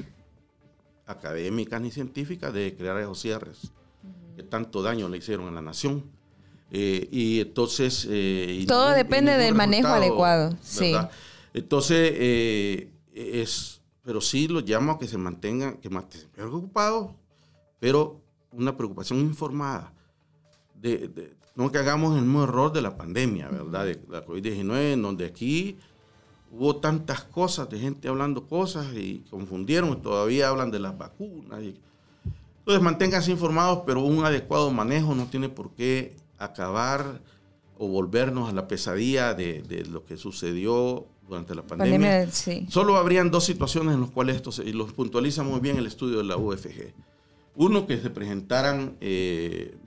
académicas 1.05 1.81
ni 1.81 1.91
científicas 1.91 2.53
de 2.53 2.75
crear 2.75 2.97
esos 2.99 3.19
cierres 3.19 3.71
que 4.35 4.43
tanto 4.43 4.81
daño 4.81 5.07
le 5.09 5.17
hicieron 5.17 5.47
a 5.47 5.51
la 5.51 5.61
nación. 5.61 6.03
Eh, 6.71 7.07
y 7.11 7.39
entonces... 7.41 8.07
eh, 8.09 8.59
y 8.61 8.65
Todo 8.65 8.85
ningún- 8.89 8.97
depende 8.97 9.31
ningún 9.31 9.45
del 9.45 9.55
manejo 9.55 9.87
adecuado, 9.87 10.55
sí. 10.61 10.93
Entonces, 11.53 12.11
eh, 12.15 12.89
es, 13.13 13.78
pero 14.09 14.21
sí 14.21 14.47
los 14.47 14.67
llamo 14.67 14.93
a 14.93 14.97
que 14.97 15.07
se 15.07 15.19
mantengan, 15.19 15.77
que 15.77 15.87
mantengan 15.87 16.31
preocupados, 16.31 17.11
pero 17.79 18.19
una 18.51 18.75
preocupación 18.75 19.19
informada. 19.19 19.93
De, 20.73 21.35
no 21.53 21.71
que 21.71 21.77
hagamos 21.77 22.15
el 22.15 22.23
mismo 22.23 22.43
error 22.43 22.73
de 22.73 22.81
la 22.81 22.97
pandemia, 22.97 23.49
¿verdad? 23.49 23.85
De 23.85 24.01
la 24.09 24.25
COVID-19, 24.25 24.93
en 24.93 25.03
donde 25.03 25.27
aquí 25.27 25.77
hubo 26.51 26.77
tantas 26.77 27.21
cosas, 27.21 27.69
de 27.69 27.77
gente 27.77 28.07
hablando 28.07 28.47
cosas 28.47 28.87
y 28.95 29.23
confundieron, 29.29 29.91
y 29.91 29.97
todavía 29.97 30.49
hablan 30.49 30.71
de 30.71 30.79
las 30.79 30.97
vacunas. 30.97 31.59
entonces, 31.61 32.83
manténganse 32.83 33.29
informados, 33.29 33.83
pero 33.85 34.01
un 34.01 34.25
adecuado 34.25 34.71
manejo 34.71 35.13
no 35.13 35.27
tiene 35.27 35.49
por 35.49 35.69
qué 35.75 36.17
acabar 36.39 37.21
o 37.79 37.87
volvernos 37.87 38.49
a 38.49 38.53
la 38.53 38.67
pesadilla 38.67 39.33
de, 39.33 39.63
de 39.63 39.85
lo 39.85 40.03
que 40.03 40.17
sucedió 40.17 41.07
durante 41.27 41.55
la 41.55 41.61
pandemia. 41.63 41.97
Pandemia, 41.97 42.31
sí. 42.31 42.67
Solo 42.69 42.97
habrían 42.97 43.31
dos 43.31 43.45
situaciones 43.45 43.95
en 43.95 44.01
las 44.01 44.11
cuales 44.11 44.35
esto 44.35 44.51
se, 44.51 44.63
y 44.65 44.73
los 44.73 44.91
puntualiza 44.91 45.43
muy 45.43 45.61
bien 45.61 45.77
el 45.77 45.87
estudio 45.87 46.17
de 46.17 46.25
la 46.25 46.35
UFG. 46.35 46.93
Uno, 47.55 47.87
que 47.87 47.97
se 47.97 48.09
presentaran 48.09 48.97
eh, 48.99 49.77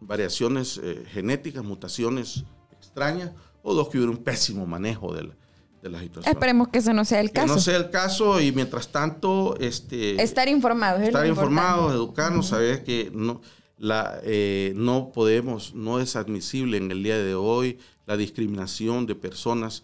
variaciones 0.00 0.80
eh, 0.82 1.04
genéticas, 1.12 1.62
mutaciones 1.64 2.44
extrañas, 2.72 3.30
o 3.62 3.72
dos, 3.72 3.88
que 3.88 3.98
hubiera 3.98 4.10
un 4.10 4.22
pésimo 4.24 4.66
manejo 4.66 5.14
de 5.14 5.24
la, 5.24 5.36
de 5.80 5.90
la 5.90 6.00
situación. 6.00 6.34
Esperemos 6.34 6.68
que 6.68 6.78
ese 6.78 6.92
no 6.92 7.04
sea 7.04 7.20
el 7.20 7.28
que 7.28 7.34
caso. 7.34 7.54
no 7.54 7.60
sea 7.60 7.76
el 7.76 7.90
caso 7.90 8.40
y 8.40 8.50
mientras 8.50 8.88
tanto 8.88 9.56
este, 9.60 10.20
Estar 10.20 10.48
informados. 10.48 11.02
es 11.02 11.08
estar 11.08 11.26
informados, 11.26 11.92
educarnos, 11.92 12.48
saber 12.48 12.82
que 12.82 13.12
no, 13.14 13.40
la, 13.78 14.18
eh, 14.24 14.72
no 14.76 15.10
podemos, 15.12 15.74
no 15.74 16.00
es 16.00 16.16
admisible 16.16 16.76
en 16.76 16.90
el 16.90 17.02
día 17.02 17.16
de 17.18 17.34
hoy 17.34 17.78
la 18.06 18.16
discriminación 18.16 19.06
de 19.06 19.14
personas 19.14 19.82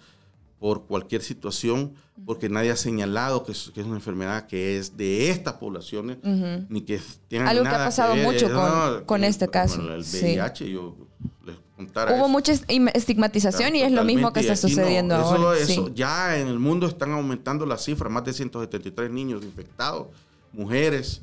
por 0.59 0.87
cualquier 0.87 1.23
situación, 1.23 1.93
porque 2.25 2.49
nadie 2.49 2.71
ha 2.71 2.77
señalado 2.77 3.45
que 3.45 3.53
es, 3.53 3.71
que 3.75 3.81
es 3.83 3.87
una 3.87 3.97
enfermedad 3.97 4.47
que 4.47 4.79
es 4.79 4.97
de 4.97 5.29
estas 5.31 5.55
poblaciones, 5.55 6.17
Ujú. 6.23 6.65
ni 6.71 6.81
que 6.81 7.01
tenga 7.29 7.51
Algo 7.51 7.63
que 7.65 7.69
ha 7.69 7.73
nada 7.73 7.85
pasado 7.85 8.15
ver, 8.15 8.25
mucho 8.25 8.47
eh, 8.47 9.03
con- 9.05 9.25
este 9.25 9.49
caso, 9.49 9.77
bueno, 9.79 9.95
el 9.95 10.05
sí. 10.05 10.21
VIH, 10.23 10.71
yo 10.71 10.97
les 11.45 11.57
contara 11.77 12.13
Hubo 12.13 12.21
eso. 12.21 12.29
mucha 12.29 12.53
est- 12.53 12.65
estigmatización 12.95 13.77
y 13.77 13.83
es 13.83 13.93
lo 13.93 14.05
mismo 14.05 14.33
que 14.33 14.41
está 14.41 14.55
aquí 14.55 14.63
no. 14.63 14.69
sucediendo 14.69 15.15
Eso- 15.17 15.25
ahora. 15.25 15.59
eso, 15.59 15.87
sí. 15.89 15.93
Ya 15.95 16.39
en 16.39 16.49
el 16.49 16.59
mundo 16.59 16.87
están 16.87 17.13
aumentando 17.13 17.67
las 17.67 17.85
cifras, 17.85 18.11
más 18.11 18.25
de 18.25 18.33
173 18.33 19.11
niños 19.11 19.45
infectados, 19.45 20.07
mujeres, 20.53 21.21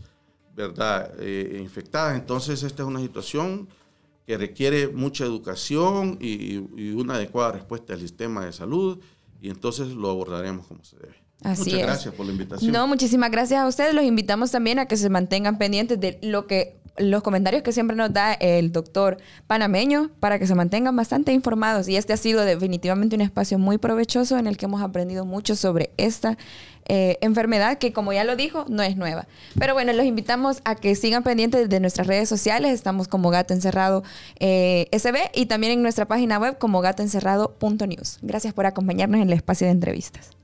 ¿verdad? 0.56 1.14
Eh, 1.20 1.60
infectadas. 1.62 2.18
Entonces 2.20 2.64
esta 2.64 2.84
es 2.84 2.88
una 2.88 3.00
situación 3.00 3.68
que 4.26 4.38
requiere 4.38 4.88
mucha 4.88 5.24
educación 5.26 6.18
y, 6.22 6.56
y 6.78 6.92
una 6.92 7.16
adecuada 7.16 7.54
respuesta 7.54 7.94
del 7.94 8.02
sistema 8.02 8.46
de 8.46 8.54
salud 8.54 9.00
y 9.42 9.50
entonces 9.50 9.90
lo 9.90 10.10
abordaremos 10.10 10.68
como 10.68 10.84
se 10.84 10.98
debe. 10.98 11.16
Así 11.44 11.64
Muchas 11.72 11.80
es. 11.80 11.86
gracias 11.86 12.14
por 12.14 12.26
la 12.28 12.32
invitación. 12.34 12.72
No, 12.72 12.88
muchísimas 12.88 13.32
gracias 13.32 13.60
a 13.62 13.68
ustedes. 13.68 13.96
Los 13.96 14.06
invitamos 14.06 14.52
también 14.52 14.78
a 14.78 14.86
que 14.86 14.96
se 14.96 15.10
mantengan 15.10 15.58
pendientes 15.58 16.00
de 16.00 16.20
lo 16.22 16.46
que 16.46 16.81
los 17.02 17.24
comentarios 17.24 17.64
que 17.64 17.72
siempre 17.72 17.96
nos 17.96 18.14
da 18.14 18.34
el 18.34 18.72
doctor 18.72 19.18
panameño 19.48 20.12
para 20.20 20.40
que 20.40 20.48
se 20.48 20.56
mantengan 20.56 20.96
bastante 20.96 21.34
informados. 21.34 21.88
Y 21.88 21.98
este 21.98 22.14
ha 22.14 22.18
sido 22.18 22.46
definitivamente 22.46 23.16
un 23.16 23.22
espacio 23.22 23.60
muy 23.60 23.78
provechoso 23.78 24.38
en 24.38 24.48
el 24.48 24.58
que 24.58 24.66
hemos 24.66 24.82
aprendido 24.82 25.26
mucho 25.26 25.56
sobre 25.56 25.92
esta 25.98 26.38
eh, 26.88 27.18
enfermedad 27.22 27.78
que, 27.78 27.94
como 27.94 28.12
ya 28.14 28.24
lo 28.24 28.36
dijo, 28.36 28.66
no 28.68 28.84
es 28.84 28.98
nueva. 28.98 29.28
Pero 29.58 29.74
bueno, 29.74 29.94
los 29.94 30.06
invitamos 30.06 30.62
a 30.66 30.76
que 30.76 30.96
sigan 30.96 31.24
pendientes 31.24 31.70
de 31.70 31.80
nuestras 31.80 32.08
redes 32.08 32.28
sociales. 32.28 32.74
Estamos 32.74 33.08
como 33.08 33.30
Gato 33.30 33.54
Encerrado 33.54 34.04
eh, 34.40 34.88
SB 34.92 35.32
y 35.34 35.46
también 35.46 35.74
en 35.74 35.82
nuestra 35.82 36.08
página 36.08 36.40
web 36.40 36.58
como 36.58 36.82
gatoencerrado.news. 36.82 38.20
Gracias 38.22 38.54
por 38.54 38.66
acompañarnos 38.66 39.22
en 39.22 39.28
el 39.28 39.34
espacio 39.34 39.68
de 39.68 39.72
entrevistas. 39.72 40.41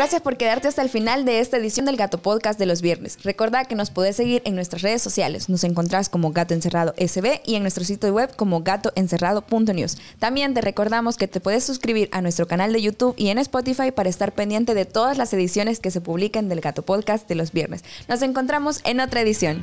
Gracias 0.00 0.22
por 0.22 0.38
quedarte 0.38 0.66
hasta 0.66 0.80
el 0.80 0.88
final 0.88 1.26
de 1.26 1.40
esta 1.40 1.58
edición 1.58 1.84
del 1.84 1.98
Gato 1.98 2.16
Podcast 2.16 2.58
de 2.58 2.64
los 2.64 2.80
viernes. 2.80 3.18
Recuerda 3.22 3.66
que 3.66 3.74
nos 3.74 3.90
puedes 3.90 4.16
seguir 4.16 4.40
en 4.46 4.54
nuestras 4.54 4.80
redes 4.80 5.02
sociales. 5.02 5.50
Nos 5.50 5.62
encontrás 5.62 6.08
como 6.08 6.32
Gato 6.32 6.54
Encerrado 6.54 6.94
SB 6.96 7.42
y 7.44 7.56
en 7.56 7.60
nuestro 7.60 7.84
sitio 7.84 8.10
web 8.10 8.34
como 8.34 8.62
gatoencerrado.news. 8.62 9.98
También 10.18 10.54
te 10.54 10.62
recordamos 10.62 11.18
que 11.18 11.28
te 11.28 11.40
puedes 11.40 11.64
suscribir 11.64 12.08
a 12.12 12.22
nuestro 12.22 12.46
canal 12.48 12.72
de 12.72 12.80
YouTube 12.80 13.14
y 13.18 13.28
en 13.28 13.36
Spotify 13.36 13.90
para 13.90 14.08
estar 14.08 14.32
pendiente 14.32 14.72
de 14.72 14.86
todas 14.86 15.18
las 15.18 15.34
ediciones 15.34 15.80
que 15.80 15.90
se 15.90 16.00
publican 16.00 16.48
del 16.48 16.62
Gato 16.62 16.80
Podcast 16.80 17.28
de 17.28 17.34
los 17.34 17.52
viernes. 17.52 17.84
Nos 18.08 18.22
encontramos 18.22 18.80
en 18.84 19.00
otra 19.00 19.20
edición. 19.20 19.60